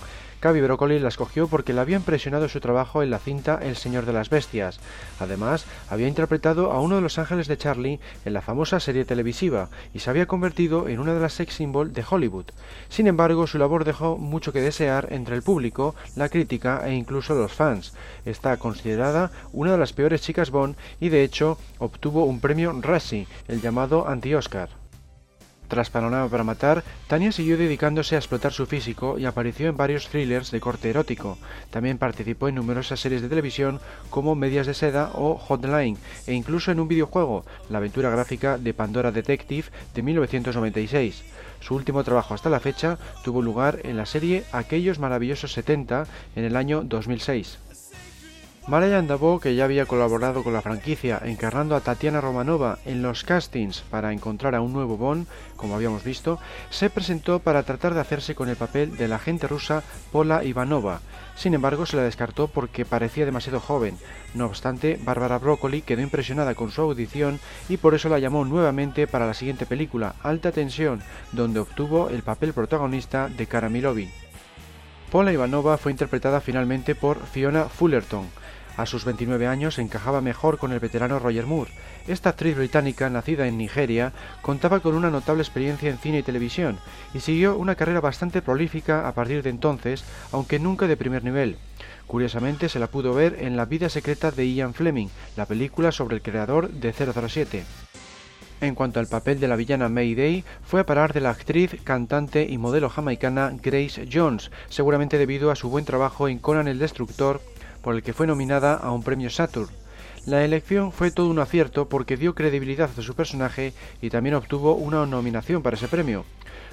Cavi 0.48 0.62
Broccoli 0.62 0.98
la 0.98 1.10
escogió 1.10 1.50
porque 1.50 1.74
le 1.74 1.82
había 1.82 1.98
impresionado 1.98 2.48
su 2.48 2.62
trabajo 2.62 3.04
en 3.04 3.10
la 3.10 3.20
cinta 3.20 3.60
El 3.62 3.76
Señor 3.76 4.06
de 4.06 4.14
las 4.14 4.30
Bestias. 4.30 4.80
Además, 5.20 5.66
había 5.90 6.08
interpretado 6.08 6.72
a 6.72 6.80
uno 6.80 6.96
de 6.96 7.02
los 7.02 7.20
ángeles 7.20 7.50
de 7.50 7.58
Charlie 7.58 8.00
en 8.24 8.32
la 8.32 8.42
famosa 8.42 8.80
serie 8.80 9.04
televisiva 9.04 9.68
y 9.94 10.00
se 10.00 10.10
había 10.10 10.26
convertido 10.26 10.88
en 10.88 11.00
una 11.00 11.14
de 11.14 11.20
las 11.20 11.34
sex 11.34 11.56
symbols 11.56 11.94
de 11.94 12.06
Hollywood. 12.10 12.46
Sin 12.88 13.08
embargo, 13.08 13.46
su 13.46 13.58
labor 13.58 13.84
dejó 13.84 14.18
mucho 14.18 14.54
que 14.54 14.62
desear 14.62 15.10
entre 15.12 15.36
el 15.36 15.44
público, 15.44 15.96
la 16.16 16.30
crítica 16.30 16.88
e 16.88 16.94
incluso 16.94 17.36
los 17.36 17.52
fans. 17.52 17.94
Está 18.24 18.56
considerada 18.56 19.32
una 19.52 19.74
de 19.74 19.80
las 19.80 19.92
peores 19.92 20.22
chicas 20.22 20.50
Bond 20.50 20.78
y 21.02 21.10
de 21.10 21.26
hecho 21.26 21.58
obtuvo 21.78 22.24
un 22.24 22.40
premio 22.40 22.72
Razzie, 22.82 23.28
el 23.50 23.60
llamado 23.60 24.08
anti-Oscar. 24.08 24.70
Tras 25.68 25.90
Panorama 25.90 26.30
para 26.30 26.44
Matar, 26.44 26.84
Tania 27.08 27.32
siguió 27.32 27.58
dedicándose 27.58 28.16
a 28.16 28.20
explotar 28.20 28.54
su 28.54 28.66
físico 28.66 29.20
y 29.20 29.26
apareció 29.26 29.68
en 29.68 29.76
varios 29.76 30.08
thrillers 30.08 30.52
de 30.52 30.62
corte 30.62 30.90
erótico. 30.90 31.38
También 31.72 31.98
participó 31.98 32.48
en 32.48 32.56
numerosas 32.56 33.00
series 33.00 33.22
de 33.22 33.30
televisión 33.30 33.82
como 34.10 34.36
Medias 34.36 34.68
de 34.68 34.74
Seda 34.74 35.12
o 35.14 35.36
Hotline, 35.38 35.98
e 36.26 36.34
incluso 36.34 36.72
en 36.72 36.80
un 36.80 36.88
videojuego, 36.88 37.46
la 37.70 37.80
aventura 37.80 38.10
gráfica 38.10 38.58
de 38.58 38.74
Pandora 38.74 39.12
Detective 39.12 39.68
de 39.94 40.02
1996. 40.04 41.24
Su 41.60 41.76
último 41.76 42.04
trabajo 42.04 42.34
hasta 42.34 42.50
la 42.50 42.60
fecha 42.60 42.98
tuvo 43.24 43.42
lugar 43.42 43.80
en 43.84 43.98
la 43.98 44.06
serie 44.06 44.46
Aquellos 44.52 45.00
maravillosos 45.00 45.52
70 45.54 46.06
en 46.36 46.44
el 46.46 46.56
año 46.56 46.84
2006. 46.84 47.60
Marian 48.68 49.08
Davo, 49.08 49.40
que 49.40 49.56
ya 49.56 49.64
había 49.64 49.86
colaborado 49.86 50.44
con 50.44 50.52
la 50.52 50.62
franquicia 50.62 51.22
encarnando 51.24 51.74
a 51.74 51.80
Tatiana 51.80 52.20
Romanova 52.20 52.80
en 52.84 53.02
los 53.02 53.24
castings 53.24 53.80
para 53.80 54.12
encontrar 54.12 54.56
a 54.56 54.62
un 54.62 54.74
nuevo 54.74 54.98
Bond, 54.98 55.26
como 55.56 55.74
habíamos 55.74 56.04
visto, 56.04 56.38
se 56.70 56.90
presentó 56.90 57.40
para 57.40 57.64
tratar 57.64 57.94
de 57.94 58.02
hacerse 58.02 58.36
con 58.36 58.50
el 58.50 58.58
papel 58.58 58.98
de 58.98 59.08
la 59.08 59.16
agente 59.16 59.48
rusa 59.48 59.84
Pola 60.12 60.44
Ivanova. 60.44 61.00
Sin 61.38 61.54
embargo, 61.54 61.86
se 61.86 61.96
la 61.96 62.04
descartó 62.04 62.50
porque 62.50 62.84
parecía 62.84 63.24
demasiado 63.24 63.62
joven. 63.62 63.98
No 64.34 64.48
obstante, 64.48 65.00
Bárbara 65.02 65.40
Broccoli 65.40 65.82
quedó 65.82 66.02
impresionada 66.02 66.54
con 66.54 66.70
su 66.70 66.82
audición 66.82 67.40
y 67.70 67.78
por 67.78 67.96
eso 67.96 68.10
la 68.10 68.20
llamó 68.20 68.44
nuevamente 68.44 69.08
para 69.08 69.28
la 69.28 69.34
siguiente 69.34 69.66
película, 69.66 70.16
Alta 70.24 70.52
Tensión, 70.52 71.02
donde 71.32 71.62
obtuvo 71.62 72.10
el 72.10 72.22
papel 72.22 72.52
protagonista 72.52 73.30
de 73.30 73.48
Kara 73.48 73.70
Milovi. 73.70 74.10
Pola 75.10 75.32
Ivanova 75.32 75.78
fue 75.78 75.94
interpretada 75.94 76.42
finalmente 76.42 76.94
por 76.94 77.26
Fiona 77.28 77.70
Fullerton, 77.70 78.28
a 78.78 78.86
sus 78.86 79.04
29 79.04 79.48
años 79.48 79.80
encajaba 79.80 80.22
mejor 80.22 80.58
con 80.58 80.72
el 80.72 80.80
veterano 80.80 81.20
Roger 81.20 81.46
Moore. 81.46 81.72
Esta 82.08 82.30
actriz 82.30 82.56
británica, 82.56 83.10
nacida 83.10 83.48
en 83.48 83.58
Nigeria, 83.58 84.14
contaba 84.42 84.80
con 84.80 84.96
una 84.96 85.10
notable 85.10 85.42
experiencia 85.42 85.90
en 85.90 85.98
cine 85.98 86.20
y 86.20 86.24
televisión 86.24 86.78
y 87.14 87.20
siguió 87.20 87.58
una 87.58 87.76
carrera 87.76 88.00
bastante 88.00 88.42
prolífica 88.42 89.08
a 89.08 89.14
partir 89.14 89.44
de 89.44 89.50
entonces, 89.50 90.06
aunque 90.32 90.60
nunca 90.60 90.88
de 90.88 90.96
primer 90.96 91.24
nivel. 91.24 91.58
Curiosamente 92.06 92.70
se 92.70 92.80
la 92.80 92.88
pudo 92.88 93.14
ver 93.14 93.38
en 93.42 93.58
La 93.58 93.66
vida 93.66 93.90
secreta 93.90 94.32
de 94.32 94.50
Ian 94.50 94.74
Fleming, 94.74 95.10
la 95.36 95.46
película 95.46 95.92
sobre 95.92 96.16
el 96.16 96.22
creador 96.22 96.70
de 96.70 96.94
007. 96.94 97.66
En 98.60 98.74
cuanto 98.74 99.00
al 99.00 99.08
papel 99.08 99.40
de 99.40 99.48
la 99.48 99.56
villana 99.56 99.88
Mayday, 99.88 100.44
fue 100.64 100.80
a 100.80 100.86
parar 100.86 101.14
de 101.14 101.22
la 101.22 101.30
actriz, 101.30 101.76
cantante 101.84 102.48
y 102.50 102.58
modelo 102.58 102.90
jamaicana 102.90 103.54
Grace 103.62 104.08
Jones, 104.12 104.50
seguramente 104.70 105.20
debido 105.20 105.52
a 105.52 105.56
su 105.56 105.70
buen 105.70 105.86
trabajo 105.86 106.28
en 106.28 106.40
Conan 106.40 106.68
el 106.68 106.80
Destructor 106.80 107.40
por 107.88 107.96
el 107.96 108.04
que 108.04 108.12
fue 108.12 108.28
nominada 108.28 108.74
a 108.74 108.92
un 108.92 109.02
premio 109.02 109.30
Saturn. 109.30 109.70
La 110.26 110.44
elección 110.44 110.92
fue 110.92 111.10
todo 111.10 111.30
un 111.30 111.40
acierto 111.40 111.88
porque 111.88 112.18
dio 112.18 112.36
credibilidad 112.36 112.90
a 112.98 113.02
su 113.02 113.16
personaje 113.16 113.72
y 114.02 114.10
también 114.10 114.36
obtuvo 114.36 114.76
una 114.76 115.06
nominación 115.06 115.64
para 115.64 115.78
ese 115.78 115.88
premio. 115.88 116.26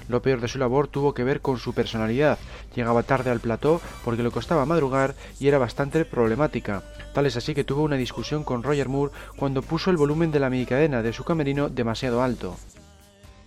Lo 0.09 0.23
peor 0.23 0.41
de 0.41 0.49
su 0.49 0.59
labor 0.59 0.89
tuvo 0.89 1.15
que 1.15 1.23
ver 1.23 1.41
con 1.41 1.59
su 1.59 1.73
personalidad. 1.73 2.41
Llegaba 2.75 3.05
tarde 3.05 3.31
al 3.31 3.39
plató 3.39 3.81
porque 4.05 4.25
le 4.25 4.33
costaba 4.33 4.67
madrugar 4.67 5.15
y 5.39 5.47
era 5.47 5.59
bastante 5.59 6.05
problemática. 6.05 6.83
Tal 7.12 7.27
es 7.27 7.37
así 7.37 7.55
que 7.55 7.62
tuvo 7.62 7.85
una 7.85 7.95
discusión 7.95 8.43
con 8.43 8.65
Roger 8.65 8.89
Moore 8.89 9.12
cuando 9.37 9.62
puso 9.62 9.91
el 9.93 9.97
volumen 9.97 10.33
de 10.33 10.41
la 10.41 10.51
cadena 10.67 11.01
de 11.01 11.12
su 11.12 11.23
camerino 11.23 11.69
demasiado 11.69 12.25
alto. 12.25 12.57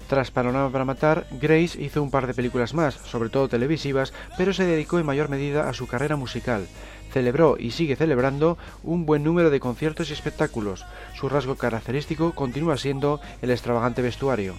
Tras 0.08 0.32
Panorama 0.32 0.72
para 0.72 0.86
Matar, 0.86 1.28
Grace 1.32 1.82
hizo 1.82 2.02
un 2.02 2.12
par 2.12 2.28
de 2.28 2.34
películas 2.34 2.74
más, 2.74 2.94
sobre 2.94 3.28
todo 3.28 3.50
televisivas, 3.50 4.14
pero 4.38 4.54
se 4.54 4.64
dedicó 4.64 5.00
en 5.00 5.06
mayor 5.06 5.28
medida 5.28 5.68
a 5.68 5.74
su 5.74 5.86
carrera 5.86 6.16
musical 6.16 6.66
celebró 7.12 7.58
y 7.60 7.72
sigue 7.72 7.96
celebrando 7.96 8.58
un 8.84 9.06
buen 9.06 9.24
número 9.24 9.50
de 9.50 9.60
conciertos 9.60 10.10
y 10.10 10.14
espectáculos. 10.14 10.86
Su 11.16 11.30
rasgo 11.30 11.56
característico 11.56 12.34
continúa 12.34 12.78
siendo 12.78 13.20
el 13.42 13.52
extravagante 13.52 14.02
vestuario. 14.02 14.56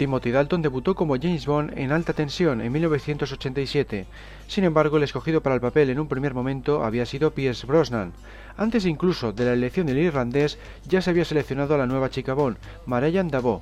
Timothy 0.00 0.30
Dalton 0.30 0.62
debutó 0.62 0.94
como 0.94 1.16
James 1.20 1.44
Bond 1.44 1.76
en 1.76 1.92
Alta 1.92 2.14
Tensión 2.14 2.62
en 2.62 2.72
1987. 2.72 4.06
Sin 4.48 4.64
embargo, 4.64 4.96
el 4.96 5.02
escogido 5.02 5.42
para 5.42 5.54
el 5.54 5.60
papel 5.60 5.90
en 5.90 6.00
un 6.00 6.08
primer 6.08 6.32
momento 6.32 6.82
había 6.82 7.04
sido 7.04 7.32
Pierce 7.32 7.66
Brosnan. 7.66 8.14
Antes 8.56 8.86
incluso 8.86 9.34
de 9.34 9.44
la 9.44 9.52
elección 9.52 9.86
del 9.86 9.98
irlandés, 9.98 10.58
ya 10.88 11.02
se 11.02 11.10
había 11.10 11.26
seleccionado 11.26 11.74
a 11.74 11.76
la 11.76 11.86
nueva 11.86 12.08
chica 12.08 12.32
Bond, 12.32 12.56
Marianne 12.86 13.30
Davo. 13.30 13.60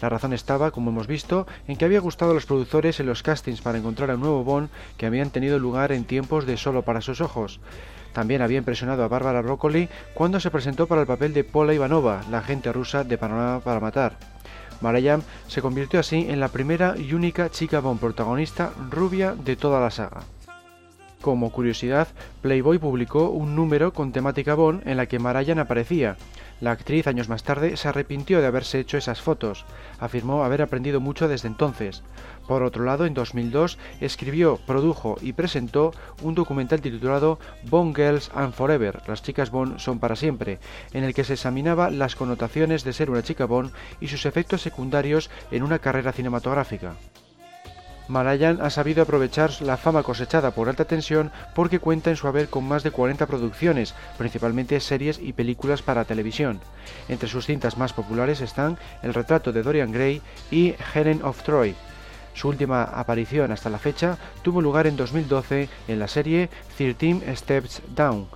La 0.00 0.08
razón 0.08 0.32
estaba, 0.32 0.70
como 0.70 0.90
hemos 0.90 1.06
visto, 1.06 1.46
en 1.66 1.76
que 1.76 1.84
había 1.84 2.00
gustado 2.00 2.32
a 2.32 2.34
los 2.34 2.46
productores 2.46 3.00
en 3.00 3.06
los 3.06 3.22
castings 3.22 3.62
para 3.62 3.78
encontrar 3.78 4.10
a 4.10 4.14
un 4.14 4.20
nuevo 4.20 4.44
Bond 4.44 4.68
que 4.98 5.06
habían 5.06 5.30
tenido 5.30 5.58
lugar 5.58 5.92
en 5.92 6.04
tiempos 6.04 6.44
de 6.44 6.56
Solo 6.56 6.82
para 6.82 7.00
sus 7.00 7.20
ojos. 7.20 7.60
También 8.12 8.42
había 8.42 8.58
impresionado 8.58 9.04
a 9.04 9.08
Bárbara 9.08 9.42
Broccoli 9.42 9.88
cuando 10.14 10.40
se 10.40 10.50
presentó 10.50 10.86
para 10.86 11.02
el 11.02 11.06
papel 11.06 11.32
de 11.34 11.44
Paula 11.44 11.74
Ivanova, 11.74 12.22
la 12.30 12.38
agente 12.38 12.72
rusa 12.72 13.04
de 13.04 13.18
Panorama 13.18 13.60
para 13.60 13.80
Matar. 13.80 14.16
Marayam 14.80 15.22
se 15.48 15.62
convirtió 15.62 16.00
así 16.00 16.26
en 16.28 16.40
la 16.40 16.48
primera 16.48 16.94
y 16.98 17.14
única 17.14 17.50
chica 17.50 17.80
Bond 17.80 18.00
protagonista 18.00 18.72
rubia 18.90 19.34
de 19.34 19.56
toda 19.56 19.80
la 19.80 19.90
saga. 19.90 20.22
Como 21.20 21.50
curiosidad, 21.50 22.08
Playboy 22.42 22.78
publicó 22.78 23.30
un 23.30 23.56
número 23.56 23.92
con 23.92 24.12
temática 24.12 24.54
Bond 24.54 24.86
en 24.86 24.96
la 24.98 25.06
que 25.06 25.18
Marayan 25.18 25.58
aparecía, 25.58 26.16
la 26.60 26.70
actriz 26.70 27.06
años 27.06 27.28
más 27.28 27.42
tarde 27.42 27.76
se 27.76 27.88
arrepintió 27.88 28.40
de 28.40 28.46
haberse 28.46 28.80
hecho 28.80 28.96
esas 28.96 29.20
fotos. 29.20 29.64
Afirmó 30.00 30.44
haber 30.44 30.62
aprendido 30.62 31.00
mucho 31.00 31.28
desde 31.28 31.48
entonces. 31.48 32.02
Por 32.46 32.62
otro 32.62 32.84
lado, 32.84 33.06
en 33.06 33.14
2002 33.14 33.78
escribió, 34.00 34.58
produjo 34.66 35.16
y 35.20 35.32
presentó 35.32 35.92
un 36.22 36.34
documental 36.34 36.80
titulado 36.80 37.38
Bond 37.64 37.96
Girls 37.96 38.30
and 38.34 38.54
Forever, 38.54 39.02
las 39.06 39.22
chicas 39.22 39.50
Bond 39.50 39.78
son 39.78 39.98
para 39.98 40.16
siempre, 40.16 40.60
en 40.92 41.04
el 41.04 41.12
que 41.12 41.24
se 41.24 41.34
examinaba 41.34 41.90
las 41.90 42.14
connotaciones 42.14 42.84
de 42.84 42.92
ser 42.92 43.10
una 43.10 43.22
chica 43.22 43.46
Bond 43.46 43.72
y 44.00 44.08
sus 44.08 44.26
efectos 44.26 44.62
secundarios 44.62 45.30
en 45.50 45.62
una 45.62 45.80
carrera 45.80 46.12
cinematográfica. 46.12 46.94
Malayan 48.08 48.60
ha 48.62 48.70
sabido 48.70 49.02
aprovechar 49.02 49.50
la 49.62 49.76
fama 49.76 50.02
cosechada 50.02 50.52
por 50.52 50.68
alta 50.68 50.84
tensión 50.84 51.32
porque 51.54 51.80
cuenta 51.80 52.10
en 52.10 52.16
su 52.16 52.28
haber 52.28 52.48
con 52.48 52.64
más 52.64 52.82
de 52.82 52.92
40 52.92 53.26
producciones, 53.26 53.94
principalmente 54.16 54.78
series 54.80 55.18
y 55.18 55.32
películas 55.32 55.82
para 55.82 56.04
televisión. 56.04 56.60
Entre 57.08 57.28
sus 57.28 57.46
cintas 57.46 57.76
más 57.76 57.92
populares 57.92 58.40
están 58.40 58.78
El 59.02 59.14
retrato 59.14 59.52
de 59.52 59.62
Dorian 59.62 59.92
Gray 59.92 60.22
y 60.50 60.74
Helen 60.94 61.22
of 61.24 61.42
Troy. 61.42 61.74
Su 62.34 62.48
última 62.48 62.84
aparición 62.84 63.50
hasta 63.50 63.70
la 63.70 63.78
fecha 63.78 64.18
tuvo 64.42 64.60
lugar 64.60 64.86
en 64.86 64.96
2012 64.96 65.68
en 65.88 65.98
la 65.98 66.06
serie 66.06 66.50
13 66.76 67.34
Steps 67.34 67.82
Down. 67.94 68.28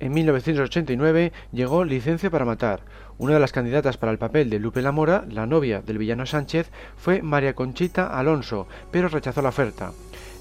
En 0.00 0.12
1989 0.12 1.32
llegó 1.52 1.84
Licencia 1.84 2.30
para 2.30 2.46
Matar. 2.46 2.80
Una 3.20 3.34
de 3.34 3.40
las 3.40 3.52
candidatas 3.52 3.98
para 3.98 4.12
el 4.12 4.16
papel 4.16 4.48
de 4.48 4.58
Lupe 4.58 4.80
Lamora, 4.80 5.26
la 5.28 5.44
novia 5.44 5.82
del 5.82 5.98
villano 5.98 6.24
Sánchez, 6.24 6.70
fue 6.96 7.20
María 7.20 7.52
Conchita 7.52 8.18
Alonso, 8.18 8.66
pero 8.90 9.08
rechazó 9.08 9.42
la 9.42 9.50
oferta. 9.50 9.92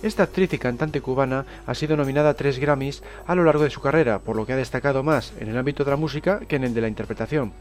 Esta 0.01 0.23
actriz 0.23 0.53
y 0.53 0.57
cantante 0.57 1.01
cubana 1.01 1.45
ha 1.67 1.75
sido 1.75 1.97
nominada 1.97 2.29
a 2.29 2.33
tres 2.33 2.57
Grammys 2.57 3.03
a 3.27 3.35
lo 3.35 3.43
largo 3.43 3.63
de 3.63 3.69
su 3.69 3.81
carrera, 3.81 4.19
por 4.19 4.37
lo 4.37 4.45
que 4.45 4.53
ha 4.53 4.57
destacado 4.57 5.03
más 5.03 5.33
en 5.39 5.49
el 5.49 5.57
ámbito 5.57 5.83
de 5.83 5.91
la 5.91 5.97
música 5.97 6.39
que 6.47 6.55
en 6.55 6.63
el 6.63 6.73
de 6.73 6.81
la 6.81 6.87
interpretación. 6.87 7.51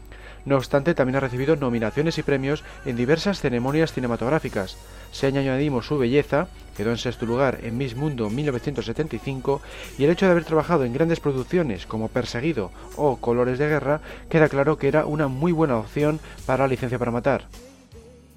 No 0.45 0.55
obstante, 0.55 0.93
también 0.93 1.17
ha 1.17 1.19
recibido 1.19 1.57
nominaciones 1.57 2.17
y 2.17 2.23
premios 2.23 2.63
en 2.85 2.95
diversas 2.95 3.41
ceremonias 3.41 3.91
cinematográficas. 3.91 4.77
Si 5.11 5.25
añadimos 5.25 5.85
su 5.85 5.97
belleza, 5.97 6.47
quedó 6.77 6.91
en 6.91 6.97
sexto 6.97 7.25
lugar 7.25 7.59
en 7.61 7.77
Miss 7.77 7.97
Mundo 7.97 8.29
1975, 8.29 9.61
y 9.97 10.05
el 10.05 10.11
hecho 10.11 10.25
de 10.25 10.31
haber 10.31 10.45
trabajado 10.45 10.85
en 10.85 10.93
grandes 10.93 11.19
producciones 11.19 11.85
como 11.85 12.07
Perseguido 12.07 12.71
o 12.95 13.17
Colores 13.17 13.59
de 13.59 13.67
Guerra, 13.67 13.99
queda 14.29 14.47
claro 14.47 14.77
que 14.77 14.87
era 14.87 15.05
una 15.05 15.27
muy 15.27 15.51
buena 15.51 15.75
opción 15.75 16.21
para 16.45 16.69
Licencia 16.69 16.97
para 16.97 17.11
Matar. 17.11 17.43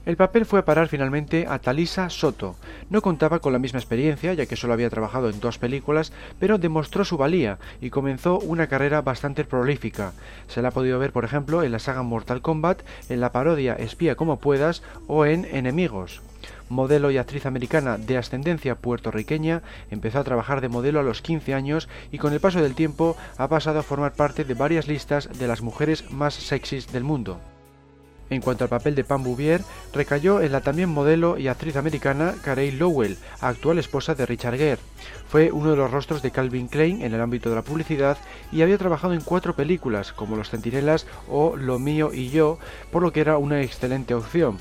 El 0.05 0.16
papel 0.16 0.46
fue 0.46 0.59
a 0.59 0.64
parar 0.64 0.88
finalmente 0.88 1.46
a 1.48 1.61
Talisa 1.61 2.11
Soto. 2.11 2.57
No 2.90 3.03
contaba 3.03 3.38
con 3.38 3.53
la 3.53 3.61
misma 3.61 3.78
experiencia, 3.78 4.34
ya 4.34 4.46
que 4.46 4.57
solo 4.57 4.72
había 4.72 4.90
trabajado 4.90 5.30
en 5.30 5.38
dos 5.38 5.59
películas, 5.59 6.12
pero 6.40 6.59
demostró 6.59 7.05
su 7.05 7.16
valía 7.16 7.59
y 7.80 7.90
comenzó 7.90 8.40
una 8.40 8.66
carrera 8.66 9.00
bastante 9.00 9.44
prolífica. 9.44 10.12
Se 10.48 10.61
la 10.61 10.68
ha 10.68 10.72
podido 10.72 10.98
ver, 10.98 11.12
por 11.12 11.24
ejemplo, 11.24 11.62
en 11.62 11.70
la 11.70 11.78
saga 11.78 12.03
Mortal 12.03 12.42
Kombat, 12.42 12.82
en 13.11 13.20
la 13.20 13.30
parodia 13.30 13.74
Espía 13.74 14.16
como 14.16 14.40
puedas 14.40 14.82
o 15.07 15.24
en 15.24 15.44
Enemigos. 15.44 16.20
Modelo 16.68 17.12
y 17.12 17.18
actriz 17.18 17.46
americana 17.46 17.96
de 17.96 18.18
ascendencia 18.18 18.74
puertorriqueña, 18.74 19.62
empezó 19.92 20.18
a 20.18 20.24
trabajar 20.24 20.61
de 20.61 20.68
modelo 20.68 20.98
a 20.98 21.05
los 21.05 21.22
15 21.22 21.55
años 21.55 21.88
y 22.11 22.18
con 22.18 22.32
el 22.32 22.40
paso 22.40 22.61
del 22.61 22.74
tiempo 22.74 23.16
ha 23.38 23.46
pasado 23.46 23.78
a 23.78 23.84
formar 23.84 24.14
parte 24.14 24.44
de 24.44 24.55
varias 24.55 24.88
listas 24.88 25.28
de 25.38 25.46
las 25.46 25.62
mujeres 25.62 26.11
más 26.11 26.34
sexys 26.34 26.90
del 26.90 27.05
mundo. 27.05 27.38
En 28.32 28.40
cuanto 28.40 28.64
al 28.64 28.70
papel 28.70 28.94
de 28.94 29.04
Pam 29.04 29.22
Bouvier, 29.22 29.60
recayó 29.92 30.40
en 30.40 30.52
la 30.52 30.62
también 30.62 30.88
modelo 30.88 31.36
y 31.36 31.48
actriz 31.48 31.76
americana 31.76 32.34
Carey 32.42 32.70
Lowell, 32.70 33.18
actual 33.42 33.78
esposa 33.78 34.14
de 34.14 34.24
Richard 34.24 34.56
Gere. 34.56 34.80
Fue 35.28 35.52
uno 35.52 35.72
de 35.72 35.76
los 35.76 35.90
rostros 35.90 36.22
de 36.22 36.30
Calvin 36.30 36.66
Klein 36.66 37.02
en 37.02 37.12
el 37.12 37.20
ámbito 37.20 37.50
de 37.50 37.56
la 37.56 37.62
publicidad 37.62 38.16
y 38.50 38.62
había 38.62 38.78
trabajado 38.78 39.12
en 39.12 39.20
cuatro 39.20 39.54
películas 39.54 40.14
como 40.14 40.36
Los 40.36 40.48
Centinelas 40.48 41.06
o 41.28 41.56
Lo 41.58 41.78
mío 41.78 42.10
y 42.14 42.30
yo, 42.30 42.58
por 42.90 43.02
lo 43.02 43.12
que 43.12 43.20
era 43.20 43.36
una 43.36 43.60
excelente 43.60 44.14
opción. 44.14 44.56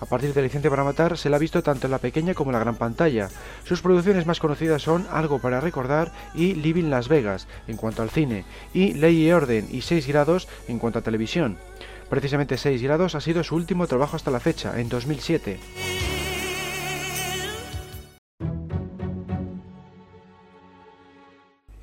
A 0.00 0.06
partir 0.06 0.32
de 0.32 0.42
Licencia 0.42 0.70
para 0.70 0.84
Matar 0.84 1.18
se 1.18 1.28
la 1.28 1.36
ha 1.36 1.40
visto 1.40 1.64
tanto 1.64 1.88
en 1.88 1.90
la 1.90 1.98
pequeña 1.98 2.34
como 2.34 2.50
en 2.50 2.52
la 2.52 2.60
gran 2.60 2.76
pantalla. 2.76 3.30
Sus 3.64 3.82
producciones 3.82 4.26
más 4.26 4.38
conocidas 4.38 4.80
son 4.80 5.08
Algo 5.10 5.40
para 5.40 5.60
recordar 5.60 6.12
y 6.34 6.54
Living 6.54 6.88
Las 6.88 7.08
Vegas 7.08 7.48
en 7.66 7.76
cuanto 7.76 8.02
al 8.02 8.10
cine, 8.10 8.44
y 8.72 8.92
Ley 8.94 9.26
y 9.26 9.32
Orden 9.32 9.66
y 9.72 9.80
6 9.80 10.06
grados 10.06 10.46
en 10.68 10.78
cuanto 10.78 11.00
a 11.00 11.02
televisión. 11.02 11.58
Precisamente 12.08 12.56
6 12.56 12.82
grados 12.82 13.14
ha 13.14 13.20
sido 13.20 13.44
su 13.44 13.54
último 13.54 13.86
trabajo 13.86 14.16
hasta 14.16 14.30
la 14.30 14.40
fecha, 14.40 14.80
en 14.80 14.88
2007. 14.88 15.58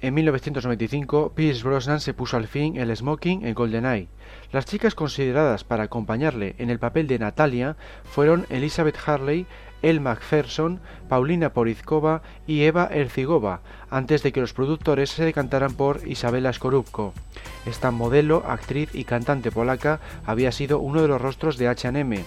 En 0.06 0.14
1995, 0.14 1.34
Pierce 1.34 1.64
Brosnan 1.64 2.00
se 2.00 2.14
puso 2.14 2.38
al 2.38 2.48
fin 2.48 2.78
el 2.78 2.96
smoking 2.96 3.44
en 3.44 3.56
GoldenEye. 3.56 4.08
Las 4.52 4.66
chicas 4.66 4.94
consideradas 4.94 5.64
para 5.64 5.86
acompañarle 5.86 6.54
en 6.60 6.70
el 6.70 6.78
papel 6.78 7.08
de 7.08 7.18
Natalia 7.18 7.76
fueron 8.04 8.46
Elizabeth 8.50 8.98
Harley, 9.04 9.48
Elle 9.86 10.00
Macpherson, 10.00 10.80
Paulina 11.08 11.54
Porizkova 11.54 12.24
y 12.48 12.64
Eva 12.64 12.90
Ercigova, 12.92 13.62
antes 13.92 14.24
de 14.24 14.32
que 14.32 14.42
los 14.42 14.52
productores 14.52 15.12
se 15.12 15.24
decantaran 15.24 15.76
por 15.76 16.08
Isabela 16.08 16.52
Skorupko. 16.52 17.14
Esta 17.68 17.92
modelo, 17.92 18.44
actriz 18.48 18.90
y 18.96 19.04
cantante 19.04 19.52
polaca 19.52 20.00
había 20.26 20.52
sido 20.52 20.80
uno 20.80 21.04
de 21.04 21.08
los 21.08 21.22
rostros 21.22 21.58
de 21.58 21.68
H&M. 21.68 22.26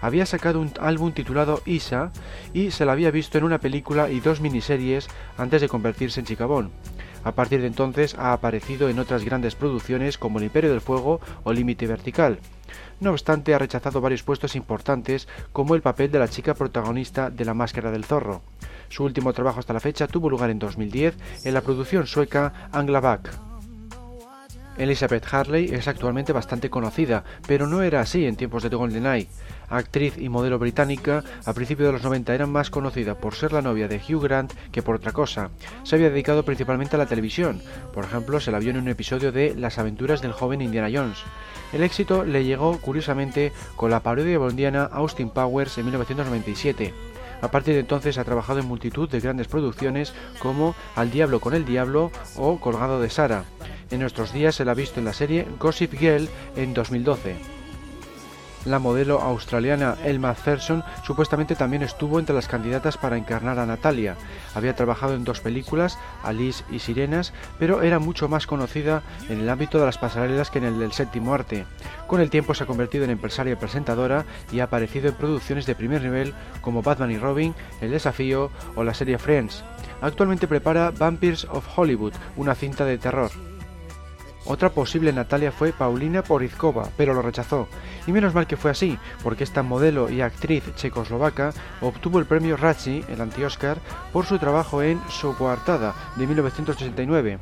Había 0.00 0.26
sacado 0.26 0.60
un 0.60 0.72
álbum 0.80 1.12
titulado 1.12 1.62
Isa 1.64 2.10
y 2.52 2.72
se 2.72 2.84
la 2.84 2.92
había 2.92 3.12
visto 3.12 3.38
en 3.38 3.44
una 3.44 3.58
película 3.58 4.10
y 4.10 4.18
dos 4.18 4.40
miniseries 4.40 5.06
antes 5.38 5.60
de 5.60 5.68
convertirse 5.68 6.18
en 6.18 6.26
chicabón. 6.26 6.72
A 7.22 7.32
partir 7.32 7.60
de 7.60 7.68
entonces 7.68 8.16
ha 8.18 8.32
aparecido 8.32 8.88
en 8.88 8.98
otras 8.98 9.24
grandes 9.24 9.54
producciones 9.54 10.18
como 10.18 10.38
El 10.38 10.46
Imperio 10.46 10.70
del 10.70 10.80
Fuego 10.80 11.20
o 11.44 11.52
Límite 11.52 11.86
Vertical. 11.86 12.40
No 13.00 13.10
obstante, 13.12 13.54
ha 13.54 13.58
rechazado 13.58 14.00
varios 14.02 14.22
puestos 14.22 14.54
importantes 14.54 15.26
como 15.52 15.74
el 15.74 15.80
papel 15.80 16.10
de 16.10 16.18
la 16.18 16.28
chica 16.28 16.54
protagonista 16.54 17.30
de 17.30 17.46
La 17.46 17.54
Máscara 17.54 17.90
del 17.90 18.04
Zorro. 18.04 18.42
Su 18.90 19.04
último 19.04 19.32
trabajo 19.32 19.60
hasta 19.60 19.72
la 19.72 19.80
fecha 19.80 20.06
tuvo 20.06 20.28
lugar 20.28 20.50
en 20.50 20.58
2010 20.58 21.16
en 21.44 21.54
la 21.54 21.62
producción 21.62 22.06
sueca 22.06 22.68
Anglaback. 22.72 23.49
Elizabeth 24.78 25.26
Harley 25.32 25.66
es 25.72 25.88
actualmente 25.88 26.32
bastante 26.32 26.70
conocida, 26.70 27.24
pero 27.46 27.66
no 27.66 27.82
era 27.82 28.00
así 28.00 28.26
en 28.26 28.36
tiempos 28.36 28.62
de 28.62 28.68
GoldenEye 28.70 29.28
actriz 29.70 30.18
y 30.18 30.28
modelo 30.28 30.58
británica, 30.58 31.24
a 31.46 31.54
principios 31.54 31.86
de 31.86 31.92
los 31.92 32.02
90 32.02 32.34
era 32.34 32.46
más 32.46 32.70
conocida 32.70 33.14
por 33.14 33.34
ser 33.34 33.52
la 33.52 33.62
novia 33.62 33.88
de 33.88 33.96
Hugh 33.96 34.22
Grant 34.22 34.52
que 34.72 34.82
por 34.82 34.96
otra 34.96 35.12
cosa. 35.12 35.50
Se 35.84 35.94
había 35.94 36.10
dedicado 36.10 36.44
principalmente 36.44 36.96
a 36.96 36.98
la 36.98 37.06
televisión, 37.06 37.62
por 37.94 38.04
ejemplo, 38.04 38.40
se 38.40 38.50
la 38.50 38.58
vio 38.58 38.70
en 38.70 38.78
un 38.78 38.88
episodio 38.88 39.32
de 39.32 39.54
Las 39.54 39.78
aventuras 39.78 40.20
del 40.20 40.32
joven 40.32 40.60
Indiana 40.60 40.90
Jones. 40.92 41.18
El 41.72 41.84
éxito 41.84 42.24
le 42.24 42.44
llegó 42.44 42.78
curiosamente 42.78 43.52
con 43.76 43.90
la 43.90 44.00
parodia 44.00 44.38
bondiana 44.38 44.84
Austin 44.84 45.30
Powers 45.30 45.78
en 45.78 45.84
1997. 45.84 47.09
A 47.42 47.50
partir 47.50 47.74
de 47.74 47.80
entonces 47.80 48.18
ha 48.18 48.24
trabajado 48.24 48.60
en 48.60 48.66
multitud 48.66 49.08
de 49.08 49.20
grandes 49.20 49.48
producciones 49.48 50.12
como 50.40 50.74
Al 50.94 51.10
Diablo 51.10 51.40
con 51.40 51.54
el 51.54 51.64
Diablo 51.64 52.10
o 52.36 52.60
Colgado 52.60 53.00
de 53.00 53.10
Sara. 53.10 53.44
En 53.90 54.00
nuestros 54.00 54.32
días 54.32 54.54
se 54.54 54.64
la 54.64 54.72
ha 54.72 54.74
visto 54.74 55.00
en 55.00 55.06
la 55.06 55.12
serie 55.12 55.46
Gossip 55.58 55.94
Girl 55.94 56.28
en 56.56 56.74
2012. 56.74 57.59
La 58.66 58.78
modelo 58.78 59.20
australiana 59.22 59.96
Elma 60.04 60.34
Thurston 60.34 60.84
supuestamente 61.02 61.54
también 61.54 61.82
estuvo 61.82 62.18
entre 62.18 62.34
las 62.34 62.46
candidatas 62.46 62.98
para 62.98 63.16
encarnar 63.16 63.58
a 63.58 63.64
Natalia. 63.64 64.16
Había 64.54 64.76
trabajado 64.76 65.14
en 65.14 65.24
dos 65.24 65.40
películas, 65.40 65.98
Alice 66.22 66.62
y 66.70 66.78
Sirenas, 66.78 67.32
pero 67.58 67.80
era 67.80 67.98
mucho 67.98 68.28
más 68.28 68.46
conocida 68.46 69.02
en 69.30 69.40
el 69.40 69.48
ámbito 69.48 69.78
de 69.78 69.86
las 69.86 69.96
pasarelas 69.96 70.50
que 70.50 70.58
en 70.58 70.64
el 70.64 70.78
del 70.78 70.92
séptimo 70.92 71.32
arte. 71.32 71.64
Con 72.06 72.20
el 72.20 72.28
tiempo 72.28 72.52
se 72.52 72.64
ha 72.64 72.66
convertido 72.66 73.04
en 73.04 73.10
empresaria 73.10 73.54
y 73.54 73.56
presentadora 73.56 74.26
y 74.52 74.60
ha 74.60 74.64
aparecido 74.64 75.08
en 75.08 75.14
producciones 75.14 75.64
de 75.64 75.74
primer 75.74 76.02
nivel 76.02 76.34
como 76.60 76.82
Batman 76.82 77.12
y 77.12 77.18
Robin, 77.18 77.54
El 77.80 77.92
Desafío 77.92 78.50
o 78.74 78.84
la 78.84 78.92
serie 78.92 79.16
Friends. 79.16 79.64
Actualmente 80.02 80.46
prepara 80.46 80.90
Vampires 80.90 81.46
of 81.50 81.66
Hollywood, 81.76 82.12
una 82.36 82.54
cinta 82.54 82.84
de 82.84 82.98
terror. 82.98 83.30
Otra 84.46 84.70
posible 84.70 85.12
Natalia 85.12 85.52
fue 85.52 85.72
Paulina 85.72 86.22
Porizkova, 86.22 86.88
pero 86.96 87.14
lo 87.14 87.22
rechazó. 87.22 87.68
Y 88.06 88.12
menos 88.12 88.34
mal 88.34 88.46
que 88.46 88.56
fue 88.56 88.70
así, 88.70 88.98
porque 89.22 89.44
esta 89.44 89.62
modelo 89.62 90.10
y 90.10 90.22
actriz 90.22 90.64
checoslovaca 90.74 91.52
obtuvo 91.80 92.18
el 92.18 92.26
premio 92.26 92.56
Razzie, 92.56 93.04
el 93.08 93.20
anti-Oscar, 93.20 93.78
por 94.12 94.24
su 94.24 94.38
trabajo 94.38 94.82
en 94.82 95.00
Su 95.08 95.36
coartada 95.36 95.94
de 96.16 96.26
1989. 96.26 97.38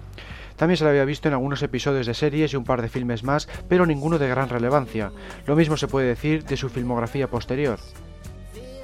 También 0.57 0.77
se 0.77 0.85
la 0.85 0.91
había 0.91 1.05
visto 1.05 1.29
en 1.29 1.35
algunos 1.35 1.63
episodios 1.63 2.07
de 2.07 2.15
series 2.15 2.53
y 2.53 2.57
un 2.57 2.65
par 2.65 2.83
de 2.83 2.89
filmes 2.89 3.23
más, 3.23 3.49
pero 3.69 3.87
ninguno 3.87 4.19
de 4.19 4.29
gran 4.29 4.49
relevancia. 4.49 5.13
Lo 5.47 5.55
mismo 5.55 5.77
se 5.77 5.87
puede 5.87 6.09
decir 6.09 6.45
de 6.45 6.57
su 6.57 6.69
filmografía 6.69 7.31
posterior. 7.31 7.79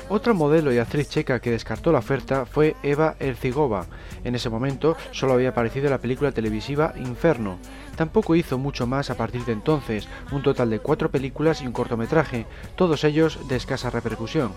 Otra 0.09 0.35
modelo 0.35 0.71
y 0.73 0.79
actriz 0.79 1.09
checa 1.09 1.41
que 1.41 1.51
descartó 1.51 1.91
la 1.91 1.99
oferta 1.99 2.45
fue 2.45 2.77
Eva 2.83 3.17
Ercigova. 3.19 3.87
En 4.23 4.35
ese 4.35 4.51
momento 4.51 4.97
solo 5.13 5.33
había 5.33 5.49
aparecido 5.49 5.87
en 5.87 5.93
la 5.93 5.99
película 5.99 6.31
televisiva 6.31 6.93
Inferno. 6.97 7.59
Tampoco 7.97 8.35
hizo 8.35 8.59
mucho 8.59 8.87
más 8.87 9.11
a 9.11 9.17
partir 9.17 9.45
de 9.45 9.53
entonces, 9.53 10.09
un 10.33 10.43
total 10.43 10.71
de 10.71 10.81
cuatro 10.81 11.11
películas 11.11 11.63
y 11.63 11.67
un 11.67 11.73
cortometraje, 11.73 12.47
todos 12.77 13.05
ellos 13.05 13.39
de 13.49 13.57
escasa 13.57 13.91
repercusión. 13.91 14.53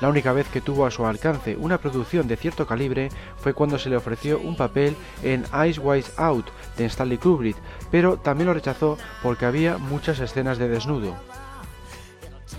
La 0.00 0.08
única 0.08 0.32
vez 0.32 0.48
que 0.48 0.60
tuvo 0.60 0.84
a 0.84 0.90
su 0.90 1.06
alcance 1.06 1.56
una 1.56 1.78
producción 1.78 2.26
de 2.26 2.36
cierto 2.36 2.66
calibre 2.66 3.08
fue 3.36 3.54
cuando 3.54 3.78
se 3.78 3.88
le 3.88 3.96
ofreció 3.96 4.40
un 4.40 4.56
papel 4.56 4.96
en 5.22 5.44
Eyes 5.54 5.78
Wide 5.78 6.06
Out 6.16 6.46
de 6.76 6.86
Stanley 6.86 7.18
Kubrick, 7.18 7.56
pero 7.92 8.16
también 8.16 8.48
lo 8.48 8.54
rechazó 8.54 8.98
porque 9.22 9.46
había 9.46 9.78
muchas 9.78 10.18
escenas 10.18 10.58
de 10.58 10.68
desnudo. 10.68 11.14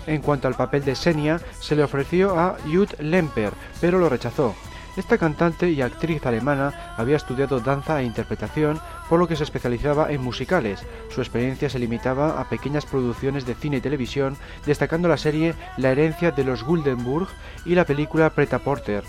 En 0.06 0.22
cuanto 0.22 0.48
al 0.48 0.54
papel 0.54 0.86
de 0.86 0.94
Senia, 0.94 1.38
se 1.60 1.76
le 1.76 1.82
ofreció 1.82 2.38
a 2.38 2.56
Jud 2.64 2.88
Lemper, 2.98 3.52
pero 3.78 3.98
lo 3.98 4.08
rechazó. 4.08 4.54
Esta 4.96 5.18
cantante 5.18 5.70
y 5.70 5.82
actriz 5.82 6.24
alemana 6.24 6.94
había 6.96 7.16
estudiado 7.16 7.58
danza 7.58 8.00
e 8.00 8.04
interpretación, 8.04 8.80
por 9.08 9.18
lo 9.18 9.28
que 9.28 9.36
se 9.36 9.44
especializaba 9.44 10.10
en 10.10 10.22
musicales. 10.22 10.84
Su 11.10 11.20
experiencia 11.20 11.70
se 11.70 11.78
limitaba 11.78 12.40
a 12.40 12.48
pequeñas 12.48 12.86
producciones 12.86 13.46
de 13.46 13.54
cine 13.54 13.78
y 13.78 13.80
televisión, 13.80 14.36
destacando 14.66 15.08
la 15.08 15.16
serie 15.16 15.54
La 15.76 15.90
herencia 15.90 16.30
de 16.30 16.44
los 16.44 16.64
Guldenburg 16.64 17.28
y 17.64 17.74
la 17.74 17.84
película 17.84 18.30
Preta 18.30 18.58
Porter. 18.58 19.04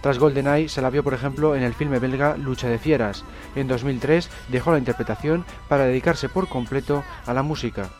Tras 0.00 0.18
GoldenEye 0.18 0.68
se 0.68 0.80
la 0.80 0.90
vio 0.90 1.04
por 1.04 1.14
ejemplo 1.14 1.54
en 1.54 1.62
el 1.62 1.74
filme 1.74 1.98
belga 1.98 2.36
Lucha 2.36 2.68
de 2.68 2.78
Fieras. 2.78 3.24
En 3.54 3.68
2003 3.68 4.30
dejó 4.48 4.72
la 4.72 4.78
interpretación 4.78 5.44
para 5.68 5.84
dedicarse 5.84 6.28
por 6.28 6.48
completo 6.48 7.04
a 7.26 7.34
la 7.34 7.42
música. 7.42 7.90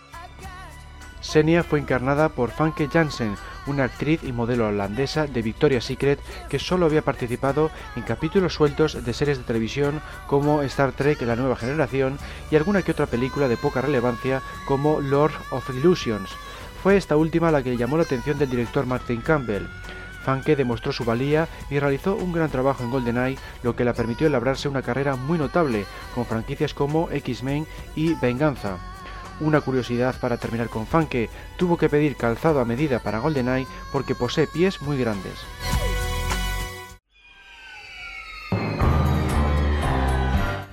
Senia 1.20 1.62
fue 1.62 1.78
encarnada 1.78 2.30
por 2.30 2.50
Fanke 2.50 2.88
Jansen, 2.88 3.36
una 3.70 3.84
actriz 3.84 4.22
y 4.24 4.32
modelo 4.32 4.68
holandesa 4.68 5.26
de 5.26 5.42
Victoria's 5.42 5.84
Secret 5.84 6.20
que 6.48 6.58
solo 6.58 6.86
había 6.86 7.02
participado 7.02 7.70
en 7.96 8.02
capítulos 8.02 8.54
sueltos 8.54 9.04
de 9.04 9.12
series 9.14 9.38
de 9.38 9.44
televisión 9.44 10.00
como 10.26 10.62
Star 10.62 10.92
Trek 10.92 11.22
La 11.22 11.36
Nueva 11.36 11.56
Generación 11.56 12.18
y 12.50 12.56
alguna 12.56 12.82
que 12.82 12.92
otra 12.92 13.06
película 13.06 13.48
de 13.48 13.56
poca 13.56 13.80
relevancia 13.80 14.42
como 14.66 15.00
Lord 15.00 15.32
of 15.50 15.70
Illusions. 15.70 16.30
Fue 16.82 16.96
esta 16.96 17.16
última 17.16 17.50
la 17.50 17.62
que 17.62 17.76
llamó 17.76 17.96
la 17.96 18.02
atención 18.04 18.38
del 18.38 18.50
director 18.50 18.86
Martin 18.86 19.20
Campbell. 19.20 19.66
Fanke 20.24 20.56
demostró 20.56 20.92
su 20.92 21.04
valía 21.04 21.48
y 21.70 21.78
realizó 21.78 22.14
un 22.14 22.32
gran 22.32 22.50
trabajo 22.50 22.82
en 22.82 22.90
GoldenEye, 22.90 23.38
lo 23.62 23.74
que 23.74 23.84
le 23.84 23.94
permitió 23.94 24.28
labrarse 24.28 24.68
una 24.68 24.82
carrera 24.82 25.16
muy 25.16 25.38
notable 25.38 25.86
con 26.14 26.26
franquicias 26.26 26.74
como 26.74 27.10
X-Men 27.10 27.66
y 27.96 28.14
Venganza. 28.14 28.78
Una 29.40 29.62
curiosidad 29.62 30.14
para 30.20 30.36
terminar 30.36 30.68
con 30.68 30.86
Fanke, 30.86 31.30
tuvo 31.56 31.78
que 31.78 31.88
pedir 31.88 32.16
calzado 32.16 32.60
a 32.60 32.64
medida 32.66 32.98
para 32.98 33.20
GoldenEye 33.20 33.66
porque 33.90 34.14
posee 34.14 34.46
pies 34.46 34.82
muy 34.82 34.98
grandes. 34.98 35.34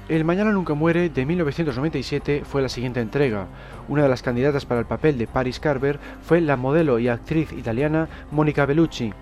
El 0.10 0.24
Mañana 0.24 0.52
Nunca 0.52 0.74
Muere 0.74 1.10
de 1.10 1.26
1997 1.26 2.44
fue 2.46 2.62
la 2.62 2.70
siguiente 2.70 3.02
entrega. 3.02 3.48
Una 3.90 4.04
de 4.04 4.10
las 4.10 4.22
candidatas 4.22 4.66
para 4.66 4.80
el 4.80 4.86
papel 4.86 5.18
de 5.18 5.28
Paris 5.28 5.60
Carver 5.60 6.00
fue 6.22 6.40
la 6.40 6.56
modelo 6.56 6.98
y 6.98 7.10
actriz 7.10 7.52
italiana 7.52 8.08
Monica 8.32 8.66
Bellucci. 8.66 9.14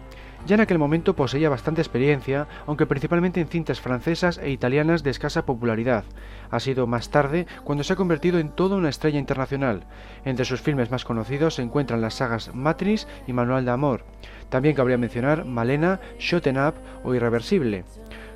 Ya 0.46 0.54
en 0.56 0.62
aquel 0.62 0.78
momento 0.78 1.16
poseía 1.16 1.50
bastante 1.50 1.82
experiencia, 1.82 2.48
aunque 2.68 2.86
principalmente 2.86 3.41
en 3.41 3.48
cintas 3.48 3.82
francesas 3.82 4.38
e 4.38 4.52
italianas 4.52 5.02
de 5.02 5.10
escasa 5.10 5.43
popularidad. 5.43 6.04
Ha 6.52 6.60
sido 6.60 6.86
más 6.86 7.10
tarde 7.10 7.48
cuando 7.64 7.84
se 7.84 7.93
ha 7.93 7.96
convertido 7.96 8.38
en 8.38 8.50
toda 8.50 8.76
una 8.76 8.89
estrella 8.89 9.18
internacional. 9.18 9.86
Entre 10.24 10.46
sus 10.46 10.62
filmes 10.62 10.91
más 10.91 11.04
conocidos 11.04 11.56
se 11.56 11.64
encuentran 11.64 12.02
las 12.02 12.14
sagas 12.14 12.54
Matrix 12.54 13.08
y 13.26 13.34
Manual 13.34 13.66
de 13.66 13.72
Amor. 13.72 14.06
También 14.50 14.76
cabría 14.76 15.00
mencionar 15.00 15.46
Malena, 15.46 16.00
Shoten 16.20 16.60
Up 16.60 16.76
o 17.04 17.16
Irreversible. 17.16 17.84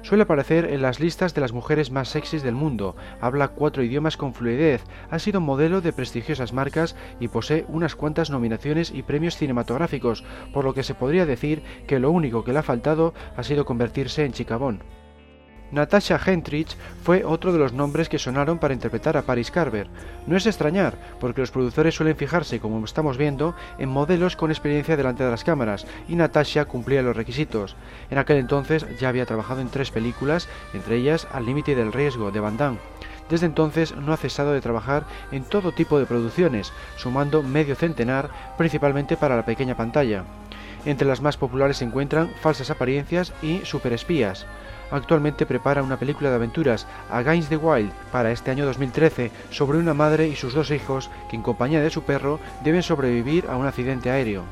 Suele 0.02 0.24
aparecer 0.24 0.66
en 0.66 0.82
las 0.82 1.00
listas 1.00 1.34
de 1.34 1.42
las 1.42 1.52
mujeres 1.52 1.92
más 1.92 2.10
sexys 2.10 2.42
del 2.42 2.56
mundo, 2.56 2.96
habla 3.20 3.50
cuatro 3.50 3.84
idiomas 3.84 4.18
con 4.18 4.34
fluidez, 4.34 4.84
ha 5.10 5.20
sido 5.20 5.42
modelo 5.42 5.82
de 5.82 5.94
prestigiosas 5.94 6.54
marcas 6.54 6.96
y 7.20 7.28
posee 7.28 7.66
unas 7.68 7.96
cuantas 7.96 8.30
nominaciones 8.30 8.92
y 8.92 9.04
premios 9.04 9.36
cinematográficos, 9.36 10.24
por 10.54 10.64
lo 10.64 10.74
que 10.74 10.84
se 10.84 10.96
podría 10.96 11.26
decir 11.26 11.64
que 11.86 12.00
lo 12.00 12.12
único 12.12 12.44
que 12.44 12.54
le 12.54 12.60
ha 12.60 12.64
faltado 12.64 13.14
ha 13.36 13.44
sido 13.44 13.66
convertirse 13.66 14.24
en 14.24 14.32
chicabón. 14.32 14.84
Natasha 15.72 16.20
Hentrich 16.26 16.76
fue 17.04 17.24
otro 17.24 17.54
de 17.54 17.60
los 17.60 17.74
nombres 17.74 18.10
que 18.10 18.18
sonaron 18.18 18.58
para 18.58 18.74
interpretar 18.74 19.18
a 19.18 19.22
Paris 19.22 19.52
Carver. 19.52 19.88
No 20.26 20.36
es 20.36 20.46
extrañar, 20.46 20.98
porque 21.20 21.42
los 21.42 21.52
productores 21.52 21.96
suelen 21.96 22.16
fijarse, 22.16 22.60
como 22.60 22.84
estamos 22.84 23.18
viendo, 23.18 23.56
en 23.78 23.90
modelos 23.90 24.36
con 24.36 24.50
experiencia 24.50 24.98
delante 24.98 25.24
de 25.24 25.32
las 25.32 25.44
cámaras, 25.44 25.86
y 26.08 26.16
Natasha 26.16 26.66
cumplía 26.66 27.02
los 27.02 27.16
requisitos. 27.16 27.76
En 28.10 28.18
aquel 28.18 28.38
entonces 28.38 28.86
ya 29.00 29.10
había 29.10 29.26
trabajado 29.26 29.62
en 29.62 29.70
tres 29.70 29.92
películas, 29.92 30.48
entre 30.74 30.96
ellas 30.98 31.28
Al 31.32 31.46
límite 31.46 31.76
del 31.76 31.94
riesgo, 31.94 32.32
de 32.32 32.40
Van 32.40 32.58
Damme. 32.58 32.80
Desde 33.30 33.46
entonces 33.46 33.96
no 33.96 34.12
ha 34.12 34.18
cesado 34.18 34.54
de 34.54 34.62
trabajar 34.62 35.04
en 35.32 35.44
todo 35.44 35.72
tipo 35.72 36.00
de 36.00 36.08
producciones, 36.08 36.74
sumando 36.98 37.44
medio 37.44 37.76
centenar, 37.76 38.30
principalmente 38.58 39.18
para 39.18 39.36
la 39.36 39.46
pequeña 39.46 39.78
pantalla. 39.78 40.24
Entre 40.86 41.08
las 41.08 41.22
más 41.22 41.38
populares 41.38 41.78
se 41.78 41.86
encuentran 41.86 42.32
Falsas 42.42 42.72
apariencias 42.72 43.34
y 43.44 43.60
Superespías. 43.66 44.48
Actualmente 44.92 45.46
prepara 45.46 45.84
una 45.84 45.98
película 45.98 46.30
de 46.30 46.36
aventuras, 46.36 46.88
Against 47.12 47.50
the 47.50 47.58
Wild, 47.58 47.92
para 48.12 48.32
este 48.32 48.52
año 48.52 48.66
2013, 48.66 49.32
sobre 49.52 49.78
una 49.78 49.94
madre 49.94 50.28
y 50.28 50.36
sus 50.36 50.54
dos 50.54 50.72
hijos 50.72 51.10
que 51.30 51.36
en 51.36 51.44
compañía 51.44 51.82
de 51.82 51.90
su 51.90 52.04
perro 52.04 52.40
deben 52.64 52.84
sobrevivir 52.84 53.46
a 53.48 53.56
un 53.56 53.68
accidente 53.68 54.10
aéreo. 54.10 54.44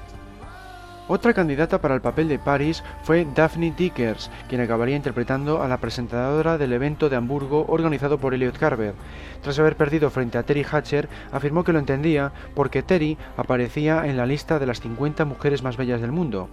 Otra 1.10 1.34
candidata 1.34 1.80
para 1.80 1.96
el 1.96 2.02
papel 2.02 2.28
de 2.28 2.38
Paris 2.38 2.84
fue 3.02 3.26
Daphne 3.34 3.74
Dickers, 3.76 4.30
quien 4.50 4.60
acabaría 4.60 4.98
interpretando 4.98 5.64
a 5.64 5.68
la 5.70 5.78
presentadora 5.78 6.58
del 6.58 6.74
evento 6.74 7.08
de 7.08 7.16
Hamburgo 7.16 7.66
organizado 7.70 8.18
por 8.18 8.34
Elliot 8.34 8.58
Carver. 8.58 8.94
Tras 9.42 9.58
haber 9.58 9.78
perdido 9.78 10.10
frente 10.10 10.38
a 10.38 10.44
Terry 10.44 10.66
Hatcher, 10.70 11.08
afirmó 11.32 11.64
que 11.64 11.72
lo 11.72 11.80
entendía 11.80 12.34
porque 12.56 12.84
Terry 12.84 13.18
aparecía 13.38 14.06
en 14.06 14.18
la 14.18 14.26
lista 14.26 14.60
de 14.60 14.66
las 14.66 14.82
50 14.82 15.24
mujeres 15.24 15.64
más 15.64 15.78
bellas 15.78 16.02
del 16.02 16.12
mundo. 16.12 16.50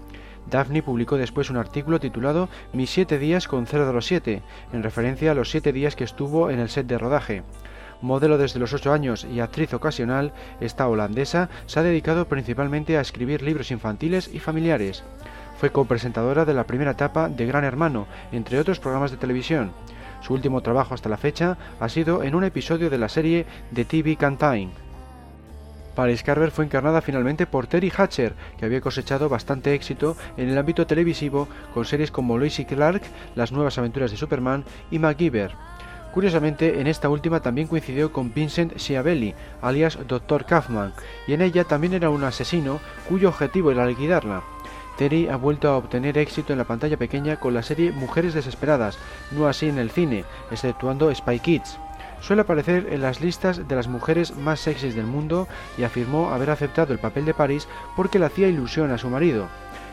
Daphne 0.51 0.83
publicó 0.83 1.17
después 1.17 1.51
un 1.51 1.57
artículo 1.57 2.01
titulado 2.01 2.49
Mis 2.73 2.91
siete 2.91 3.19
días 3.19 3.49
con 3.49 3.67
0 3.67 3.87
de 3.87 3.93
los 3.93 4.07
7, 4.07 4.43
en 4.73 4.83
referencia 4.83 5.31
a 5.31 5.35
los 5.35 5.51
siete 5.51 5.73
días 5.73 5.97
que 5.97 6.05
estuvo 6.05 6.51
en 6.51 6.59
el 6.59 6.69
set 6.69 6.87
de 6.87 6.99
rodaje. 6.99 7.43
Modelo 8.01 8.37
desde 8.37 8.61
los 8.61 8.73
8 8.75 8.93
años 8.93 9.25
y 9.25 9.41
actriz 9.41 9.73
ocasional, 9.73 10.33
esta 10.61 10.89
holandesa 10.89 11.49
se 11.67 11.81
ha 11.81 11.83
dedicado 11.83 12.29
principalmente 12.29 12.99
a 12.99 13.01
escribir 13.01 13.43
libros 13.43 13.71
infantiles 13.71 14.29
y 14.33 14.41
familiares. 14.41 15.05
Fue 15.59 15.71
copresentadora 15.71 16.45
de 16.45 16.55
la 16.55 16.65
primera 16.65 16.91
etapa 16.91 17.29
de 17.29 17.47
Gran 17.47 17.65
Hermano, 17.65 18.07
entre 18.33 18.59
otros 18.59 18.81
programas 18.81 19.11
de 19.11 19.17
televisión. 19.17 19.73
Su 20.21 20.35
último 20.35 20.61
trabajo 20.61 20.95
hasta 20.95 21.09
la 21.09 21.17
fecha 21.17 21.57
ha 21.81 21.89
sido 21.89 22.23
en 22.23 22.35
un 22.35 22.45
episodio 22.45 22.91
de 22.91 22.99
la 22.99 23.09
serie 23.09 23.47
The 23.73 23.85
TV 23.85 24.17
Canteen. 24.17 24.84
Paris 25.95 26.23
Carver 26.23 26.51
fue 26.51 26.65
encarnada 26.65 27.01
finalmente 27.01 27.47
por 27.47 27.67
Terry 27.67 27.93
Hatcher, 27.97 28.35
que 28.59 28.65
había 28.65 28.81
cosechado 28.81 29.29
bastante 29.29 29.75
éxito 29.75 30.17
en 30.37 30.49
el 30.49 30.59
ámbito 30.59 30.87
televisivo 30.87 31.49
con 31.73 31.85
series 31.85 32.11
como 32.11 32.39
Lois 32.39 32.61
Clark, 32.69 33.03
Las 33.35 33.53
nuevas 33.53 33.79
aventuras 33.79 34.11
de 34.11 34.17
Superman 34.17 34.65
y 34.91 34.99
MacGyver. 34.99 35.53
Curiosamente, 36.13 36.81
en 36.81 36.87
esta 36.87 37.09
última 37.09 37.41
también 37.41 37.67
coincidió 37.67 38.13
con 38.13 38.33
Vincent 38.33 38.79
Schiavelli, 38.79 39.35
alias 39.63 39.99
Dr. 40.07 40.45
Kaufman, 40.45 40.93
y 41.27 41.33
en 41.33 41.43
ella 41.43 41.65
también 41.65 41.93
era 41.93 42.11
un 42.11 42.23
asesino 42.23 42.79
cuyo 43.09 43.29
objetivo 43.29 43.73
era 43.73 43.85
liquidarla. 43.87 44.43
Terry 44.97 45.29
ha 45.29 45.37
vuelto 45.37 45.69
a 45.69 45.77
obtener 45.77 46.17
éxito 46.19 46.53
en 46.53 46.61
la 46.61 46.67
pantalla 46.67 46.97
pequeña 46.97 47.41
con 47.41 47.53
la 47.53 47.65
serie 47.65 47.91
Mujeres 47.91 48.33
Desesperadas, 48.33 48.97
no 49.33 49.49
así 49.49 49.69
en 49.69 49.79
el 49.79 49.91
cine, 49.91 50.25
exceptuando 50.53 51.13
Spy 51.13 51.41
Kids. 51.41 51.81
Suele 52.25 52.41
aparecer 52.41 52.87
en 52.91 53.03
las 53.03 53.21
listas 53.21 53.69
de 53.69 53.77
las 53.77 53.87
mujeres 53.87 54.35
más 54.35 54.59
sexys 54.59 54.95
del 54.95 55.05
mundo 55.05 55.47
y 55.77 55.83
afirmó 55.83 56.31
haber 56.31 56.49
aceptado 56.49 56.95
el 56.95 56.99
papel 56.99 57.27
de 57.27 57.35
Paris 57.35 57.69
porque 57.97 58.19
le 58.19 58.25
hacía 58.25 58.49
ilusión 58.49 58.91
a 58.93 58.97
su 58.97 59.11
marido. 59.11 59.49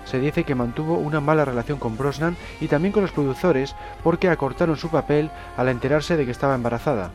Se 0.06 0.18
dice 0.18 0.46
que 0.46 0.56
mantuvo 0.56 0.96
una 0.96 1.20
mala 1.20 1.44
relación 1.44 1.78
con 1.78 1.98
Brosnan 1.98 2.38
y 2.62 2.70
también 2.70 2.94
con 2.94 3.02
los 3.02 3.12
productores 3.12 3.76
porque 4.02 4.30
acortaron 4.30 4.78
su 4.78 4.88
papel 4.88 5.30
al 5.58 5.68
enterarse 5.68 6.16
de 6.16 6.24
que 6.24 6.32
estaba 6.32 6.56
embarazada. 6.56 7.12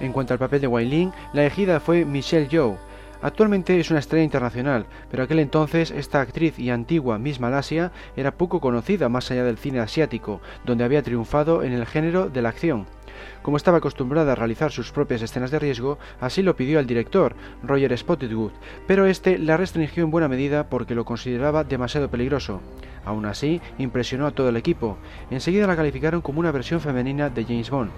En 0.00 0.12
cuanto 0.12 0.32
al 0.32 0.38
papel 0.38 0.62
de 0.62 0.68
Wai 0.68 1.12
la 1.34 1.42
elegida 1.42 1.78
fue 1.78 2.06
Michelle 2.06 2.48
Yeoh. 2.48 2.78
Actualmente 3.20 3.78
es 3.78 3.90
una 3.90 3.98
estrella 3.98 4.24
internacional, 4.24 4.86
pero 5.10 5.24
aquel 5.24 5.40
entonces 5.40 5.90
esta 5.90 6.22
actriz 6.22 6.58
y 6.58 6.70
antigua 6.70 7.18
Miss 7.18 7.40
Malasia 7.40 7.92
era 8.16 8.30
poco 8.30 8.58
conocida 8.60 9.10
más 9.10 9.30
allá 9.30 9.44
del 9.44 9.58
cine 9.58 9.80
asiático, 9.80 10.40
donde 10.64 10.84
había 10.84 11.02
triunfado 11.02 11.62
en 11.62 11.74
el 11.74 11.84
género 11.84 12.30
de 12.30 12.40
la 12.40 12.48
acción. 12.48 12.86
Como 13.48 13.56
estaba 13.56 13.78
acostumbrada 13.78 14.32
a 14.32 14.34
realizar 14.34 14.70
sus 14.70 14.92
propias 14.92 15.22
escenas 15.22 15.50
de 15.50 15.58
riesgo, 15.58 15.98
así 16.20 16.42
lo 16.42 16.54
pidió 16.54 16.78
al 16.78 16.86
director, 16.86 17.34
Roger 17.62 17.96
Spottiswoode, 17.96 18.52
pero 18.86 19.06
este 19.06 19.38
la 19.38 19.56
restringió 19.56 20.04
en 20.04 20.10
buena 20.10 20.28
medida 20.28 20.68
porque 20.68 20.94
lo 20.94 21.06
consideraba 21.06 21.64
demasiado 21.64 22.10
peligroso. 22.10 22.60
Aún 23.06 23.24
así, 23.24 23.62
impresionó 23.78 24.26
a 24.26 24.32
todo 24.32 24.50
el 24.50 24.58
equipo. 24.58 24.98
Enseguida 25.30 25.66
la 25.66 25.76
calificaron 25.76 26.20
como 26.20 26.40
una 26.40 26.52
versión 26.52 26.82
femenina 26.82 27.30
de 27.30 27.44
James 27.44 27.70
Bond. 27.70 27.90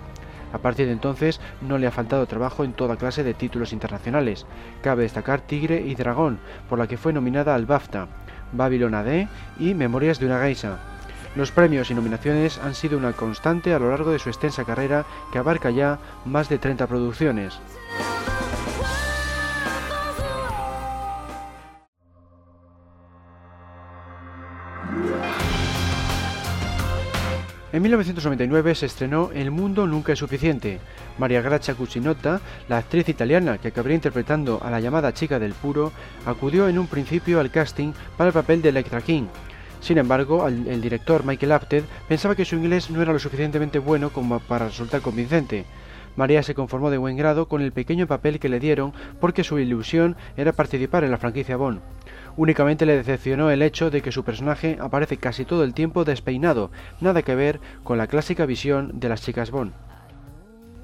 A 0.53 0.59
partir 0.59 0.87
de 0.87 0.93
entonces 0.93 1.41
no 1.61 1.79
le 1.79 1.89
ha 1.89 1.91
faltado 1.91 2.27
trabajo 2.27 2.63
en 2.63 2.73
toda 2.73 2.95
clase 2.95 3.25
de 3.25 3.35
títulos 3.35 3.73
internacionales. 3.73 4.47
Cabe 4.83 5.03
destacar 5.03 5.41
Tigre 5.41 5.83
y 5.85 5.97
Dragón, 5.97 6.39
por 6.69 6.79
la 6.79 6.87
que 6.87 6.97
fue 6.97 7.13
nominada 7.13 7.57
al 7.57 7.67
BAFTA, 7.67 8.07
Babylon 8.53 8.95
AD 8.95 9.27
y 9.59 9.75
Memorias 9.75 10.21
de 10.21 10.27
una 10.27 10.41
Geisa. 10.41 10.79
Los 11.37 11.53
premios 11.53 11.91
y 11.91 11.95
nominaciones 11.95 12.59
han 12.59 12.75
sido 12.75 12.99
una 12.99 13.13
constante 13.13 13.73
a 13.73 13.79
lo 13.79 13.91
largo 13.91 14.11
de 14.11 14.19
su 14.19 14.29
extensa 14.29 14.65
carrera 14.65 15.07
que 15.33 15.39
abarca 15.39 15.71
ya 15.71 15.99
más 16.25 16.49
de 16.49 16.59
30 16.59 16.87
producciones. 16.89 17.61
En 27.73 27.83
1999 27.83 28.75
se 28.75 28.87
estrenó 28.87 29.31
El 29.33 29.53
mundo 29.53 29.87
nunca 29.87 30.13
es 30.13 30.19
suficiente. 30.19 30.81
María 31.19 31.41
Gracia 31.41 31.75
Cucinotta, 31.75 32.41
la 32.69 32.79
actriz 32.79 33.09
italiana 33.09 33.59
que 33.59 33.69
acabaría 33.69 33.95
interpretando 33.95 34.61
a 34.61 34.71
la 34.71 34.81
llamada 34.81 35.15
chica 35.15 35.39
del 35.39 35.53
puro, 35.53 35.93
acudió 36.27 36.69
en 36.69 36.81
un 36.81 36.89
principio 36.89 37.39
al 37.39 37.53
casting 37.53 37.93
para 38.17 38.29
el 38.29 38.35
papel 38.35 38.61
de 38.61 38.71
Electra 38.71 39.03
King, 39.03 39.29
Sin 39.81 39.97
embargo, 39.97 40.47
el, 40.47 40.81
director 40.83 41.25
Michael 41.25 41.53
Apted 41.53 41.85
pensaba 42.07 42.35
que 42.35 42.45
su 42.45 42.57
inglés 42.57 42.91
no 42.91 43.01
era 43.01 43.13
lo 43.13 43.19
suficientemente 43.19 43.79
bueno 43.79 44.11
como 44.11 44.39
para 44.39 44.67
resultar 44.67 45.01
convincente. 45.01 45.65
María 46.17 46.43
se 46.43 46.55
conformó 46.55 46.91
de 46.91 46.99
buen 46.99 47.17
grado 47.17 47.49
con 47.49 47.63
el 47.63 47.73
pequeño 47.73 48.07
papel 48.07 48.39
que 48.41 48.49
le 48.49 48.61
dieron 48.61 48.93
porque 49.21 49.45
su 49.45 49.59
ilusión 49.59 50.17
era 50.37 50.53
participar 50.53 51.05
en 51.05 51.11
la 51.11 51.19
franquicia 51.19 51.57
Bond. 51.57 51.81
Únicamente 52.37 52.85
le 52.85 52.97
decepcionó 52.97 53.51
el 53.51 53.63
hecho 53.63 53.91
de 53.91 54.03
que 54.03 54.13
su 54.13 54.23
personaje 54.23 54.77
aparece 54.81 55.17
casi 55.17 55.45
todo 55.45 55.65
el 55.65 55.73
tiempo 55.73 56.05
despeinado, 56.05 56.71
nada 57.01 57.23
que 57.23 57.35
ver 57.35 57.61
con 57.83 57.97
la 57.97 58.07
clásica 58.07 58.45
visión 58.45 59.01
de 59.01 59.09
las 59.09 59.23
chicas 59.23 59.51
Bond. 59.51 59.73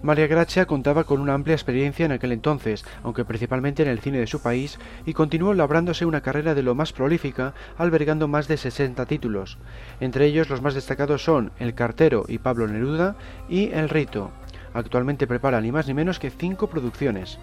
María 0.07 0.29
Gracia 0.29 0.67
contaba 0.67 1.03
con 1.03 1.21
una 1.21 1.35
amplia 1.35 1.57
experiencia 1.57 2.07
en 2.07 2.13
aquel 2.13 2.31
entonces, 2.31 2.85
aunque 3.03 3.25
principalmente 3.25 3.83
en 3.83 3.89
el 3.89 3.99
cine 3.99 4.19
de 4.19 4.29
su 4.29 4.41
país, 4.41 4.79
y 5.05 5.15
continuó 5.15 5.53
labrándose 5.53 6.07
una 6.07 6.21
carrera 6.21 6.55
de 6.55 6.63
lo 6.63 6.77
más 6.77 6.93
prolífica, 6.93 7.55
albergando 7.77 8.29
más 8.29 8.47
de 8.47 8.57
60 8.57 9.05
títulos. 9.07 9.59
Entre 9.99 10.27
ellos 10.27 10.49
los 10.49 10.63
más 10.63 10.75
destacados 10.75 11.25
son 11.25 11.51
El 11.59 11.75
cartero 11.75 12.25
y 12.29 12.39
Pablo 12.39 12.69
Neruda 12.69 13.17
y 13.49 13.73
El 13.73 13.89
rito. 13.89 14.31
Actualmente 14.75 15.27
prepara 15.27 15.61
ni 15.61 15.73
más 15.73 15.89
ni 15.89 15.95
menos 15.95 16.21
que 16.21 16.31
cinco 16.31 16.69
producciones. 16.69 17.41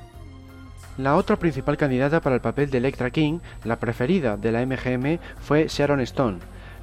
La 0.97 1.17
otra 1.17 1.35
principal 1.35 1.75
candidata 1.75 2.21
para 2.21 2.35
el 2.35 2.41
papel 2.41 2.69
de 2.69 2.77
Electra 2.77 3.11
King, 3.11 3.39
la 3.65 3.77
preferida 3.77 4.37
de 4.37 4.53
la 4.53 4.65
MGM, 4.65 5.19
fue 5.41 5.67
Sharon 5.67 5.99
Stone. 5.99 6.37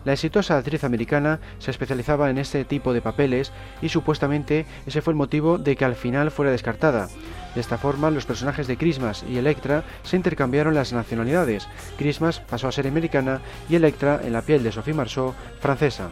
La 0.05 0.15
exitosa 0.15 0.57
actriz 0.57 0.85
americana 0.85 1.41
se 1.59 1.71
especializaba 1.71 2.31
en 2.31 2.39
este 2.39 2.65
tipo 2.65 2.95
de 2.95 3.03
papeles 3.03 3.53
y 3.83 3.91
supuestamente 3.91 4.65
ese 4.87 5.03
fue 5.03 5.13
el 5.13 5.19
motivo 5.19 5.59
de 5.59 5.77
que 5.77 5.85
al 5.85 5.95
final 5.95 6.31
fuera 6.31 6.51
descartada. 6.51 7.09
De 7.55 7.61
esta 7.61 7.77
forma, 7.77 8.11
los 8.11 8.25
personajes 8.25 8.67
de 8.67 8.79
Christmas 8.79 9.25
y 9.29 9.37
Electra 9.37 9.85
se 10.03 10.17
intercambiaron 10.17 10.75
las 10.75 10.93
nacionalidades. 10.93 11.69
Christmas 11.99 12.41
pasó 12.41 12.69
a 12.69 12.73
ser 12.73 12.87
americana 12.87 13.41
y 13.69 13.75
Electra, 13.75 14.21
en 14.25 14.33
la 14.33 14.43
piel 14.43 14.63
de 14.63 14.73
Sophie 14.73 14.95
Marceau, 14.95 15.35
francesa. 15.61 16.11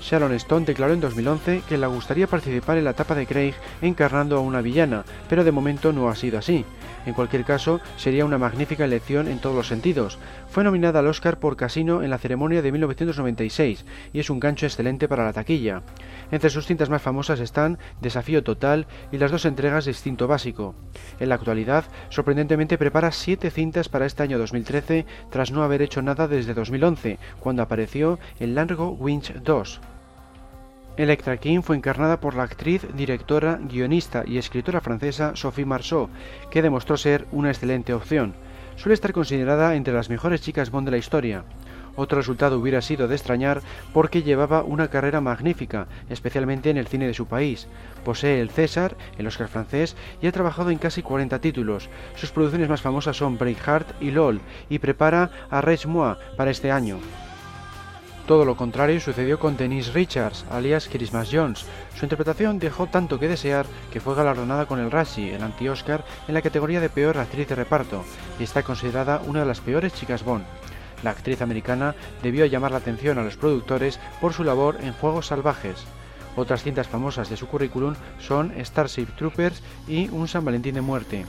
Sharon 0.00 0.32
Stone 0.32 0.66
declaró 0.66 0.94
en 0.94 1.00
2011 1.00 1.62
que 1.68 1.78
le 1.78 1.86
gustaría 1.86 2.26
participar 2.26 2.76
en 2.76 2.84
la 2.84 2.90
etapa 2.90 3.14
de 3.14 3.26
Craig 3.26 3.54
encarnando 3.80 4.36
a 4.36 4.40
una 4.40 4.60
villana, 4.60 5.04
pero 5.28 5.44
de 5.44 5.52
momento 5.52 5.92
no 5.92 6.08
ha 6.08 6.16
sido 6.16 6.38
así. 6.38 6.64
En 7.06 7.14
cualquier 7.14 7.44
caso, 7.44 7.80
sería 7.96 8.24
una 8.24 8.38
magnífica 8.38 8.84
elección 8.84 9.28
en 9.28 9.38
todos 9.38 9.56
los 9.56 9.68
sentidos. 9.68 10.18
Fue 10.48 10.64
nominada 10.64 11.00
al 11.00 11.06
Oscar 11.06 11.38
por 11.38 11.56
Casino 11.56 12.02
en 12.02 12.10
la 12.10 12.18
ceremonia 12.18 12.62
de 12.62 12.72
1996 12.72 13.84
y 14.12 14.20
es 14.20 14.30
un 14.30 14.40
gancho 14.40 14.66
excelente 14.66 15.08
para 15.08 15.24
la 15.24 15.32
taquilla. 15.32 15.82
Entre 16.30 16.50
sus 16.50 16.66
cintas 16.66 16.90
más 16.90 17.02
famosas 17.02 17.40
están 17.40 17.78
Desafío 18.00 18.42
Total 18.44 18.86
y 19.10 19.18
las 19.18 19.30
dos 19.30 19.44
entregas 19.44 19.84
de 19.84 19.90
Instinto 19.90 20.28
Básico. 20.28 20.74
En 21.20 21.28
la 21.28 21.34
actualidad, 21.34 21.84
sorprendentemente 22.08 22.78
prepara 22.78 23.12
siete 23.12 23.50
cintas 23.50 23.88
para 23.88 24.06
este 24.06 24.22
año 24.22 24.38
2013 24.38 25.06
tras 25.30 25.50
no 25.50 25.62
haber 25.62 25.82
hecho 25.82 26.02
nada 26.02 26.28
desde 26.28 26.54
2011, 26.54 27.18
cuando 27.40 27.62
apareció 27.62 28.18
en 28.38 28.54
Largo 28.54 28.90
Winch 28.90 29.32
2. 29.34 29.80
Electra 30.98 31.38
King 31.38 31.62
fue 31.62 31.76
encarnada 31.76 32.20
por 32.20 32.34
la 32.34 32.42
actriz, 32.42 32.86
directora, 32.94 33.58
guionista 33.62 34.24
y 34.26 34.36
escritora 34.36 34.82
francesa 34.82 35.34
Sophie 35.34 35.64
Marceau, 35.64 36.10
que 36.50 36.60
demostró 36.60 36.98
ser 36.98 37.26
una 37.32 37.48
excelente 37.48 37.94
opción. 37.94 38.34
Suele 38.76 38.92
estar 38.92 39.12
considerada 39.12 39.74
entre 39.74 39.94
las 39.94 40.10
mejores 40.10 40.42
chicas 40.42 40.70
Bond 40.70 40.86
de 40.86 40.90
la 40.90 40.98
historia. 40.98 41.44
Otro 41.96 42.18
resultado 42.18 42.58
hubiera 42.58 42.82
sido 42.82 43.08
de 43.08 43.14
extrañar 43.14 43.62
porque 43.94 44.22
llevaba 44.22 44.64
una 44.64 44.88
carrera 44.88 45.22
magnífica, 45.22 45.86
especialmente 46.10 46.68
en 46.68 46.76
el 46.76 46.86
cine 46.86 47.06
de 47.06 47.14
su 47.14 47.26
país. 47.26 47.68
Posee 48.04 48.42
el 48.42 48.50
César, 48.50 48.94
el 49.16 49.26
Oscar 49.26 49.48
francés, 49.48 49.96
y 50.20 50.26
ha 50.26 50.32
trabajado 50.32 50.70
en 50.70 50.78
casi 50.78 51.02
40 51.02 51.38
títulos. 51.40 51.88
Sus 52.16 52.32
producciones 52.32 52.68
más 52.68 52.82
famosas 52.82 53.16
son 53.16 53.38
Breakheart 53.38 54.02
y 54.02 54.10
LOL, 54.10 54.40
y 54.68 54.78
prepara 54.78 55.30
a 55.50 55.62
Moi 55.86 56.16
para 56.36 56.50
este 56.50 56.70
año. 56.70 56.98
Todo 58.26 58.44
lo 58.44 58.56
contrario 58.56 59.00
sucedió 59.00 59.38
con 59.38 59.56
Denise 59.56 59.92
Richards, 59.92 60.44
alias 60.50 60.88
Christmas 60.90 61.28
Jones. 61.30 61.66
Su 61.96 62.04
interpretación 62.04 62.60
dejó 62.60 62.86
tanto 62.86 63.18
que 63.18 63.28
desear 63.28 63.66
que 63.92 64.00
fue 64.00 64.14
galardonada 64.14 64.66
con 64.66 64.78
el 64.78 64.92
Razzie, 64.92 65.34
el 65.34 65.42
anti-Oscar, 65.42 66.04
en 66.28 66.34
la 66.34 66.42
categoría 66.42 66.80
de 66.80 66.88
peor 66.88 67.18
actriz 67.18 67.48
de 67.48 67.56
reparto, 67.56 68.04
y 68.38 68.44
está 68.44 68.62
considerada 68.62 69.20
una 69.26 69.40
de 69.40 69.46
las 69.46 69.60
peores 69.60 69.92
chicas 69.92 70.24
Bond. 70.24 70.44
La 71.02 71.10
actriz 71.10 71.42
americana 71.42 71.96
debió 72.22 72.46
llamar 72.46 72.70
la 72.70 72.78
atención 72.78 73.18
a 73.18 73.24
los 73.24 73.36
productores 73.36 73.98
por 74.20 74.32
su 74.32 74.44
labor 74.44 74.78
en 74.80 74.92
Juegos 74.92 75.26
Salvajes. 75.26 75.84
Otras 76.36 76.62
cintas 76.62 76.86
famosas 76.86 77.28
de 77.28 77.36
su 77.36 77.48
currículum 77.48 77.94
son 78.20 78.52
Starship 78.64 79.08
Troopers 79.16 79.62
y 79.88 80.08
Un 80.10 80.28
San 80.28 80.44
Valentín 80.44 80.76
de 80.76 80.80
Muerte. 80.80 81.26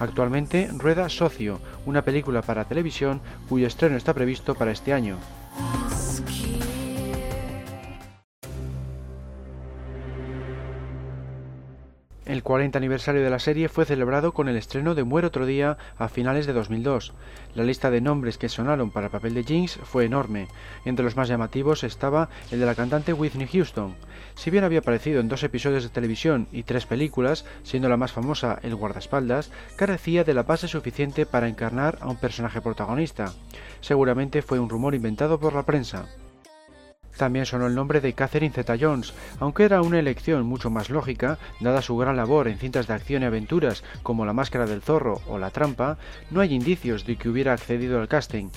Actualmente 0.00 0.68
rueda 0.76 1.08
Socio, 1.08 1.60
una 1.86 2.02
película 2.02 2.42
para 2.42 2.64
televisión 2.64 3.20
cuyo 3.48 3.68
estreno 3.68 3.96
está 3.96 4.12
previsto 4.12 4.56
para 4.56 4.72
este 4.72 4.92
año. 4.92 5.16
ask. 6.20 6.51
El 12.32 12.42
40 12.42 12.78
aniversario 12.78 13.22
de 13.22 13.28
la 13.28 13.38
serie 13.38 13.68
fue 13.68 13.84
celebrado 13.84 14.32
con 14.32 14.48
el 14.48 14.56
estreno 14.56 14.94
de 14.94 15.04
Muere 15.04 15.26
otro 15.26 15.44
día 15.44 15.76
a 15.98 16.08
finales 16.08 16.46
de 16.46 16.54
2002. 16.54 17.12
La 17.54 17.62
lista 17.62 17.90
de 17.90 18.00
nombres 18.00 18.38
que 18.38 18.48
sonaron 18.48 18.90
para 18.90 19.08
el 19.08 19.12
papel 19.12 19.34
de 19.34 19.44
Jinx 19.44 19.78
fue 19.82 20.06
enorme. 20.06 20.48
Entre 20.86 21.04
los 21.04 21.14
más 21.14 21.28
llamativos 21.28 21.84
estaba 21.84 22.30
el 22.50 22.58
de 22.58 22.64
la 22.64 22.74
cantante 22.74 23.12
Whitney 23.12 23.46
Houston. 23.48 23.94
Si 24.34 24.48
bien 24.48 24.64
había 24.64 24.78
aparecido 24.78 25.20
en 25.20 25.28
dos 25.28 25.42
episodios 25.42 25.82
de 25.82 25.90
televisión 25.90 26.48
y 26.52 26.62
tres 26.62 26.86
películas, 26.86 27.44
siendo 27.64 27.90
la 27.90 27.98
más 27.98 28.12
famosa 28.12 28.58
El 28.62 28.76
guardaespaldas, 28.76 29.50
carecía 29.76 30.24
de 30.24 30.32
la 30.32 30.44
base 30.44 30.68
suficiente 30.68 31.26
para 31.26 31.48
encarnar 31.48 31.98
a 32.00 32.08
un 32.08 32.16
personaje 32.16 32.62
protagonista. 32.62 33.34
Seguramente 33.82 34.40
fue 34.40 34.58
un 34.58 34.70
rumor 34.70 34.94
inventado 34.94 35.38
por 35.38 35.52
la 35.52 35.66
prensa. 35.66 36.06
También 37.16 37.46
sonó 37.46 37.66
el 37.66 37.74
nombre 37.74 38.00
de 38.00 38.12
Catherine 38.14 38.54
Zeta-Jones, 38.54 39.12
aunque 39.38 39.64
era 39.64 39.82
una 39.82 39.98
elección 39.98 40.44
mucho 40.46 40.70
más 40.70 40.90
lógica, 40.90 41.38
dada 41.60 41.82
su 41.82 41.96
gran 41.96 42.16
labor 42.16 42.48
en 42.48 42.58
cintas 42.58 42.86
de 42.86 42.94
acción 42.94 43.22
y 43.22 43.26
aventuras 43.26 43.84
como 44.02 44.24
La 44.24 44.32
Máscara 44.32 44.66
del 44.66 44.82
Zorro 44.82 45.20
o 45.28 45.38
La 45.38 45.50
Trampa, 45.50 45.98
no 46.30 46.40
hay 46.40 46.54
indicios 46.54 47.06
de 47.06 47.16
que 47.16 47.28
hubiera 47.28 47.52
accedido 47.52 48.00
al 48.00 48.08
casting. 48.08 48.48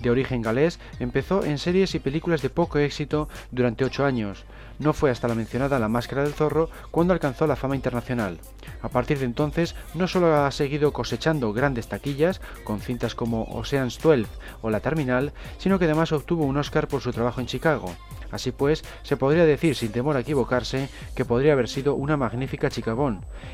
De 0.00 0.10
origen 0.10 0.42
galés, 0.42 0.78
empezó 1.00 1.44
en 1.44 1.58
series 1.58 1.94
y 1.94 1.98
películas 1.98 2.42
de 2.42 2.50
poco 2.50 2.78
éxito 2.78 3.28
durante 3.50 3.84
ocho 3.84 4.04
años. 4.04 4.44
No 4.78 4.92
fue 4.92 5.10
hasta 5.10 5.26
la 5.26 5.34
mencionada 5.34 5.78
La 5.78 5.88
Máscara 5.88 6.22
del 6.22 6.34
Zorro 6.34 6.68
cuando 6.90 7.14
alcanzó 7.14 7.46
la 7.46 7.56
fama 7.56 7.76
internacional. 7.76 8.38
A 8.82 8.90
partir 8.90 9.18
de 9.18 9.24
entonces, 9.24 9.74
no 9.94 10.06
solo 10.06 10.34
ha 10.36 10.50
seguido 10.50 10.92
cosechando 10.92 11.52
grandes 11.54 11.88
taquillas, 11.88 12.42
con 12.64 12.80
cintas 12.80 13.14
como 13.14 13.44
Ocean's 13.44 13.98
12 13.98 14.26
o 14.60 14.68
La 14.68 14.80
Terminal, 14.80 15.32
sino 15.56 15.78
que 15.78 15.86
además 15.86 16.12
obtuvo 16.12 16.44
un 16.44 16.58
Oscar 16.58 16.88
por 16.88 17.00
su 17.00 17.12
trabajo 17.12 17.40
en 17.40 17.46
Chicago. 17.46 17.94
Así 18.30 18.52
pues, 18.52 18.84
se 19.02 19.16
podría 19.16 19.46
decir 19.46 19.76
sin 19.76 19.92
temor 19.92 20.16
a 20.16 20.20
equivocarse 20.20 20.90
que 21.14 21.24
podría 21.24 21.54
haber 21.54 21.68
sido 21.68 21.94
una 21.94 22.16
magnífica 22.16 22.70
chica 22.70 22.94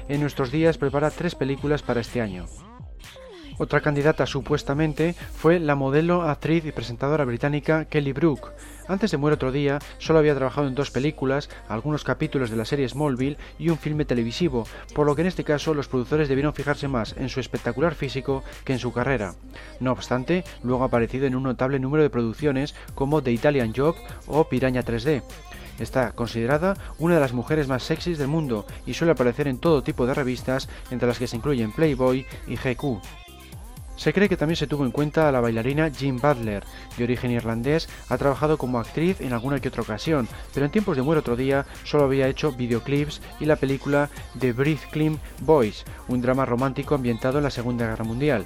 En 0.08 0.20
nuestros 0.20 0.50
días 0.50 0.78
prepara 0.78 1.10
tres 1.10 1.34
películas 1.34 1.82
para 1.82 2.00
este 2.00 2.20
año. 2.20 2.46
Otra 3.58 3.80
candidata 3.80 4.26
supuestamente 4.26 5.14
fue 5.34 5.60
la 5.60 5.74
modelo, 5.74 6.22
actriz 6.22 6.64
y 6.64 6.72
presentadora 6.72 7.24
británica 7.24 7.84
Kelly 7.84 8.12
Brook. 8.12 8.52
Antes 8.88 9.10
de 9.10 9.16
Muere 9.16 9.34
otro 9.34 9.52
día, 9.52 9.78
solo 9.98 10.18
había 10.18 10.34
trabajado 10.34 10.66
en 10.66 10.74
dos 10.74 10.90
películas, 10.90 11.48
algunos 11.68 12.02
capítulos 12.02 12.50
de 12.50 12.56
la 12.56 12.64
serie 12.64 12.88
Smallville 12.88 13.36
y 13.58 13.68
un 13.68 13.78
filme 13.78 14.04
televisivo, 14.04 14.66
por 14.94 15.06
lo 15.06 15.14
que 15.14 15.22
en 15.22 15.28
este 15.28 15.44
caso 15.44 15.74
los 15.74 15.88
productores 15.88 16.28
debieron 16.28 16.54
fijarse 16.54 16.88
más 16.88 17.14
en 17.16 17.28
su 17.28 17.40
espectacular 17.40 17.94
físico 17.94 18.42
que 18.64 18.72
en 18.72 18.78
su 18.78 18.92
carrera. 18.92 19.34
No 19.80 19.92
obstante, 19.92 20.44
luego 20.62 20.82
ha 20.82 20.86
aparecido 20.86 21.26
en 21.26 21.36
un 21.36 21.44
notable 21.44 21.78
número 21.78 22.02
de 22.02 22.10
producciones 22.10 22.74
como 22.94 23.22
The 23.22 23.32
Italian 23.32 23.72
Job 23.74 23.94
o 24.26 24.48
Piraña 24.48 24.82
3D. 24.82 25.22
Está 25.78 26.12
considerada 26.12 26.76
una 26.98 27.14
de 27.14 27.20
las 27.20 27.32
mujeres 27.32 27.68
más 27.68 27.82
sexys 27.82 28.18
del 28.18 28.28
mundo 28.28 28.66
y 28.86 28.94
suele 28.94 29.12
aparecer 29.12 29.48
en 29.48 29.58
todo 29.58 29.82
tipo 29.82 30.06
de 30.06 30.14
revistas, 30.14 30.68
entre 30.90 31.08
las 31.08 31.18
que 31.18 31.26
se 31.26 31.36
incluyen 31.36 31.72
Playboy 31.72 32.26
y 32.46 32.56
GQ. 32.56 33.00
Se 34.02 34.12
cree 34.12 34.28
que 34.28 34.36
también 34.36 34.56
se 34.56 34.66
tuvo 34.66 34.84
en 34.84 34.90
cuenta 34.90 35.28
a 35.28 35.30
la 35.30 35.40
bailarina 35.40 35.86
Jean 35.86 36.16
Butler, 36.16 36.64
de 36.98 37.04
origen 37.04 37.30
irlandés, 37.30 37.88
ha 38.08 38.18
trabajado 38.18 38.58
como 38.58 38.80
actriz 38.80 39.20
en 39.20 39.32
alguna 39.32 39.60
que 39.60 39.68
otra 39.68 39.82
ocasión, 39.82 40.26
pero 40.52 40.66
en 40.66 40.72
tiempos 40.72 40.96
de 40.96 41.02
Muere 41.02 41.20
otro 41.20 41.36
día 41.36 41.66
solo 41.84 42.02
había 42.02 42.26
hecho 42.26 42.50
videoclips 42.50 43.22
y 43.38 43.44
la 43.44 43.54
película 43.54 44.10
The 44.40 44.52
Clean 44.90 45.20
Boys, 45.42 45.84
un 46.08 46.20
drama 46.20 46.44
romántico 46.44 46.96
ambientado 46.96 47.38
en 47.38 47.44
la 47.44 47.50
Segunda 47.50 47.86
Guerra 47.86 48.04
Mundial. 48.04 48.44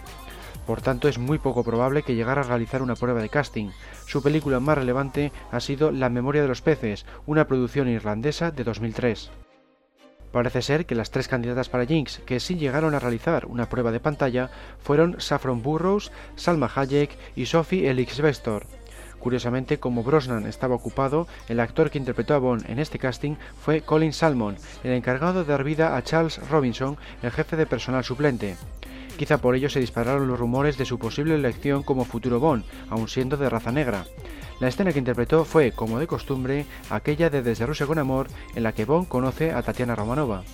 Por 0.67 0.83
tanto, 0.83 1.09
es 1.09 1.17
muy 1.17 1.39
poco 1.39 1.65
probable 1.65 2.03
que 2.03 2.15
llegara 2.15 2.43
a 2.43 2.45
realizar 2.45 2.83
una 2.83 2.95
prueba 2.95 3.23
de 3.23 3.31
casting. 3.31 3.71
Su 4.07 4.23
película 4.23 4.61
más 4.61 4.77
relevante 4.77 5.33
ha 5.51 5.61
sido 5.61 5.91
La 5.91 6.11
memoria 6.11 6.43
de 6.43 6.49
los 6.49 6.61
peces, 6.61 7.07
una 7.25 7.47
producción 7.47 7.89
irlandesa 7.89 8.51
de 8.51 8.63
2003. 8.63 9.31
Parece 10.33 10.63
ser 10.63 10.87
que 10.87 10.95
las 10.95 11.11
tres 11.11 11.29
candidatas 11.29 11.69
para 11.69 11.87
Jinx 11.87 12.21
que 12.27 12.41
sí 12.41 12.57
llegaron 12.57 12.95
a 12.95 12.99
realizar 12.99 13.47
una 13.47 13.69
prueba 13.69 13.93
de 13.93 14.01
pantalla 14.01 14.51
fueron 14.83 15.21
Saffron 15.21 15.63
Burrows, 15.63 16.13
Salma 16.35 16.71
Hayek 16.75 17.17
y 17.35 17.47
Sophie 17.47 17.89
Elix-Bextor. 17.91 18.67
Curiosamente, 19.19 19.79
como 19.81 20.05
Brosnan 20.05 20.47
estaba 20.47 20.75
ocupado, 20.75 21.27
el 21.49 21.59
actor 21.59 21.91
que 21.91 21.99
interpretó 21.99 22.35
a 22.35 22.39
Bond 22.39 22.69
en 22.69 22.79
este 22.79 22.99
casting 22.99 23.35
fue 23.61 23.81
Colin 23.81 24.13
Salmon, 24.13 24.57
el 24.85 24.93
encargado 24.93 25.43
de 25.43 25.51
dar 25.51 25.65
vida 25.65 25.97
a 25.97 26.03
Charles 26.03 26.39
Robinson, 26.49 26.97
el 27.23 27.33
jefe 27.33 27.57
de 27.57 27.67
personal 27.67 28.05
suplente. 28.05 28.57
Quizá 29.17 29.39
por 29.39 29.57
ello 29.57 29.71
se 29.71 29.81
dispararon 29.81 30.29
los 30.29 30.39
rumores 30.39 30.77
de 30.77 30.85
su 30.85 30.99
posible 30.99 31.35
elección 31.35 31.83
como 31.83 32.05
futuro 32.05 32.39
Bond, 32.39 32.65
aun 32.91 33.09
siendo 33.09 33.37
de 33.37 33.49
raza 33.49 33.73
negra. 33.73 34.05
La 34.59 34.69
escena 34.69 34.93
que 34.93 34.99
interpretó 34.99 35.45
fue, 35.45 35.73
como 35.73 35.99
de 35.99 36.07
costumbre, 36.07 36.65
aquella 36.89 37.29
de 37.29 37.43
Desde 37.43 37.67
Rusia 37.67 37.87
con 37.87 37.99
Amor, 37.99 38.29
en 38.55 38.63
la 38.63 38.73
que 38.73 38.87
Bond 38.87 39.07
conoce 39.07 39.53
a 39.53 39.63
Tatiana 39.63 39.95
Romanova. 39.95 40.45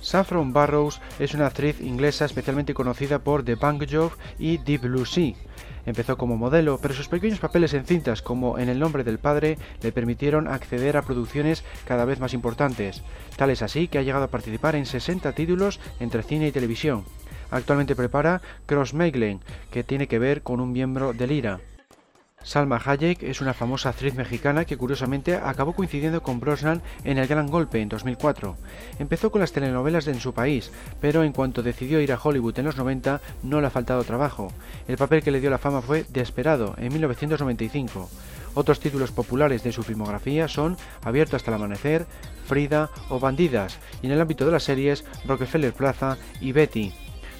Saffron 0.00 0.52
Barrows 0.52 1.00
es 1.18 1.34
una 1.34 1.46
actriz 1.46 1.80
inglesa 1.80 2.24
especialmente 2.24 2.74
conocida 2.74 3.20
por 3.20 3.44
The 3.44 3.54
Bank 3.56 3.86
Job 3.90 4.12
y 4.38 4.58
Deep 4.58 4.82
Blue 4.82 5.06
Sea. 5.06 5.34
Empezó 5.84 6.16
como 6.16 6.36
modelo, 6.36 6.78
pero 6.80 6.94
sus 6.94 7.08
pequeños 7.08 7.40
papeles 7.40 7.74
en 7.74 7.84
cintas 7.84 8.22
como 8.22 8.58
En 8.58 8.68
el 8.68 8.78
nombre 8.78 9.02
del 9.02 9.18
padre 9.18 9.58
le 9.80 9.90
permitieron 9.90 10.46
acceder 10.46 10.96
a 10.96 11.02
producciones 11.02 11.64
cada 11.86 12.04
vez 12.04 12.20
más 12.20 12.34
importantes. 12.34 13.02
Tal 13.36 13.50
es 13.50 13.62
así 13.62 13.88
que 13.88 13.98
ha 13.98 14.02
llegado 14.02 14.24
a 14.24 14.30
participar 14.30 14.76
en 14.76 14.86
60 14.86 15.32
títulos 15.32 15.80
entre 15.98 16.22
cine 16.22 16.48
y 16.48 16.52
televisión. 16.52 17.04
Actualmente 17.50 17.96
prepara 17.96 18.40
Cross 18.66 18.94
Meglen, 18.94 19.40
que 19.70 19.82
tiene 19.82 20.06
que 20.06 20.20
ver 20.20 20.42
con 20.42 20.60
un 20.60 20.72
miembro 20.72 21.12
del 21.12 21.32
IRA. 21.32 21.60
Salma 22.44 22.80
Hayek 22.84 23.22
es 23.22 23.40
una 23.40 23.54
famosa 23.54 23.90
actriz 23.90 24.14
mexicana 24.14 24.64
que 24.64 24.76
curiosamente 24.76 25.36
acabó 25.36 25.74
coincidiendo 25.74 26.22
con 26.22 26.40
Brosnan 26.40 26.82
en 27.04 27.18
El 27.18 27.28
Gran 27.28 27.46
Golpe 27.46 27.80
en 27.80 27.88
2004. 27.88 28.56
Empezó 28.98 29.30
con 29.30 29.40
las 29.40 29.52
telenovelas 29.52 30.08
en 30.08 30.20
su 30.20 30.34
país, 30.34 30.72
pero 31.00 31.22
en 31.22 31.32
cuanto 31.32 31.62
decidió 31.62 32.00
ir 32.00 32.12
a 32.12 32.18
Hollywood 32.22 32.58
en 32.58 32.66
los 32.66 32.76
90 32.76 33.20
no 33.42 33.60
le 33.60 33.68
ha 33.68 33.70
faltado 33.70 34.02
trabajo. 34.04 34.52
El 34.88 34.96
papel 34.96 35.22
que 35.22 35.30
le 35.30 35.40
dio 35.40 35.50
la 35.50 35.58
fama 35.58 35.82
fue 35.82 36.04
Desperado 36.08 36.74
en 36.78 36.92
1995. 36.92 38.10
Otros 38.54 38.80
títulos 38.80 39.12
populares 39.12 39.62
de 39.62 39.72
su 39.72 39.82
filmografía 39.82 40.48
son 40.48 40.76
Abierto 41.02 41.36
hasta 41.36 41.50
el 41.50 41.54
amanecer, 41.54 42.06
Frida 42.46 42.90
o 43.08 43.18
Bandidas, 43.18 43.78
y 44.02 44.06
en 44.06 44.12
el 44.12 44.20
ámbito 44.20 44.44
de 44.44 44.52
las 44.52 44.64
series 44.64 45.04
Rockefeller 45.24 45.72
Plaza 45.72 46.18
y 46.40 46.52
Betty. 46.52 46.92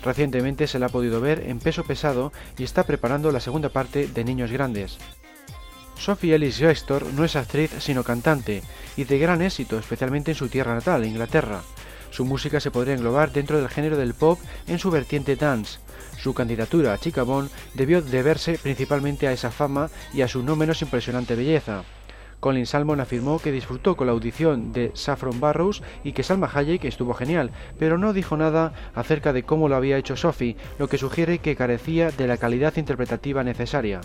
Recientemente 0.04 0.66
se 0.66 0.78
la 0.78 0.86
ha 0.86 0.88
podido 0.88 1.20
ver 1.20 1.44
en 1.46 1.58
peso 1.58 1.84
pesado 1.84 2.32
y 2.58 2.64
está 2.64 2.84
preparando 2.84 3.30
la 3.30 3.40
segunda 3.40 3.68
parte 3.68 4.08
de 4.08 4.24
Niños 4.24 4.50
Grandes. 4.50 4.98
Sophie 5.96 6.34
Ellis 6.34 6.58
Gestor 6.58 7.06
no 7.12 7.24
es 7.24 7.36
actriz 7.36 7.70
sino 7.78 8.02
cantante 8.02 8.62
y 8.96 9.04
de 9.04 9.18
gran 9.18 9.40
éxito, 9.42 9.78
especialmente 9.78 10.32
en 10.32 10.36
su 10.36 10.48
tierra 10.48 10.74
natal, 10.74 11.06
Inglaterra. 11.06 11.62
Su 12.10 12.24
música 12.24 12.60
se 12.60 12.70
podría 12.70 12.94
englobar 12.94 13.32
dentro 13.32 13.58
del 13.58 13.68
género 13.68 13.96
del 13.96 14.14
pop 14.14 14.38
en 14.66 14.78
su 14.78 14.90
vertiente 14.90 15.36
dance. 15.36 15.78
Su 16.18 16.34
candidatura 16.34 16.92
a 16.92 16.98
Chica 16.98 17.22
Bond 17.22 17.50
debió 17.74 18.02
deberse 18.02 18.58
principalmente 18.58 19.28
a 19.28 19.32
esa 19.32 19.50
fama 19.50 19.90
y 20.12 20.22
a 20.22 20.28
su 20.28 20.42
no 20.42 20.56
menos 20.56 20.82
impresionante 20.82 21.36
belleza. 21.36 21.84
Colin 22.42 22.66
Salmon 22.66 22.98
afirmó 22.98 23.38
que 23.38 23.52
disfrutó 23.52 23.96
con 23.96 24.08
la 24.08 24.14
audición 24.14 24.72
de 24.72 24.90
Saffron 24.94 25.38
Barrows 25.38 25.80
y 26.02 26.10
que 26.10 26.24
Salma 26.24 26.50
Hayek 26.52 26.84
estuvo 26.84 27.14
genial, 27.14 27.52
pero 27.78 27.98
no 27.98 28.12
dijo 28.12 28.36
nada 28.36 28.72
acerca 28.96 29.32
de 29.32 29.44
cómo 29.44 29.68
lo 29.68 29.76
había 29.76 29.96
hecho 29.96 30.16
Sophie, 30.16 30.56
lo 30.76 30.88
que 30.88 30.98
sugiere 30.98 31.38
que 31.38 31.54
carecía 31.54 32.10
de 32.10 32.26
la 32.26 32.38
calidad 32.38 32.76
interpretativa 32.78 33.44
necesaria. 33.44 34.00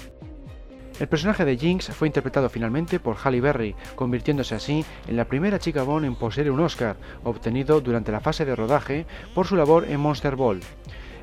El 0.99 1.07
personaje 1.07 1.45
de 1.45 1.57
Jinx 1.57 1.88
fue 1.88 2.09
interpretado 2.09 2.47
finalmente 2.47 2.99
por 2.99 3.15
Halle 3.15 3.41
Berry, 3.41 3.75
convirtiéndose 3.95 4.53
así 4.53 4.85
en 5.07 5.17
la 5.17 5.25
primera 5.25 5.57
chica 5.57 5.81
Bond 5.81 6.05
en 6.05 6.13
poseer 6.13 6.51
un 6.51 6.59
Oscar, 6.59 6.95
obtenido 7.23 7.81
durante 7.81 8.11
la 8.11 8.19
fase 8.19 8.45
de 8.45 8.55
rodaje 8.55 9.07
por 9.33 9.47
su 9.47 9.55
labor 9.55 9.85
en 9.89 9.99
Monster 9.99 10.35
Ball. 10.35 10.59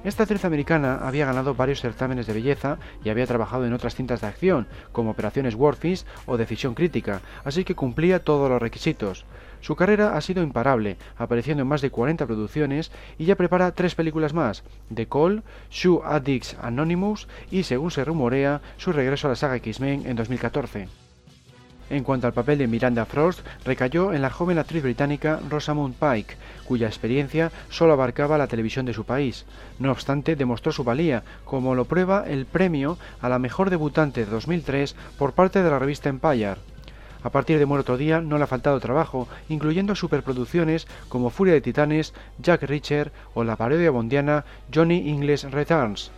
Esta 0.04 0.24
actriz 0.24 0.44
americana 0.44 0.98
había 1.02 1.24
ganado 1.24 1.54
varios 1.54 1.80
certámenes 1.80 2.26
de 2.26 2.34
belleza 2.34 2.76
y 3.02 3.08
había 3.08 3.26
trabajado 3.26 3.64
en 3.64 3.72
otras 3.72 3.94
cintas 3.94 4.20
de 4.20 4.26
acción, 4.26 4.66
como 4.92 5.12
Operaciones 5.12 5.54
Warfish 5.54 6.04
o 6.26 6.36
Decisión 6.36 6.74
Crítica, 6.74 7.22
así 7.42 7.64
que 7.64 7.74
cumplía 7.74 8.22
todos 8.22 8.50
los 8.50 8.60
requisitos. 8.60 9.24
Su 9.62 9.76
carrera 9.76 10.14
ha 10.14 10.20
sido 10.20 10.42
imparable, 10.42 10.98
apareciendo 11.16 11.62
en 11.62 11.68
más 11.68 11.80
de 11.80 11.88
40 11.88 12.26
producciones 12.26 12.92
y 13.16 13.24
ya 13.24 13.34
prepara 13.34 13.72
tres 13.72 13.94
películas 13.94 14.34
más, 14.34 14.62
The 14.94 15.08
Call, 15.08 15.42
Shoe 15.70 16.02
Addicts 16.04 16.54
Anonymous 16.60 17.26
y, 17.50 17.62
según 17.62 17.90
se 17.90 18.04
rumorea, 18.04 18.60
su 18.76 18.92
regreso 18.92 19.26
a 19.26 19.30
la 19.30 19.36
saga 19.36 19.56
X-Men 19.56 20.04
en 20.04 20.16
2014. 20.16 21.03
En 21.90 22.02
cuanto 22.02 22.26
al 22.26 22.32
papel 22.32 22.58
de 22.58 22.66
Miranda 22.66 23.04
Frost, 23.04 23.40
recayó 23.64 24.14
en 24.14 24.22
la 24.22 24.30
joven 24.30 24.58
actriz 24.58 24.82
británica 24.82 25.40
Rosamund 25.50 25.94
Pike, 25.94 26.36
cuya 26.66 26.86
experiencia 26.86 27.52
solo 27.68 27.92
abarcaba 27.92 28.38
la 28.38 28.46
televisión 28.46 28.86
de 28.86 28.94
su 28.94 29.04
país. 29.04 29.44
No 29.78 29.92
obstante, 29.92 30.34
demostró 30.34 30.72
su 30.72 30.82
valía, 30.82 31.22
como 31.44 31.74
lo 31.74 31.84
prueba 31.84 32.24
el 32.26 32.46
premio 32.46 32.96
a 33.20 33.28
la 33.28 33.38
mejor 33.38 33.68
debutante 33.68 34.24
de 34.24 34.30
2003 34.30 34.96
por 35.18 35.32
parte 35.32 35.62
de 35.62 35.70
la 35.70 35.78
revista 35.78 36.08
Empire. 36.08 36.56
A 37.22 37.30
partir 37.30 37.58
de 37.58 37.66
Muerto 37.66 37.96
Día 37.96 38.20
no 38.20 38.38
le 38.38 38.44
ha 38.44 38.46
faltado 38.46 38.80
trabajo, 38.80 39.28
incluyendo 39.48 39.94
superproducciones 39.94 40.86
como 41.08 41.30
Furia 41.30 41.54
de 41.54 41.60
Titanes, 41.60 42.12
Jack 42.38 42.62
Reacher 42.62 43.12
o 43.34 43.44
la 43.44 43.56
parodia 43.56 43.90
bondiana 43.90 44.44
Johnny 44.72 45.08
English 45.08 45.44
Returns. 45.44 46.10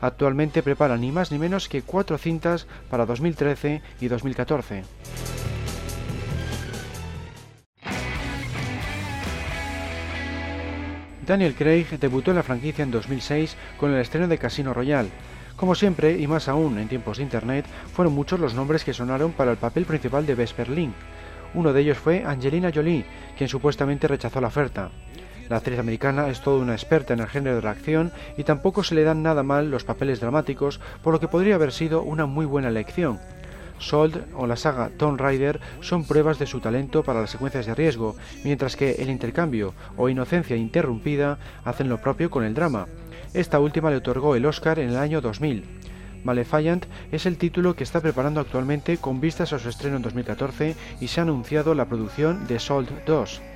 Actualmente 0.00 0.62
prepara 0.62 0.96
ni 0.96 1.12
más 1.12 1.30
ni 1.30 1.38
menos 1.38 1.68
que 1.68 1.82
cuatro 1.82 2.18
cintas 2.18 2.66
para 2.88 3.06
2013 3.06 3.82
y 4.00 4.08
2014. 4.08 4.84
Daniel 11.26 11.54
Craig 11.54 11.86
debutó 12.00 12.32
en 12.32 12.38
la 12.38 12.42
franquicia 12.42 12.82
en 12.82 12.90
2006 12.90 13.56
con 13.78 13.92
el 13.92 14.00
estreno 14.00 14.26
de 14.26 14.38
Casino 14.38 14.74
Royale. 14.74 15.10
Como 15.54 15.74
siempre, 15.74 16.18
y 16.18 16.26
más 16.26 16.48
aún 16.48 16.78
en 16.78 16.88
tiempos 16.88 17.18
de 17.18 17.22
Internet, 17.22 17.66
fueron 17.94 18.14
muchos 18.14 18.40
los 18.40 18.54
nombres 18.54 18.82
que 18.82 18.94
sonaron 18.94 19.32
para 19.32 19.52
el 19.52 19.56
papel 19.56 19.84
principal 19.84 20.26
de 20.26 20.34
Vesper 20.34 20.68
Link. 20.68 20.94
Uno 21.54 21.72
de 21.72 21.82
ellos 21.82 21.98
fue 21.98 22.24
Angelina 22.24 22.72
Jolie, 22.74 23.04
quien 23.36 23.48
supuestamente 23.48 24.08
rechazó 24.08 24.40
la 24.40 24.48
oferta. 24.48 24.90
La 25.50 25.56
actriz 25.56 25.80
americana 25.80 26.28
es 26.28 26.42
toda 26.42 26.62
una 26.62 26.74
experta 26.74 27.12
en 27.12 27.18
el 27.18 27.26
género 27.26 27.56
de 27.56 27.62
la 27.62 27.72
acción 27.72 28.12
y 28.36 28.44
tampoco 28.44 28.84
se 28.84 28.94
le 28.94 29.02
dan 29.02 29.24
nada 29.24 29.42
mal 29.42 29.68
los 29.68 29.82
papeles 29.82 30.20
dramáticos, 30.20 30.78
por 31.02 31.12
lo 31.12 31.18
que 31.18 31.26
podría 31.26 31.56
haber 31.56 31.72
sido 31.72 32.02
una 32.02 32.24
muy 32.26 32.46
buena 32.46 32.68
elección. 32.68 33.18
Sold 33.80 34.26
o 34.36 34.46
la 34.46 34.54
saga 34.54 34.90
Tomb 34.96 35.20
Raider 35.20 35.58
son 35.80 36.04
pruebas 36.04 36.38
de 36.38 36.46
su 36.46 36.60
talento 36.60 37.02
para 37.02 37.20
las 37.20 37.30
secuencias 37.30 37.66
de 37.66 37.74
riesgo, 37.74 38.14
mientras 38.44 38.76
que 38.76 38.92
El 39.02 39.10
intercambio 39.10 39.74
o 39.96 40.08
Inocencia 40.08 40.54
interrumpida 40.54 41.38
hacen 41.64 41.88
lo 41.88 42.00
propio 42.00 42.30
con 42.30 42.44
el 42.44 42.54
drama. 42.54 42.86
Esta 43.34 43.58
última 43.58 43.90
le 43.90 43.96
otorgó 43.96 44.36
el 44.36 44.46
Oscar 44.46 44.78
en 44.78 44.90
el 44.90 44.98
año 44.98 45.20
2000. 45.20 45.64
Malefiant 46.22 46.86
es 47.10 47.26
el 47.26 47.38
título 47.38 47.74
que 47.74 47.82
está 47.82 48.00
preparando 48.00 48.38
actualmente 48.38 48.98
con 48.98 49.20
vistas 49.20 49.52
a 49.52 49.58
su 49.58 49.68
estreno 49.68 49.96
en 49.96 50.02
2014 50.02 50.76
y 51.00 51.08
se 51.08 51.18
ha 51.18 51.24
anunciado 51.24 51.74
la 51.74 51.86
producción 51.86 52.46
de 52.46 52.60
Sold 52.60 52.88
2. 53.04 53.49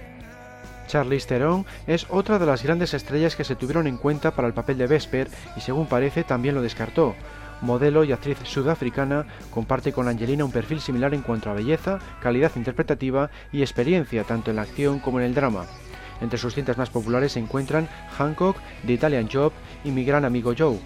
Charlize 0.87 1.27
Theron 1.27 1.67
es 1.87 2.07
otra 2.11 2.39
de 2.39 2.47
las 2.47 2.63
grandes 2.63 2.95
estrellas 2.95 3.37
que 3.37 3.45
se 3.45 3.57
tuvieron 3.57 3.87
en 3.87 3.97
cuenta 3.97 4.33
para 4.33 4.49
el 4.49 4.55
papel 4.55 4.79
de 4.79 4.87
Vesper 4.87 5.29
y 5.57 5.61
según 5.61 5.87
parece 5.87 6.25
también 6.25 6.55
lo 6.55 6.63
descartó. 6.63 7.15
Modelo 7.61 8.05
y 8.05 8.13
actriz 8.13 8.39
sudafricana, 8.43 9.27
comparte 9.51 9.93
con 9.93 10.09
Angelina 10.09 10.45
un 10.45 10.53
perfil 10.53 10.81
similar 10.81 11.15
en 11.15 11.23
cuanto 11.23 11.51
a 11.51 11.55
belleza, 11.55 11.99
calidad 12.21 12.53
interpretativa 12.57 13.31
y 13.53 13.63
experiencia 13.63 14.25
tanto 14.25 14.51
en 14.51 14.57
la 14.57 14.63
acción 14.63 14.99
como 14.99 15.21
en 15.21 15.27
el 15.27 15.35
drama. 15.35 15.65
Entre 16.21 16.39
sus 16.39 16.55
cintas 16.55 16.79
más 16.79 16.91
populares 16.91 17.33
se 17.33 17.41
encuentran 17.41 17.89
Hancock, 18.17 18.57
The 18.87 18.93
Italian 18.93 19.29
Job 19.33 19.53
y 19.85 19.91
Mi 19.91 20.05
gran 20.05 20.25
amigo 20.25 20.53
Joe. 20.57 20.79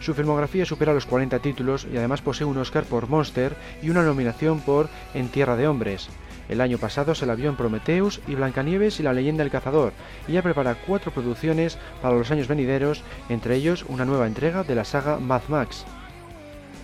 Su 0.00 0.14
filmografía 0.14 0.64
supera 0.64 0.94
los 0.94 1.06
40 1.06 1.38
títulos 1.40 1.86
y 1.92 1.96
además 1.96 2.22
posee 2.22 2.46
un 2.46 2.58
Oscar 2.58 2.84
por 2.84 3.08
Monster 3.08 3.56
y 3.82 3.90
una 3.90 4.02
nominación 4.02 4.60
por 4.60 4.88
En 5.14 5.28
Tierra 5.28 5.56
de 5.56 5.66
Hombres. 5.66 6.08
El 6.48 6.60
año 6.60 6.78
pasado 6.78 7.14
se 7.14 7.26
la 7.26 7.34
vio 7.34 7.50
en 7.50 7.56
Prometheus 7.56 8.20
y 8.26 8.34
Blancanieves 8.34 9.00
y 9.00 9.02
la 9.02 9.12
leyenda 9.12 9.44
del 9.44 9.52
cazador, 9.52 9.92
y 10.26 10.32
ya 10.32 10.42
prepara 10.42 10.76
cuatro 10.86 11.12
producciones 11.12 11.78
para 12.00 12.16
los 12.16 12.30
años 12.30 12.48
venideros, 12.48 13.02
entre 13.28 13.56
ellos 13.56 13.84
una 13.88 14.04
nueva 14.04 14.26
entrega 14.26 14.64
de 14.64 14.74
la 14.74 14.84
saga 14.84 15.18
Mad 15.18 15.42
Max. 15.48 15.84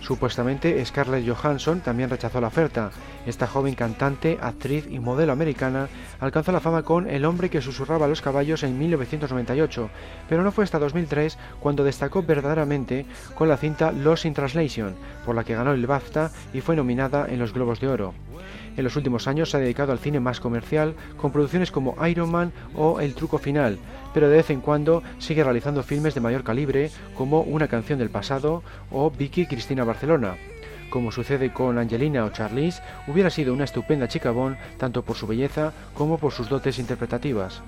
Supuestamente 0.05 0.85
Scarlett 0.85 1.27
Johansson 1.27 1.81
también 1.81 2.11
rechazó 2.11 2.39
la 2.39 2.49
oferta. 2.49 2.91
Esta 3.25 3.47
joven 3.47 3.73
cantante, 3.73 4.37
actriz 4.39 4.85
y 4.87 4.99
modelo 4.99 5.33
americana 5.33 5.87
alcanzó 6.19 6.51
la 6.51 6.59
fama 6.59 6.83
con 6.83 7.09
El 7.09 7.25
hombre 7.25 7.49
que 7.49 7.59
susurraba 7.59 8.05
a 8.05 8.09
los 8.09 8.21
caballos 8.21 8.61
en 8.61 8.77
1998, 8.77 9.89
pero 10.29 10.43
no 10.43 10.51
fue 10.51 10.63
hasta 10.63 10.77
2003 10.77 11.39
cuando 11.59 11.83
destacó 11.83 12.21
verdaderamente 12.21 13.07
con 13.33 13.49
la 13.49 13.57
cinta 13.57 13.91
Lost 13.91 14.25
in 14.25 14.35
Translation, 14.35 14.93
por 15.25 15.33
la 15.33 15.43
que 15.43 15.55
ganó 15.55 15.71
el 15.71 15.87
BAFTA 15.87 16.29
y 16.53 16.61
fue 16.61 16.75
nominada 16.75 17.25
en 17.27 17.39
los 17.39 17.51
Globos 17.51 17.79
de 17.79 17.87
Oro. 17.87 18.13
En 18.77 18.83
los 18.83 18.95
últimos 18.95 19.27
años 19.27 19.49
se 19.49 19.57
ha 19.57 19.59
dedicado 19.59 19.91
al 19.91 19.99
cine 19.99 20.19
más 20.19 20.39
comercial, 20.39 20.95
con 21.17 21.31
producciones 21.31 21.71
como 21.71 21.95
Iron 22.07 22.31
Man 22.31 22.51
o 22.75 22.99
El 22.99 23.15
truco 23.15 23.37
final, 23.37 23.77
pero 24.13 24.29
de 24.29 24.37
vez 24.37 24.49
en 24.49 24.61
cuando 24.61 25.01
sigue 25.17 25.43
realizando 25.43 25.83
filmes 25.83 26.13
de 26.13 26.21
mayor 26.21 26.43
calibre, 26.43 26.91
como 27.17 27.41
Una 27.41 27.67
canción 27.67 27.99
del 27.99 28.09
pasado 28.09 28.63
o 28.91 29.09
Vicky 29.11 29.45
Cristina 29.45 29.83
Barcelona. 29.83 30.35
Como 30.89 31.11
sucede 31.11 31.51
con 31.51 31.77
Angelina 31.77 32.25
o 32.25 32.29
Charlize, 32.29 32.81
hubiera 33.07 33.29
sido 33.29 33.53
una 33.53 33.63
estupenda 33.65 34.07
chica 34.07 34.31
Bond 34.31 34.57
tanto 34.77 35.03
por 35.03 35.15
su 35.15 35.27
belleza 35.27 35.73
como 35.93 36.17
por 36.17 36.31
sus 36.31 36.47
dotes 36.47 36.79
interpretativas. 36.79 37.61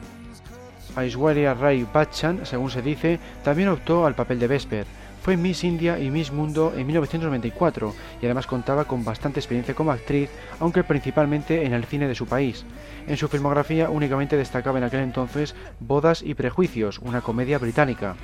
Aishwarya 0.96 1.54
Rai 1.54 1.86
Bachchan, 1.94 2.46
según 2.46 2.72
se 2.72 2.82
dice, 2.82 3.20
también 3.44 3.70
optó 3.70 4.06
al 4.06 4.16
papel 4.16 4.40
de 4.40 4.48
Vesper, 4.48 4.86
fue 5.28 5.36
Miss 5.36 5.66
India 5.66 6.00
y 6.00 6.10
Miss 6.10 6.32
Mundo 6.32 6.72
en 6.74 6.88
1994 6.88 7.94
y 8.22 8.26
además 8.26 8.48
contaba 8.48 8.86
con 8.86 9.04
bastante 9.04 9.42
experiencia 9.42 9.76
como 9.76 9.92
actriz, 9.92 10.30
aunque 10.62 10.86
principalmente 10.86 11.66
en 11.66 11.74
el 11.74 11.84
cine 11.84 12.08
de 12.08 12.16
su 12.16 12.28
país. 12.28 12.64
En 13.08 13.18
su 13.18 13.28
filmografía 13.28 13.90
únicamente 13.90 14.38
destacaba 14.38 14.78
en 14.78 14.86
aquel 14.86 15.02
entonces 15.02 15.54
Bodas 15.82 16.22
y 16.22 16.34
Prejuicios, 16.34 17.00
una 17.00 17.20
comedia 17.20 17.60
británica. 17.60 18.16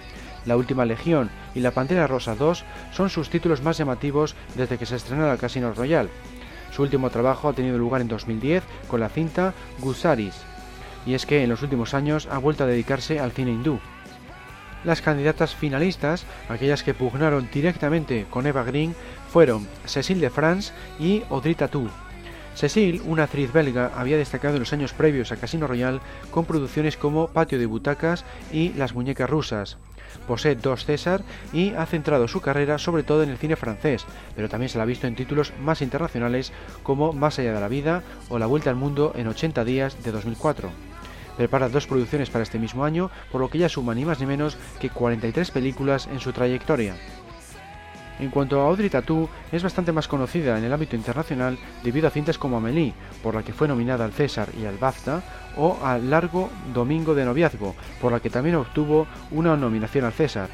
La 0.45 0.55
Última 0.55 0.85
Legión 0.85 1.29
y 1.53 1.59
La 1.59 1.71
Pantera 1.71 2.07
Rosa 2.07 2.35
2 2.35 2.63
son 2.93 3.09
sus 3.09 3.29
títulos 3.29 3.61
más 3.61 3.77
llamativos 3.77 4.37
desde 4.55 4.77
que 4.77 4.85
se 4.85 4.95
estrenó 4.95 5.29
el 5.29 5.37
Casino 5.37 5.73
Royale. 5.73 6.09
Su 6.71 6.83
último 6.83 7.09
trabajo 7.09 7.49
ha 7.49 7.53
tenido 7.53 7.77
lugar 7.77 7.99
en 7.99 8.07
2010 8.07 8.63
con 8.87 9.01
la 9.01 9.09
cinta 9.09 9.53
Gusaris, 9.81 10.35
y 11.05 11.15
es 11.15 11.25
que 11.25 11.43
en 11.43 11.49
los 11.49 11.63
últimos 11.63 11.93
años 11.93 12.29
ha 12.31 12.37
vuelto 12.37 12.63
a 12.63 12.67
dedicarse 12.67 13.19
al 13.19 13.33
cine 13.33 13.51
hindú. 13.51 13.81
Las 14.83 15.01
candidatas 15.01 15.55
finalistas, 15.55 16.25
aquellas 16.49 16.83
que 16.83 16.93
pugnaron 16.93 17.49
directamente 17.53 18.25
con 18.29 18.45
Eva 18.47 18.63
Green, 18.63 18.95
fueron 19.31 19.67
Cécile 19.85 20.21
de 20.21 20.29
France 20.29 20.73
y 20.99 21.23
Audrey 21.29 21.55
Tatou. 21.55 21.89
Cécile, 22.55 23.01
una 23.05 23.23
actriz 23.23 23.51
belga, 23.51 23.91
había 23.95 24.17
destacado 24.17 24.55
en 24.55 24.59
los 24.59 24.73
años 24.73 24.93
previos 24.93 25.31
a 25.31 25.37
Casino 25.37 25.67
Royale 25.67 26.01
con 26.29 26.45
producciones 26.45 26.97
como 26.97 27.27
Patio 27.29 27.57
de 27.57 27.65
Butacas 27.65 28.25
y 28.51 28.73
Las 28.73 28.93
Muñecas 28.93 29.29
Rusas. 29.29 29.77
Posee 30.27 30.55
dos 30.55 30.85
César 30.85 31.23
y 31.51 31.73
ha 31.73 31.85
centrado 31.87 32.27
su 32.27 32.41
carrera 32.41 32.77
sobre 32.77 33.03
todo 33.03 33.23
en 33.23 33.29
el 33.29 33.37
cine 33.37 33.55
francés, 33.55 34.05
pero 34.35 34.49
también 34.49 34.69
se 34.69 34.77
la 34.77 34.83
ha 34.83 34.87
visto 34.87 35.07
en 35.07 35.15
títulos 35.15 35.53
más 35.61 35.81
internacionales 35.81 36.51
como 36.83 37.13
Más 37.13 37.39
allá 37.39 37.53
de 37.53 37.59
la 37.59 37.67
vida 37.67 38.03
o 38.29 38.37
La 38.37 38.45
Vuelta 38.45 38.69
al 38.69 38.75
Mundo 38.75 39.13
en 39.15 39.27
80 39.27 39.63
días 39.65 40.03
de 40.03 40.11
2004 40.11 40.92
prepara 41.37 41.69
dos 41.69 41.87
producciones 41.87 42.29
para 42.29 42.43
este 42.43 42.59
mismo 42.59 42.85
año, 42.85 43.09
por 43.31 43.41
lo 43.41 43.49
que 43.49 43.57
ya 43.57 43.69
suma 43.69 43.95
ni 43.95 44.05
más 44.05 44.19
ni 44.19 44.25
menos 44.25 44.57
que 44.79 44.89
43 44.89 45.51
películas 45.51 46.07
en 46.07 46.19
su 46.19 46.31
trayectoria. 46.31 46.95
En 48.19 48.29
cuanto 48.29 48.61
a 48.61 48.67
Audrey 48.67 48.89
Tatou, 48.89 49.27
es 49.51 49.63
bastante 49.63 49.91
más 49.91 50.07
conocida 50.07 50.57
en 50.57 50.63
el 50.63 50.71
ámbito 50.71 50.95
internacional 50.95 51.57
debido 51.83 52.07
a 52.07 52.11
cintas 52.11 52.37
como 52.37 52.57
Amélie, 52.57 52.93
por 53.23 53.33
la 53.33 53.43
que 53.43 53.53
fue 53.53 53.67
nominada 53.67 54.05
al 54.05 54.13
César 54.13 54.49
y 54.59 54.65
al 54.65 54.77
BAFTA, 54.77 55.23
o 55.57 55.79
a 55.83 55.97
Largo 55.97 56.49
Domingo 56.73 57.15
de 57.15 57.25
Noviazgo, 57.25 57.75
por 57.99 58.11
la 58.11 58.19
que 58.19 58.29
también 58.29 58.55
obtuvo 58.55 59.07
una 59.31 59.57
nominación 59.57 60.05
al 60.05 60.13
César. 60.13 60.49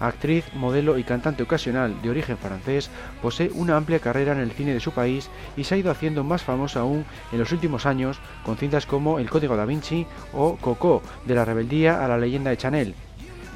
Actriz, 0.00 0.44
modelo 0.54 0.98
y 0.98 1.04
cantante 1.04 1.42
ocasional 1.42 2.00
de 2.02 2.10
origen 2.10 2.38
francés, 2.38 2.90
posee 3.20 3.50
una 3.54 3.76
amplia 3.76 3.98
carrera 3.98 4.32
en 4.32 4.38
el 4.38 4.52
cine 4.52 4.72
de 4.72 4.80
su 4.80 4.92
país 4.92 5.28
y 5.56 5.64
se 5.64 5.74
ha 5.74 5.78
ido 5.78 5.90
haciendo 5.90 6.22
más 6.22 6.42
famosa 6.42 6.80
aún 6.80 7.04
en 7.32 7.38
los 7.38 7.52
últimos 7.52 7.86
años 7.86 8.20
con 8.44 8.56
cintas 8.56 8.86
como 8.86 9.18
El 9.18 9.30
Código 9.30 9.56
da 9.56 9.64
Vinci 9.64 10.06
o 10.32 10.56
Coco, 10.56 11.02
de 11.24 11.34
la 11.34 11.44
rebeldía 11.44 12.04
a 12.04 12.08
la 12.08 12.18
leyenda 12.18 12.50
de 12.50 12.56
Chanel. 12.56 12.94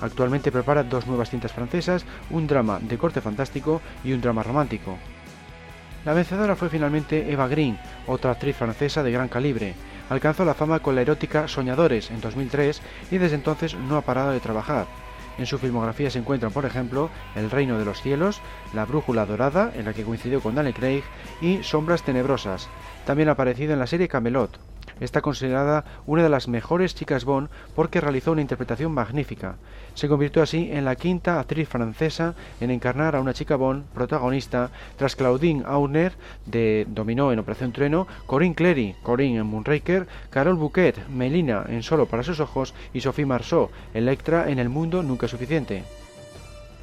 Actualmente 0.01 0.51
prepara 0.51 0.83
dos 0.83 1.07
nuevas 1.07 1.31
cintas 1.31 1.53
francesas, 1.53 2.05
un 2.31 2.49
drama 2.49 2.81
de 2.81 2.99
corte 2.99 3.21
fantástico 3.21 3.81
y 4.03 4.13
un 4.13 4.21
drama 4.21 4.43
romántico. 4.43 4.99
La 6.05 6.15
vencedora 6.15 6.57
fue 6.57 6.69
finalmente 6.69 7.31
Eva 7.31 7.47
Green, 7.47 7.79
otra 8.09 8.33
actriz 8.33 8.57
francesa 8.57 9.05
de 9.05 9.13
gran 9.13 9.29
calibre. 9.29 9.75
Alcanzó 10.11 10.45
la 10.45 10.55
fama 10.55 10.81
con 10.81 10.97
la 10.97 11.03
erótica 11.03 11.47
Soñadores 11.47 12.11
en 12.11 12.21
2003 12.21 12.83
y 13.13 13.19
desde 13.19 13.37
entonces 13.37 13.75
no 13.75 13.97
ha 13.97 14.01
parado 14.01 14.33
de 14.33 14.41
trabajar. 14.41 14.87
En 15.39 15.47
su 15.47 15.59
filmografía 15.59 16.11
se 16.11 16.19
encuentran, 16.19 16.53
por 16.53 16.65
ejemplo, 16.65 17.11
El 17.35 17.51
Reino 17.51 17.79
de 17.79 17.85
los 17.85 18.03
Cielos, 18.03 18.41
La 18.75 18.85
Brújula 18.85 19.27
Dorada, 19.27 19.73
en 19.75 19.85
la 19.87 19.95
que 19.95 20.05
coincidió 20.05 20.41
con 20.41 20.55
Daniel 20.55 20.75
Craig, 20.75 21.03
y 21.41 21.63
Sombras 21.63 22.03
Tenebrosas. 22.03 22.69
También 23.07 23.29
aparecido 23.29 23.73
en 23.73 23.79
la 23.79 23.87
serie 23.87 24.09
Camelot. 24.09 24.72
Está 25.01 25.21
considerada 25.21 25.85
una 26.07 26.23
de 26.23 26.29
las 26.29 26.49
mejores 26.49 26.95
chicas 26.95 27.25
Bond 27.25 27.49
porque 27.75 28.01
realizó 28.01 28.33
una 28.33 28.41
interpretación 28.41 28.93
magnífica. 28.93 29.57
Se 29.95 30.09
convirtió 30.09 30.43
así 30.43 30.71
en 30.73 30.85
la 30.85 30.97
quinta 30.97 31.39
actriz 31.39 31.69
francesa 31.69 32.35
en 32.61 32.71
encarnar 32.71 33.17
a 33.17 33.21
una 33.21 33.35
chica 33.35 33.57
Bond 33.57 33.85
protagonista 33.95 34.71
tras 34.97 35.17
Claudine 35.17 35.65
Auner 35.67 36.13
de 36.47 36.87
Dominó 36.89 37.33
en 37.33 37.39
Operación 37.39 37.73
Trueno, 37.73 38.07
Corinne 38.27 38.55
Clery, 38.55 38.95
Corinne 39.03 39.39
en 39.39 39.47
Moonraker, 39.47 40.07
Carol 40.31 40.57
Bouquet, 40.57 41.09
Melina 41.09 41.65
en 41.69 41.83
Solo 41.83 42.07
para 42.07 42.23
sus 42.23 42.41
ojos 42.41 42.75
y 42.95 43.01
Sophie 43.01 43.27
Marceau, 43.27 43.71
Electra 43.95 44.51
en 44.51 44.59
El 44.59 44.69
Mundo 44.69 45.03
Nunca 45.03 45.29
Suficiente. 45.29 45.85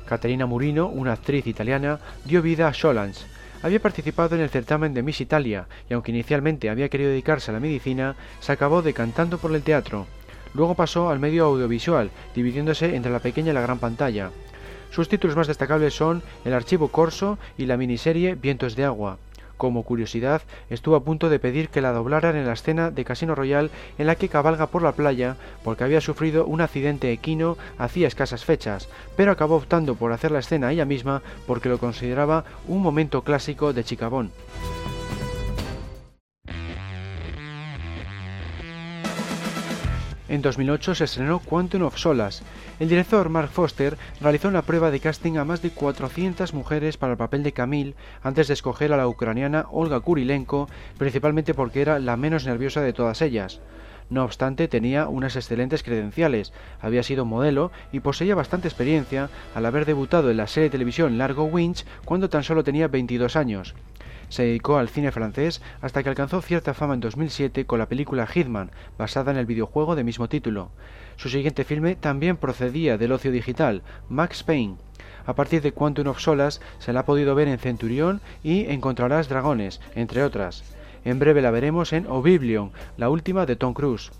Caterina 0.05 0.47
Murino, 0.47 0.87
una 0.87 1.13
actriz 1.13 1.45
italiana, 1.45 1.99
dio 2.25 2.41
vida 2.41 2.67
a 2.67 2.71
Sholans, 2.71 3.27
había 3.61 3.81
participado 3.81 4.35
en 4.35 4.41
el 4.41 4.49
certamen 4.49 4.93
de 4.93 5.03
Miss 5.03 5.21
Italia 5.21 5.67
y 5.89 5.93
aunque 5.93 6.11
inicialmente 6.11 6.69
había 6.69 6.89
querido 6.89 7.09
dedicarse 7.09 7.51
a 7.51 7.53
la 7.53 7.59
medicina, 7.59 8.15
se 8.39 8.51
acabó 8.51 8.81
decantando 8.81 9.37
por 9.37 9.53
el 9.53 9.63
teatro. 9.63 10.07
Luego 10.53 10.75
pasó 10.75 11.09
al 11.09 11.19
medio 11.19 11.45
audiovisual, 11.45 12.09
dividiéndose 12.35 12.95
entre 12.95 13.11
la 13.11 13.19
pequeña 13.19 13.51
y 13.51 13.53
la 13.53 13.61
gran 13.61 13.79
pantalla. 13.79 14.31
Sus 14.91 15.07
títulos 15.07 15.35
más 15.35 15.47
destacables 15.47 15.93
son 15.93 16.23
El 16.43 16.53
Archivo 16.53 16.87
Corso 16.87 17.37
y 17.57 17.65
la 17.65 17.77
miniserie 17.77 18.35
Vientos 18.35 18.75
de 18.75 18.85
Agua. 18.85 19.17
Como 19.59 19.83
curiosidad, 19.83 20.41
estuvo 20.69 20.95
a 20.95 21.03
punto 21.03 21.27
de 21.27 21.37
pedir 21.37 21.67
que 21.67 21.81
la 21.81 21.91
doblaran 21.91 22.37
en 22.37 22.47
la 22.47 22.53
escena 22.53 22.91
de 22.91 23.03
Casino 23.03 23.35
Royal 23.35 23.71
en 23.97 24.07
la 24.07 24.15
que 24.15 24.29
cabalga 24.29 24.67
por 24.67 24.81
la 24.81 24.93
playa 24.93 25.35
porque 25.65 25.83
había 25.83 25.99
sufrido 25.99 26.45
un 26.45 26.61
accidente 26.61 27.11
equino 27.11 27.57
hacía 27.77 28.07
escasas 28.07 28.45
fechas, 28.45 28.87
pero 29.17 29.33
acabó 29.33 29.57
optando 29.57 29.95
por 29.95 30.13
hacer 30.13 30.31
la 30.31 30.39
escena 30.39 30.71
ella 30.71 30.85
misma 30.85 31.21
porque 31.45 31.67
lo 31.67 31.77
consideraba 31.77 32.45
un 32.69 32.81
momento 32.81 33.21
clásico 33.25 33.73
de 33.73 33.83
Chicabón. 33.83 34.31
En 40.29 40.41
2008 40.41 40.95
se 40.95 41.03
estrenó 41.03 41.39
Quantum 41.39 41.81
of 41.81 41.97
Solas. 41.97 42.43
El 42.79 42.87
director 42.87 43.27
Mark 43.27 43.49
Foster 43.49 43.97
realizó 44.21 44.47
una 44.47 44.61
prueba 44.61 44.89
de 44.89 45.01
casting 45.01 45.35
a 45.35 45.43
más 45.43 45.61
de 45.61 45.69
400 45.69 46.53
mujeres 46.53 46.95
para 46.95 47.11
el 47.11 47.17
papel 47.17 47.43
de 47.43 47.51
Camille 47.51 47.93
antes 48.23 48.47
de 48.47 48.53
escoger 48.53 48.93
a 48.93 48.97
la 48.97 49.05
ucraniana 49.05 49.65
Olga 49.69 49.99
Kurilenko, 49.99 50.69
principalmente 50.97 51.53
porque 51.53 51.81
era 51.81 51.99
la 51.99 52.15
menos 52.15 52.45
nerviosa 52.45 52.79
de 52.79 52.93
todas 52.93 53.21
ellas. 53.21 53.59
No 54.09 54.23
obstante, 54.23 54.69
tenía 54.69 55.09
unas 55.09 55.35
excelentes 55.35 55.83
credenciales, 55.83 56.53
había 56.79 57.03
sido 57.03 57.25
modelo 57.25 57.71
y 57.91 57.99
poseía 57.99 58.33
bastante 58.33 58.69
experiencia 58.69 59.29
al 59.53 59.65
haber 59.65 59.85
debutado 59.85 60.31
en 60.31 60.37
la 60.37 60.47
serie 60.47 60.69
de 60.69 60.71
televisión 60.71 61.17
Largo 61.17 61.43
Winch 61.43 61.85
cuando 62.05 62.29
tan 62.29 62.43
solo 62.43 62.63
tenía 62.63 62.87
22 62.87 63.35
años. 63.35 63.75
Se 64.29 64.43
dedicó 64.43 64.77
al 64.77 64.89
cine 64.89 65.11
francés 65.11 65.61
hasta 65.81 66.01
que 66.01 66.09
alcanzó 66.09 66.41
cierta 66.41 66.73
fama 66.73 66.93
en 66.93 66.99
2007 66.99 67.65
con 67.65 67.79
la 67.79 67.87
película 67.87 68.27
Hitman, 68.27 68.71
basada 68.97 69.31
en 69.31 69.37
el 69.37 69.45
videojuego 69.45 69.95
de 69.95 70.03
mismo 70.03 70.29
título. 70.29 70.69
Su 71.17 71.29
siguiente 71.29 71.63
filme 71.63 71.95
también 71.95 72.37
procedía 72.37 72.97
del 72.97 73.11
ocio 73.11 73.31
digital, 73.31 73.81
Max 74.07 74.43
Payne. 74.43 74.77
A 75.25 75.33
partir 75.33 75.61
de 75.61 75.73
Quantum 75.73 76.07
of 76.07 76.19
Solas 76.19 76.61
se 76.77 76.93
la 76.93 77.01
ha 77.01 77.05
podido 77.05 77.35
ver 77.35 77.47
en 77.47 77.59
Centurión 77.59 78.21
y 78.43 78.65
Encontrarás 78.71 79.29
Dragones, 79.29 79.81
entre 79.95 80.23
otras. 80.23 80.63
En 81.03 81.19
breve 81.19 81.41
la 81.41 81.51
veremos 81.51 81.93
en 81.93 82.07
Oblivion, 82.07 82.71
la 82.97 83.09
última 83.09 83.45
de 83.45 83.55
Tom 83.55 83.73
Cruise. 83.73 84.11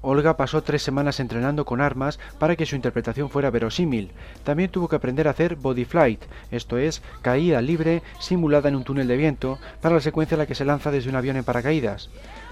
Olga 0.00 0.36
pasó 0.36 0.62
tres 0.62 0.82
semanas 0.82 1.18
entrenando 1.18 1.64
con 1.64 1.80
armas 1.80 2.20
para 2.38 2.54
que 2.54 2.66
su 2.66 2.76
interpretación 2.76 3.30
fuera 3.30 3.50
verosímil. 3.50 4.12
También 4.44 4.70
tuvo 4.70 4.88
que 4.88 4.96
aprender 4.96 5.26
a 5.26 5.32
hacer 5.32 5.56
body 5.56 5.84
flight, 5.84 6.22
esto 6.52 6.78
es, 6.78 7.02
caída 7.20 7.60
libre 7.60 8.02
simulada 8.20 8.68
en 8.68 8.76
un 8.76 8.84
túnel 8.84 9.08
de 9.08 9.16
viento, 9.16 9.58
para 9.80 9.96
la 9.96 10.00
secuencia 10.00 10.36
en 10.36 10.40
la 10.40 10.46
que 10.46 10.54
se 10.54 10.64
lanza 10.64 10.92
desde 10.92 11.10
un 11.10 11.16
avión 11.16 11.36
en 11.36 11.44
paracaídas. 11.44 12.10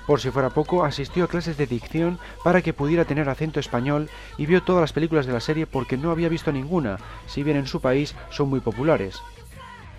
Por 0.08 0.20
si 0.20 0.30
fuera 0.30 0.50
poco, 0.50 0.84
asistió 0.84 1.24
a 1.24 1.28
clases 1.28 1.56
de 1.56 1.66
dicción 1.66 2.18
para 2.42 2.62
que 2.62 2.72
pudiera 2.72 3.04
tener 3.04 3.28
acento 3.28 3.60
español 3.60 4.08
y 4.38 4.46
vio 4.46 4.62
todas 4.62 4.80
las 4.80 4.92
películas 4.92 5.26
de 5.26 5.32
la 5.32 5.40
serie 5.40 5.66
porque 5.66 5.96
no 5.96 6.10
había 6.10 6.28
visto 6.28 6.50
ninguna, 6.50 6.98
si 7.26 7.44
bien 7.44 7.56
en 7.56 7.66
su 7.66 7.80
país 7.80 8.14
son 8.30 8.48
muy 8.48 8.60
populares. 8.60 9.20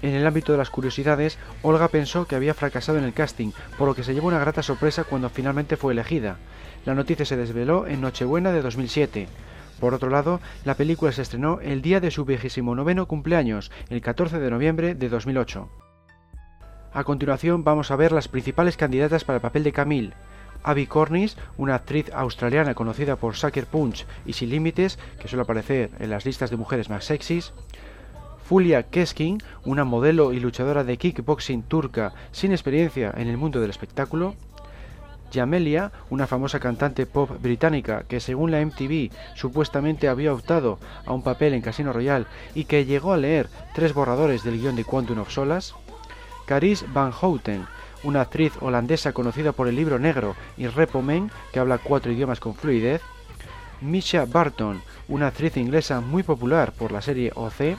En 0.02 0.14
el 0.14 0.28
ámbito 0.28 0.52
de 0.52 0.60
las 0.60 0.70
curiosidades, 0.70 1.40
Olga 1.62 1.88
pensó 1.88 2.26
que 2.26 2.36
había 2.36 2.54
fracasado 2.54 2.98
en 2.98 3.04
el 3.04 3.14
casting, 3.14 3.52
por 3.78 3.88
lo 3.88 3.96
que 3.96 4.04
se 4.04 4.14
llevó 4.14 4.28
una 4.28 4.40
grata 4.40 4.62
sorpresa 4.62 5.06
cuando 5.06 5.30
finalmente 5.30 5.76
fue 5.76 5.94
elegida. 5.94 6.38
La 6.88 6.96
noticia 6.96 7.26
se 7.26 7.36
desveló 7.36 7.86
en 7.86 8.00
Nochebuena 8.00 8.54
de 8.54 8.62
2007. 8.62 9.28
Por 9.82 9.94
otro 9.94 10.10
lado, 10.10 10.40
la 10.64 10.76
película 10.76 11.12
se 11.12 11.22
estrenó 11.22 11.60
el 11.60 11.82
día 11.82 12.00
de 12.00 12.12
su 12.12 12.24
vigésimo 12.24 12.76
noveno 12.76 13.10
cumpleaños, 13.10 13.74
el 13.90 14.00
14 14.00 14.40
de 14.40 14.50
noviembre 14.50 14.96
de 14.96 15.10
2008. 15.10 15.68
A 16.94 17.04
continuación 17.04 17.66
vamos 17.66 17.92
a 17.92 17.98
ver 17.98 18.14
las 18.14 18.30
principales 18.30 18.78
candidatas 18.78 19.26
para 19.26 19.36
el 19.36 19.42
papel 19.42 19.64
de 19.64 19.74
Camille. 19.74 20.14
Abby 20.64 20.88
Cornish, 20.88 21.36
una 21.58 21.76
actriz 21.76 22.10
australiana 22.14 22.74
conocida 22.74 23.18
por 23.18 23.36
Sucker 23.36 23.66
Punch 23.66 24.06
y 24.26 24.32
Sin 24.32 24.50
Límites, 24.50 24.98
que 25.20 25.28
suele 25.28 25.44
aparecer 25.44 25.92
en 26.00 26.10
las 26.10 26.26
listas 26.26 26.52
de 26.52 26.56
mujeres 26.56 26.90
más 26.90 27.04
sexys. 27.04 27.52
Fulia 28.46 28.84
Keskin, 28.84 29.40
una 29.66 29.84
modelo 29.84 30.32
y 30.32 30.40
luchadora 30.40 30.86
de 30.86 30.96
kickboxing 30.96 31.64
turca 31.64 32.14
sin 32.32 32.54
experiencia 32.54 33.14
en 33.18 33.28
el 33.28 33.36
mundo 33.36 33.60
del 33.60 33.72
espectáculo. 33.72 34.36
Jamelia, 35.32 35.92
una 36.10 36.28
famosa 36.28 36.60
cantante 36.60 37.06
pop 37.06 37.32
británica 37.42 38.04
que 38.08 38.20
según 38.20 38.52
la 38.52 38.64
MTV 38.66 39.12
supuestamente 39.36 40.08
había 40.08 40.34
optado 40.34 40.80
a 41.06 41.14
un 41.14 41.24
papel 41.24 41.54
en 41.54 41.62
Casino 41.62 41.94
Royale 41.94 42.26
y 42.56 42.66
que 42.66 42.86
llegó 42.86 43.14
a 43.14 43.18
leer 43.18 43.50
tres 43.74 43.94
borradores 43.94 44.44
del 44.44 44.60
guion 44.60 44.76
de 44.76 44.86
Quantum 44.86 45.20
of 45.20 45.32
Solas. 45.32 45.76
Caris 46.46 46.86
Van 46.94 47.12
Houten, 47.12 47.66
una 48.04 48.22
actriz 48.22 48.54
holandesa 48.62 49.12
conocida 49.12 49.52
por 49.52 49.68
el 49.68 49.76
libro 49.76 50.00
negro 50.00 50.36
y 50.58 50.68
Repomen, 50.68 51.32
que 51.52 51.60
habla 51.60 51.78
cuatro 51.78 52.12
idiomas 52.12 52.40
con 52.40 52.56
fluidez. 52.56 53.02
Misha 53.82 54.26
Barton, 54.26 54.82
una 55.08 55.28
actriz 55.28 55.58
inglesa 55.58 56.02
muy 56.02 56.24
popular 56.24 56.72
por 56.72 56.92
la 56.92 57.02
serie 57.02 57.32
OC. 57.36 57.78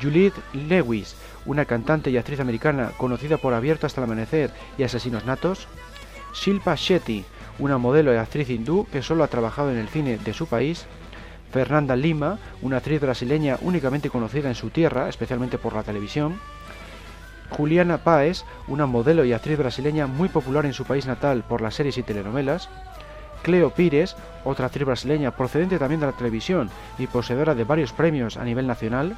Juliette 0.00 0.40
Lewis, 0.54 1.16
una 1.46 1.64
cantante 1.64 2.10
y 2.10 2.16
actriz 2.16 2.40
americana 2.40 2.92
conocida 2.96 3.36
por 3.36 3.54
Abierto 3.54 3.86
hasta 3.86 4.00
el 4.00 4.04
amanecer 4.04 4.50
y 4.78 4.84
Asesinos 4.84 5.24
natos. 5.24 5.68
Shilpa 6.32 6.74
Shetty, 6.74 7.24
una 7.58 7.78
modelo 7.78 8.12
y 8.12 8.16
actriz 8.16 8.50
hindú 8.50 8.86
que 8.90 9.02
solo 9.02 9.24
ha 9.24 9.28
trabajado 9.28 9.70
en 9.70 9.78
el 9.78 9.88
cine 9.88 10.18
de 10.18 10.32
su 10.32 10.46
país, 10.46 10.86
Fernanda 11.52 11.94
Lima, 11.96 12.38
una 12.62 12.78
actriz 12.78 13.00
brasileña 13.00 13.58
únicamente 13.60 14.08
conocida 14.08 14.48
en 14.48 14.54
su 14.54 14.70
tierra, 14.70 15.08
especialmente 15.08 15.58
por 15.58 15.74
la 15.74 15.82
televisión, 15.82 16.40
Juliana 17.50 17.98
Páez, 17.98 18.44
una 18.66 18.86
modelo 18.86 19.24
y 19.24 19.34
actriz 19.34 19.58
brasileña 19.58 20.06
muy 20.06 20.30
popular 20.30 20.64
en 20.64 20.72
su 20.72 20.84
país 20.84 21.06
natal 21.06 21.44
por 21.46 21.60
las 21.60 21.74
series 21.74 21.98
y 21.98 22.02
telenovelas, 22.02 22.70
Cleo 23.42 23.70
Pires, 23.70 24.16
otra 24.44 24.66
actriz 24.66 24.86
brasileña 24.86 25.32
procedente 25.32 25.78
también 25.78 26.00
de 26.00 26.06
la 26.06 26.12
televisión 26.12 26.70
y 26.98 27.06
poseedora 27.06 27.54
de 27.54 27.64
varios 27.64 27.92
premios 27.92 28.38
a 28.38 28.44
nivel 28.44 28.66
nacional, 28.66 29.16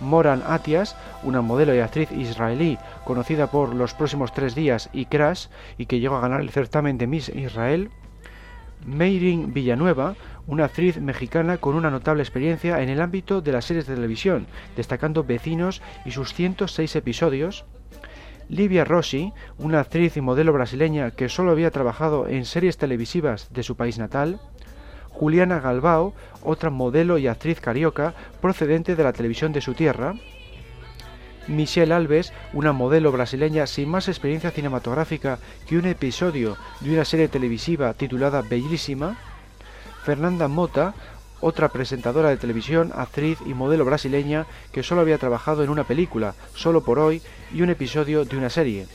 Moran 0.00 0.42
Atias, 0.46 0.96
una 1.22 1.40
modelo 1.40 1.74
y 1.74 1.80
actriz 1.80 2.10
israelí 2.12 2.78
conocida 3.04 3.50
por 3.50 3.74
Los 3.74 3.94
próximos 3.94 4.32
tres 4.32 4.54
días 4.54 4.90
y 4.92 5.06
Crash 5.06 5.46
y 5.78 5.86
que 5.86 6.00
llegó 6.00 6.16
a 6.16 6.20
ganar 6.20 6.40
el 6.40 6.50
certamen 6.50 6.98
de 6.98 7.06
Miss 7.06 7.28
Israel, 7.28 7.90
Meirin 8.84 9.52
Villanueva, 9.52 10.14
una 10.46 10.66
actriz 10.66 11.00
mexicana 11.00 11.58
con 11.58 11.74
una 11.74 11.90
notable 11.90 12.22
experiencia 12.22 12.82
en 12.82 12.88
el 12.88 13.00
ámbito 13.00 13.40
de 13.40 13.52
las 13.52 13.64
series 13.64 13.86
de 13.86 13.94
televisión, 13.94 14.46
destacando 14.76 15.24
Vecinos 15.24 15.82
y 16.04 16.12
sus 16.12 16.34
106 16.34 16.96
episodios, 16.96 17.64
Livia 18.48 18.84
Rossi, 18.84 19.32
una 19.58 19.80
actriz 19.80 20.16
y 20.16 20.20
modelo 20.20 20.52
brasileña 20.52 21.10
que 21.10 21.28
solo 21.28 21.50
había 21.50 21.72
trabajado 21.72 22.28
en 22.28 22.44
series 22.44 22.78
televisivas 22.78 23.52
de 23.52 23.64
su 23.64 23.76
país 23.76 23.98
natal, 23.98 24.40
Juliana 25.18 25.60
Galbao, 25.60 26.12
otra 26.42 26.68
modelo 26.68 27.16
y 27.16 27.26
actriz 27.26 27.58
carioca 27.58 28.12
procedente 28.42 28.96
de 28.96 29.02
la 29.02 29.14
televisión 29.14 29.50
de 29.52 29.62
su 29.62 29.72
tierra, 29.72 30.14
Michelle 31.48 31.94
Alves, 31.94 32.34
una 32.52 32.72
modelo 32.72 33.12
brasileña 33.12 33.66
sin 33.66 33.88
más 33.88 34.08
experiencia 34.08 34.50
cinematográfica 34.50 35.38
que 35.66 35.78
un 35.78 35.86
episodio 35.86 36.58
de 36.80 36.92
una 36.92 37.06
serie 37.06 37.28
televisiva 37.28 37.94
titulada 37.94 38.42
Bellísima, 38.42 39.16
Fernanda 40.04 40.48
Mota, 40.48 40.92
otra 41.40 41.70
presentadora 41.70 42.28
de 42.28 42.36
televisión, 42.36 42.92
actriz 42.94 43.38
y 43.46 43.54
modelo 43.54 43.86
brasileña 43.86 44.46
que 44.70 44.82
solo 44.82 45.00
había 45.00 45.18
trabajado 45.18 45.64
en 45.64 45.70
una 45.70 45.84
película, 45.84 46.34
Solo 46.54 46.82
por 46.82 46.98
hoy, 46.98 47.22
y 47.54 47.62
un 47.62 47.70
episodio 47.70 48.26
de 48.26 48.36
una 48.36 48.50
serie. 48.50 48.86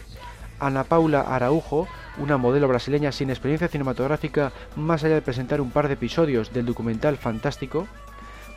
Ana 0.61 0.83
Paula 0.83 1.21
Araujo, 1.21 1.87
una 2.17 2.37
modelo 2.37 2.67
brasileña 2.67 3.11
sin 3.11 3.29
experiencia 3.29 3.67
cinematográfica 3.67 4.51
más 4.75 5.03
allá 5.03 5.15
de 5.15 5.21
presentar 5.21 5.59
un 5.59 5.71
par 5.71 5.87
de 5.87 5.95
episodios 5.95 6.53
del 6.53 6.65
documental 6.65 7.17
Fantástico. 7.17 7.87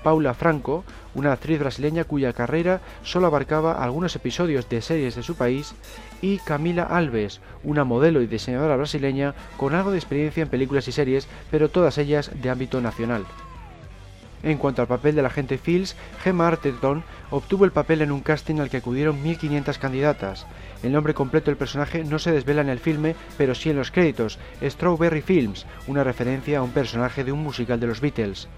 Paula 0.05 0.35
Franco, 0.35 0.85
una 1.15 1.33
actriz 1.33 1.59
brasileña 1.59 2.05
cuya 2.05 2.35
carrera 2.35 2.83
solo 3.03 3.27
abarcaba 3.27 3.83
algunos 3.83 4.15
episodios 4.15 4.69
de 4.69 4.83
series 4.83 5.15
de 5.17 5.23
su 5.23 5.35
país, 5.35 5.75
y 6.21 6.39
Camila 6.39 6.83
Alves, 6.83 7.41
una 7.63 7.85
modelo 7.85 8.21
y 8.21 8.27
diseñadora 8.27 8.77
brasileña 8.77 9.35
con 9.57 9.75
algo 9.75 9.91
de 9.91 9.99
experiencia 9.99 10.43
en 10.43 10.51
películas 10.51 10.87
y 10.89 10.93
series, 10.93 11.27
pero 11.51 11.71
todas 11.71 11.97
ellas 11.97 12.31
de 12.35 12.51
ámbito 12.51 12.83
nacional. 12.83 13.25
En 14.45 14.59
cuanto 14.59 14.83
al 14.83 14.89
papel 14.89 15.15
de 15.15 15.23
la 15.23 15.29
agente 15.29 15.57
Fields, 15.57 15.97
Gemma 16.23 16.47
Arterton 16.47 17.03
obtuvo 17.31 17.65
el 17.65 17.73
papel 17.73 18.03
en 18.03 18.13
un 18.13 18.21
casting 18.21 18.61
al 18.61 18.69
que 18.69 18.77
acudieron 18.77 19.25
1.500 19.25 19.79
candidatas. 19.79 20.47
El 20.83 20.93
nombre 20.93 21.15
completo 21.15 21.47
del 21.47 21.57
personaje 21.57 22.05
no 22.05 22.19
se 22.19 22.31
desvela 22.31 22.61
en 22.61 22.69
el 22.69 22.79
filme, 22.79 23.17
pero 23.39 23.55
sí 23.55 23.71
en 23.71 23.77
los 23.77 23.91
créditos, 23.91 24.39
Strawberry 24.63 25.23
Films, 25.23 25.65
una 25.87 26.05
referencia 26.05 26.59
a 26.59 26.63
un 26.63 26.73
personaje 26.73 27.25
de 27.25 27.33
un 27.33 27.43
musical 27.43 27.81
de 27.81 27.87
los 27.87 28.03
Beatles. 28.03 28.49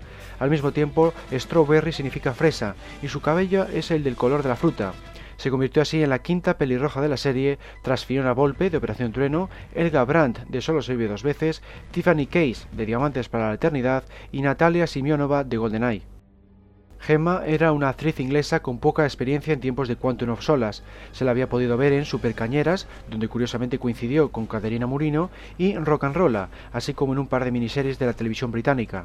Al 0.40 0.50
mismo 0.50 0.72
tiempo, 0.72 1.14
Strawberry 1.32 1.92
significa 1.92 2.34
fresa, 2.34 2.74
y 3.00 3.06
su 3.06 3.20
cabello 3.20 3.64
es 3.72 3.92
el 3.92 4.02
del 4.02 4.16
color 4.16 4.42
de 4.42 4.48
la 4.48 4.56
fruta. 4.56 4.92
Se 5.36 5.50
convirtió 5.50 5.82
así 5.82 6.02
en 6.02 6.10
la 6.10 6.20
quinta 6.20 6.58
pelirroja 6.58 7.00
de 7.00 7.08
la 7.08 7.16
serie, 7.16 7.58
tras 7.82 8.04
Fiona 8.04 8.32
Volpe 8.32 8.70
de 8.70 8.78
Operación 8.78 9.12
Trueno, 9.12 9.50
Elga 9.74 10.04
Brandt 10.04 10.40
de 10.48 10.60
Solo 10.60 10.82
se 10.82 10.96
dos 10.96 11.22
veces, 11.22 11.62
Tiffany 11.90 12.26
Case 12.26 12.66
de 12.72 12.86
Diamantes 12.86 13.28
para 13.28 13.48
la 13.48 13.54
Eternidad 13.54 14.04
y 14.32 14.40
Natalia 14.40 14.86
Simionova 14.86 15.44
de 15.44 15.56
GoldenEye. 15.56 16.02
Gemma 16.98 17.42
era 17.46 17.72
una 17.72 17.90
actriz 17.90 18.18
inglesa 18.20 18.60
con 18.60 18.78
poca 18.78 19.04
experiencia 19.04 19.52
en 19.52 19.60
tiempos 19.60 19.86
de 19.86 19.96
Quantum 19.96 20.30
of 20.30 20.42
Solas. 20.42 20.82
Se 21.12 21.24
la 21.24 21.30
había 21.30 21.48
podido 21.48 21.76
ver 21.76 21.92
en 21.92 22.04
Supercañeras, 22.04 22.88
donde 23.10 23.28
curiosamente 23.28 23.78
coincidió 23.78 24.32
con 24.32 24.46
Caterina 24.46 24.86
Murino, 24.86 25.30
y 25.58 25.76
Rock 25.76 26.04
and 26.04 26.16
Rolla, 26.16 26.48
así 26.72 26.94
como 26.94 27.12
en 27.12 27.18
un 27.18 27.28
par 27.28 27.44
de 27.44 27.52
miniseries 27.52 27.98
de 27.98 28.06
la 28.06 28.14
televisión 28.14 28.50
británica 28.50 29.04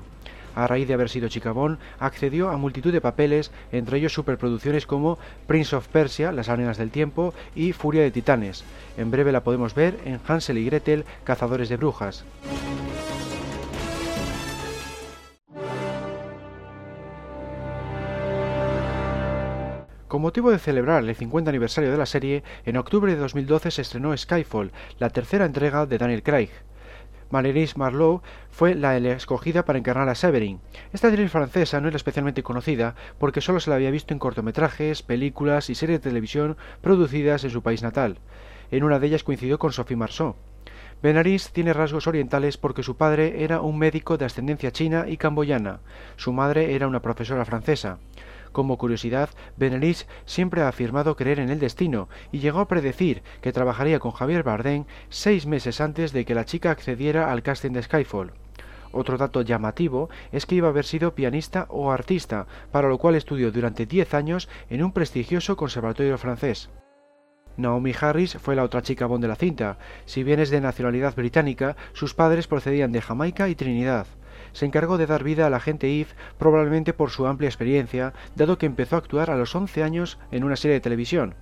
a 0.56 0.68
raíz 0.68 0.88
de 0.88 0.94
haber 0.94 1.10
sido 1.10 1.30
chicabón, 1.30 1.80
accedió 2.00 2.50
a 2.50 2.58
multitud 2.58 2.92
de 2.92 3.02
papeles, 3.02 3.52
entre 3.72 3.98
ellos 3.98 4.14
superproducciones 4.14 4.86
como 4.86 5.18
Prince 5.48 5.76
of 5.76 5.88
Persia, 5.88 6.32
Las 6.32 6.50
arenas 6.50 6.78
del 6.78 6.92
tiempo 6.92 7.34
y 7.56 7.74
Furia 7.74 8.02
de 8.02 8.12
Titanes. 8.12 8.64
En 8.98 9.12
breve 9.12 9.32
la 9.32 9.44
podemos 9.44 9.74
ver 9.76 10.00
en 10.06 10.20
Hansel 10.28 10.58
y 10.58 10.66
Gretel, 10.66 11.06
Cazadores 11.24 11.70
de 11.70 11.78
Brujas. 11.78 12.26
Con 20.12 20.22
motivo 20.22 20.52
de 20.52 20.60
celebrar 20.60 21.06
el 21.06 21.16
50 21.16 21.50
aniversario 21.50 21.90
de 21.90 21.98
la 21.98 22.06
serie, 22.06 22.44
en 22.66 22.76
octubre 22.76 23.14
de 23.14 23.18
2012 23.18 23.72
se 23.72 23.82
estrenó 23.82 24.18
Skyfall, 24.18 24.74
la 25.00 25.10
tercera 25.10 25.46
entrega 25.46 25.86
de 25.86 25.98
Daniel 25.98 26.22
Craig. 26.22 26.50
Marylis 27.32 27.78
Marlowe 27.78 28.22
fue 28.50 28.76
la 28.76 28.98
escogida 28.98 29.66
para 29.66 29.80
encarnar 29.80 30.10
a 30.10 30.16
Severin. 30.16 30.60
Esta 30.94 31.08
actriz 31.08 31.32
francesa 31.32 31.80
no 31.80 31.88
era 31.88 31.98
especialmente 31.98 32.44
conocida 32.44 32.96
porque 33.20 33.42
solo 33.42 33.60
se 33.60 33.70
la 33.70 33.78
había 33.78 33.92
visto 33.92 34.14
en 34.14 34.20
cortometrajes, 34.20 35.02
películas 35.02 35.70
y 35.70 35.76
series 35.76 36.02
de 36.02 36.10
televisión 36.10 36.58
producidas 36.82 37.44
en 37.44 37.50
su 37.50 37.62
país 37.62 37.82
natal. 37.82 38.20
En 38.70 38.84
una 38.84 39.00
de 39.00 39.08
ellas 39.08 39.24
coincidió 39.24 39.60
con 39.60 39.74
Sophie 39.74 39.98
Marceau. 39.98 40.36
Benaris 41.02 41.52
tiene 41.52 41.74
rasgos 41.74 42.06
orientales 42.06 42.58
porque 42.58 42.84
su 42.84 42.96
padre 42.96 43.44
era 43.44 43.62
un 43.62 43.80
médico 43.80 44.18
de 44.18 44.26
ascendencia 44.26 44.72
china 44.72 45.06
y 45.08 45.18
camboyana. 45.18 45.80
Su 46.16 46.32
madre 46.32 46.76
era 46.76 46.88
una 46.88 47.02
profesora 47.02 47.44
francesa. 47.44 47.98
Como 48.52 48.78
curiosidad, 48.78 49.30
Benelix 49.56 50.08
siempre 50.26 50.62
ha 50.62 50.68
afirmado 50.68 51.16
creer 51.16 51.40
en 51.40 51.50
el 51.50 51.60
destino 51.60 52.10
y 52.32 52.40
llegó 52.40 52.60
a 52.60 52.68
predecir 52.68 53.24
que 53.42 53.54
trabajaría 53.54 54.00
con 54.00 54.12
Javier 54.12 54.44
Bardem 54.44 54.86
seis 55.10 55.46
meses 55.46 55.80
antes 55.80 56.12
de 56.12 56.26
que 56.26 56.36
la 56.36 56.46
chica 56.46 56.72
accediera 56.72 57.32
al 57.32 57.44
casting 57.44 57.72
de 57.72 57.84
Skyfall. 57.84 58.34
Otro 58.92 59.18
dato 59.18 59.42
llamativo 59.42 60.10
es 60.34 60.46
que 60.46 60.56
iba 60.56 60.68
a 60.68 60.72
haber 60.72 60.84
sido 60.84 61.16
pianista 61.16 61.66
o 61.70 61.92
artista, 61.92 62.46
para 62.72 62.90
lo 62.90 62.98
cual 62.98 63.16
estudió 63.16 63.52
durante 63.52 63.86
diez 63.86 64.14
años 64.14 64.50
en 64.70 64.84
un 64.84 64.92
prestigioso 64.92 65.56
conservatorio 65.56 66.18
francés. 66.18 66.70
Naomi 67.56 67.94
Harris 68.00 68.38
fue 68.38 68.56
la 68.56 68.64
otra 68.64 68.82
chica 68.82 69.06
Bond 69.06 69.22
de 69.22 69.28
la 69.30 69.36
cinta. 69.36 69.78
Si 70.06 70.24
bien 70.24 70.42
es 70.42 70.50
de 70.50 70.60
nacionalidad 70.60 71.16
británica, 71.16 71.78
sus 71.94 72.14
padres 72.14 72.48
procedían 72.48 72.92
de 72.92 73.02
Jamaica 73.02 73.48
y 73.48 73.56
Trinidad 73.56 74.08
se 74.54 74.66
encargó 74.66 74.98
de 74.98 75.08
dar 75.08 75.24
vida 75.24 75.48
al 75.48 75.54
agente 75.54 75.88
Eve 75.88 76.12
probablemente 76.38 76.94
por 76.94 77.10
su 77.10 77.28
amplia 77.28 77.50
experiencia, 77.50 78.14
dado 78.36 78.58
que 78.58 78.66
empezó 78.66 78.96
a 78.96 79.00
actuar 79.00 79.30
a 79.30 79.38
los 79.38 79.56
11 79.56 79.84
años 79.84 80.20
en 80.32 80.44
una 80.44 80.56
serie 80.56 80.76
de 80.76 80.82
televisión. 80.82 81.36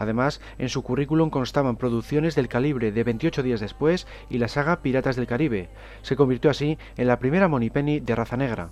Además, 0.00 0.40
en 0.58 0.70
su 0.70 0.82
currículum 0.82 1.28
constaban 1.28 1.76
producciones 1.76 2.34
del 2.34 2.48
calibre 2.48 2.90
de 2.90 3.04
28 3.04 3.42
días 3.42 3.60
después 3.60 4.06
y 4.30 4.38
la 4.38 4.48
saga 4.48 4.80
Piratas 4.80 5.14
del 5.14 5.26
Caribe. 5.26 5.68
Se 6.00 6.16
convirtió 6.16 6.50
así 6.50 6.78
en 6.96 7.06
la 7.06 7.18
primera 7.18 7.50
Penny 7.70 8.00
de 8.00 8.16
raza 8.16 8.38
negra. 8.38 8.70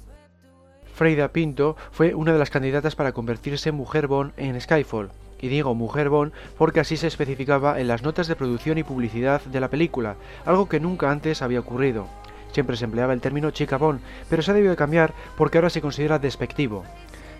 Freida 0.94 1.28
Pinto 1.28 1.76
fue 1.92 2.14
una 2.14 2.32
de 2.32 2.38
las 2.38 2.48
candidatas 2.48 2.96
para 2.96 3.12
convertirse 3.12 3.68
en 3.68 3.74
mujer 3.74 4.06
Bond 4.06 4.32
en 4.38 4.58
Skyfall. 4.58 5.10
Y 5.38 5.48
digo 5.48 5.74
mujer 5.74 6.08
Bond 6.08 6.32
porque 6.56 6.80
así 6.80 6.96
se 6.96 7.06
especificaba 7.06 7.78
en 7.78 7.88
las 7.88 8.02
notas 8.02 8.26
de 8.26 8.34
producción 8.34 8.78
y 8.78 8.82
publicidad 8.82 9.42
de 9.42 9.60
la 9.60 9.68
película, 9.68 10.16
algo 10.46 10.68
que 10.68 10.80
nunca 10.80 11.10
antes 11.10 11.42
había 11.42 11.60
ocurrido. 11.60 12.08
Siempre 12.52 12.76
se 12.76 12.84
empleaba 12.84 13.12
el 13.12 13.20
término 13.20 13.50
chica 13.50 13.78
Bond, 13.78 14.00
pero 14.28 14.42
se 14.42 14.50
ha 14.50 14.54
debido 14.54 14.72
de 14.72 14.76
cambiar 14.76 15.12
porque 15.36 15.58
ahora 15.58 15.70
se 15.70 15.80
considera 15.80 16.18
despectivo. 16.18 16.84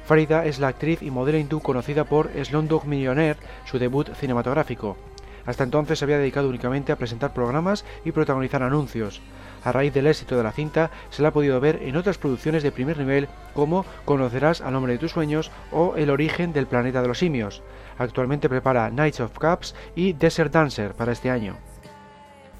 Farida 0.04 0.46
es 0.46 0.59
la 0.59 0.68
actriz 0.68 1.02
y 1.02 1.11
modelo 1.11 1.38
hindú 1.38 1.61
conocida 1.61 2.04
por 2.04 2.30
Slumdog 2.42 2.86
Millionaire, 2.86 3.38
su 3.66 3.78
debut 3.78 4.09
cinematográfico. 4.14 4.96
Hasta 5.44 5.64
entonces 5.64 5.98
se 5.98 6.04
había 6.04 6.18
dedicado 6.18 6.48
únicamente 6.48 6.92
a 6.92 6.96
presentar 6.96 7.32
programas 7.32 7.84
y 8.04 8.12
protagonizar 8.12 8.62
anuncios. 8.62 9.22
A 9.64 9.72
raíz 9.72 9.92
del 9.92 10.06
éxito 10.06 10.36
de 10.36 10.42
la 10.42 10.52
cinta, 10.52 10.90
se 11.11 11.22
la 11.22 11.28
ha 11.28 11.32
podido 11.32 11.61
ver 11.61 11.80
en 11.82 11.96
otras 11.96 12.18
producciones 12.18 12.62
de 12.62 12.72
primer 12.72 12.98
nivel 12.98 13.28
como 13.54 13.84
Conocerás 14.04 14.61
al 14.61 14.76
hombre 14.76 14.94
de 14.94 14.98
tus 14.98 15.12
sueños 15.12 15.50
o 15.72 15.94
El 15.96 16.11
origen 16.11 16.53
del 16.53 16.66
planeta 16.66 17.03
de 17.03 17.08
los 17.08 17.18
simios. 17.18 17.62
Actualmente 17.99 18.49
prepara 18.49 18.91
Knights 18.91 19.20
of 19.20 19.38
Cups 19.38 19.74
y 19.96 20.12
Desert 20.12 20.53
Dancer 20.53 20.92
para 20.92 21.12
este 21.12 21.30
año. 21.30 21.57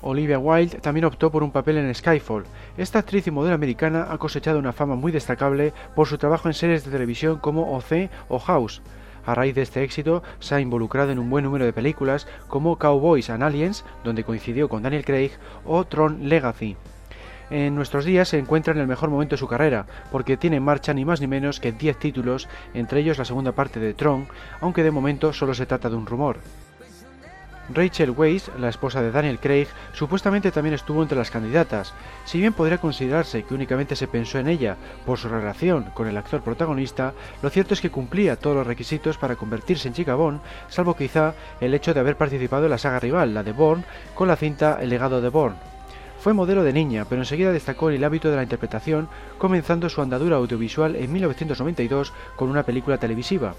Olivia 0.03 0.39
Wilde 0.39 0.79
también 0.79 1.05
optó 1.05 1.31
por 1.31 1.43
un 1.43 1.51
papel 1.51 1.79
en 1.79 1.95
Skyfall. 1.95 2.45
Esta 2.77 3.01
actriz 3.01 3.27
y 3.27 3.31
modelo 3.31 3.55
americana 3.55 4.07
ha 4.11 4.19
cosechado 4.19 4.59
una 4.59 4.73
fama 4.73 4.95
muy 4.95 5.13
destacable 5.13 5.73
por 5.95 6.07
su 6.07 6.19
trabajo 6.19 6.49
en 6.49 6.55
series 6.55 6.85
de 6.85 6.91
televisión 6.91 7.39
como 7.39 7.77
OC 7.77 8.11
o 8.29 8.39
House. 8.39 8.83
A 9.27 9.35
raíz 9.35 9.55
de 9.55 9.63
este 9.63 9.83
éxito, 9.83 10.23
se 10.39 10.55
ha 10.55 10.61
involucrado 10.61 11.11
en 11.11 11.19
un 11.19 11.29
buen 11.29 11.45
número 11.45 11.65
de 11.65 11.73
películas 11.73 12.27
como 12.47 12.79
Cowboys 12.79 13.29
and 13.29 13.43
Aliens, 13.43 13.85
donde 14.03 14.25
coincidió 14.25 14.69
con 14.69 14.83
Daniel 14.83 15.05
Craig, 15.05 15.33
o 15.67 15.85
Tron 15.85 16.29
Legacy. 16.29 16.77
En 17.51 17.75
nuestros 17.75 18.05
días 18.05 18.29
se 18.29 18.39
encuentra 18.39 18.73
en 18.73 18.81
el 18.81 18.87
mejor 18.87 19.11
momento 19.11 19.35
de 19.35 19.41
su 19.41 19.49
carrera, 19.49 19.87
porque 20.13 20.37
tiene 20.37 20.57
en 20.57 20.63
marcha 20.63 20.95
ni 20.95 21.05
más 21.05 21.21
ni 21.21 21.27
menos 21.27 21.61
que 21.61 21.73
10 21.73 21.99
títulos, 21.99 22.49
entre 22.75 23.01
ellos 23.01 23.19
la 23.19 23.25
segunda 23.25 23.53
parte 23.53 23.81
de 23.81 23.95
Tron, 23.95 24.29
aunque 24.61 24.83
de 24.83 24.91
momento 24.91 25.33
solo 25.33 25.55
se 25.55 25.67
trata 25.67 25.91
de 25.91 25.97
un 25.97 26.07
rumor. 26.07 26.39
Rachel 27.71 28.11
Weisz, 28.11 28.51
la 28.59 28.69
esposa 28.69 29.03
de 29.03 29.11
Daniel 29.11 29.39
Craig, 29.39 29.69
supuestamente 29.93 30.51
también 30.51 30.75
estuvo 30.75 31.03
entre 31.03 31.19
las 31.19 31.31
candidatas. 31.31 31.93
Si 32.25 32.39
bien 32.39 32.53
podría 32.53 32.79
considerarse 32.79 33.43
que 33.43 33.55
únicamente 33.55 33.97
se 33.97 34.09
pensó 34.09 34.39
en 34.39 34.49
ella 34.49 34.77
por 35.05 35.19
su 35.19 35.29
relación 35.29 35.85
con 35.95 36.09
el 36.09 36.17
actor 36.17 36.41
protagonista, 36.41 37.13
lo 37.43 37.51
cierto 37.51 37.75
es 37.75 37.81
que 37.81 37.91
cumplía 37.91 38.37
todos 38.37 38.57
los 38.57 38.67
requisitos 38.67 39.19
para 39.19 39.37
convertirse 39.37 39.89
en 39.89 39.95
chica 39.95 40.15
Bond, 40.15 40.41
salvo 40.69 40.97
quizá 40.97 41.35
el 41.61 41.75
hecho 41.75 41.93
de 41.93 42.01
haber 42.01 42.17
participado 42.17 42.65
en 42.65 42.71
la 42.71 42.79
saga 42.79 43.01
rival, 43.01 43.35
la 43.35 43.43
de 43.43 43.53
Bourne, 43.53 43.85
con 44.15 44.29
la 44.29 44.37
cinta 44.37 44.79
El 44.81 44.89
legado 44.89 45.21
de 45.21 45.29
Bourne. 45.29 45.57
Fue 46.21 46.35
modelo 46.35 46.65
de 46.65 46.73
niña, 46.73 47.05
pero 47.09 47.23
enseguida 47.23 47.53
destacó 47.53 47.91
en 47.91 47.97
el 47.97 48.05
hábito 48.05 48.29
de 48.29 48.37
la 48.37 48.43
interpretación, 48.43 49.09
comenzando 49.39 49.89
su 49.89 50.03
andadura 50.03 50.37
audiovisual 50.37 50.97
en 50.97 51.13
1992 51.13 52.13
con 52.35 52.51
una 52.51 52.65
película 52.65 52.99
televisiva. 52.99 53.55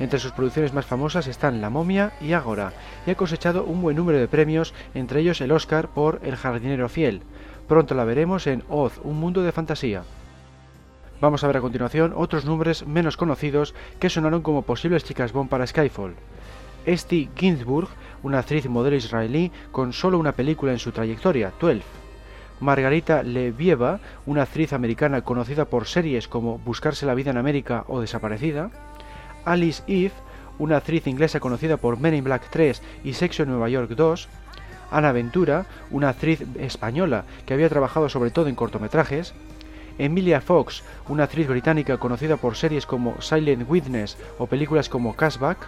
Entre 0.00 0.20
sus 0.20 0.32
producciones 0.32 0.72
más 0.72 0.86
famosas 0.86 1.26
están 1.26 1.60
La 1.60 1.70
momia 1.70 2.12
y 2.20 2.32
Ágora, 2.32 2.72
y 3.06 3.10
ha 3.10 3.16
cosechado 3.16 3.64
un 3.64 3.82
buen 3.82 3.96
número 3.96 4.18
de 4.18 4.28
premios, 4.28 4.72
entre 4.94 5.20
ellos 5.20 5.40
el 5.40 5.50
Oscar 5.50 5.88
por 5.88 6.20
El 6.22 6.36
jardinero 6.36 6.88
fiel. 6.88 7.22
Pronto 7.66 7.94
la 7.94 8.04
veremos 8.04 8.46
en 8.46 8.62
Oz, 8.68 9.00
un 9.02 9.18
mundo 9.18 9.42
de 9.42 9.52
fantasía. 9.52 10.04
Vamos 11.20 11.42
a 11.42 11.48
ver 11.48 11.56
a 11.56 11.60
continuación 11.60 12.12
otros 12.14 12.44
nombres 12.44 12.86
menos 12.86 13.16
conocidos 13.16 13.74
que 13.98 14.08
sonaron 14.08 14.42
como 14.42 14.62
posibles 14.62 15.02
chicas 15.02 15.32
Bond 15.32 15.50
para 15.50 15.66
Skyfall. 15.66 16.14
Esti 16.86 17.28
Ginsburg, 17.34 17.88
una 18.22 18.38
actriz 18.38 18.68
modelo 18.68 18.94
israelí 18.94 19.50
con 19.72 19.92
solo 19.92 20.18
una 20.18 20.32
película 20.32 20.70
en 20.70 20.78
su 20.78 20.92
trayectoria, 20.92 21.52
12. 21.60 21.82
Margarita 22.60 23.22
Levieva, 23.24 24.00
una 24.26 24.42
actriz 24.42 24.72
americana 24.72 25.22
conocida 25.22 25.64
por 25.64 25.86
series 25.86 26.28
como 26.28 26.58
Buscarse 26.58 27.04
la 27.04 27.14
vida 27.14 27.30
en 27.30 27.36
América 27.36 27.84
o 27.88 28.00
Desaparecida. 28.00 28.70
Alice 29.48 29.82
Eve, 29.86 30.12
una 30.58 30.76
actriz 30.76 31.06
inglesa 31.06 31.40
conocida 31.40 31.78
por 31.78 31.98
Men 31.98 32.14
in 32.14 32.24
Black 32.24 32.50
3 32.50 32.82
y 33.04 33.14
Sexo 33.14 33.42
en 33.42 33.48
Nueva 33.48 33.68
York 33.70 33.90
2, 33.90 34.28
Ana 34.90 35.12
Ventura, 35.12 35.66
una 35.90 36.10
actriz 36.10 36.44
española 36.58 37.24
que 37.46 37.54
había 37.54 37.68
trabajado 37.68 38.08
sobre 38.08 38.30
todo 38.30 38.48
en 38.48 38.54
cortometrajes, 38.54 39.32
Emilia 39.98 40.40
Fox, 40.40 40.84
una 41.08 41.24
actriz 41.24 41.48
británica 41.48 41.96
conocida 41.96 42.36
por 42.36 42.56
series 42.56 42.86
como 42.86 43.20
Silent 43.20 43.68
Witness 43.68 44.16
o 44.38 44.46
películas 44.46 44.88
como 44.88 45.16
Cashback, 45.16 45.58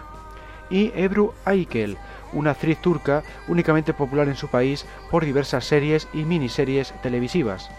y 0.69 0.91
Ebru 0.95 1.33
Aykel, 1.43 1.97
una 2.31 2.51
actriz 2.51 2.77
turca 2.81 3.23
únicamente 3.47 3.93
popular 3.93 4.27
en 4.29 4.35
su 4.35 4.47
país 4.47 4.85
por 5.09 5.25
diversas 5.25 5.65
series 5.65 6.07
y 6.13 6.23
miniseries 6.23 6.93
televisivas. 7.01 7.69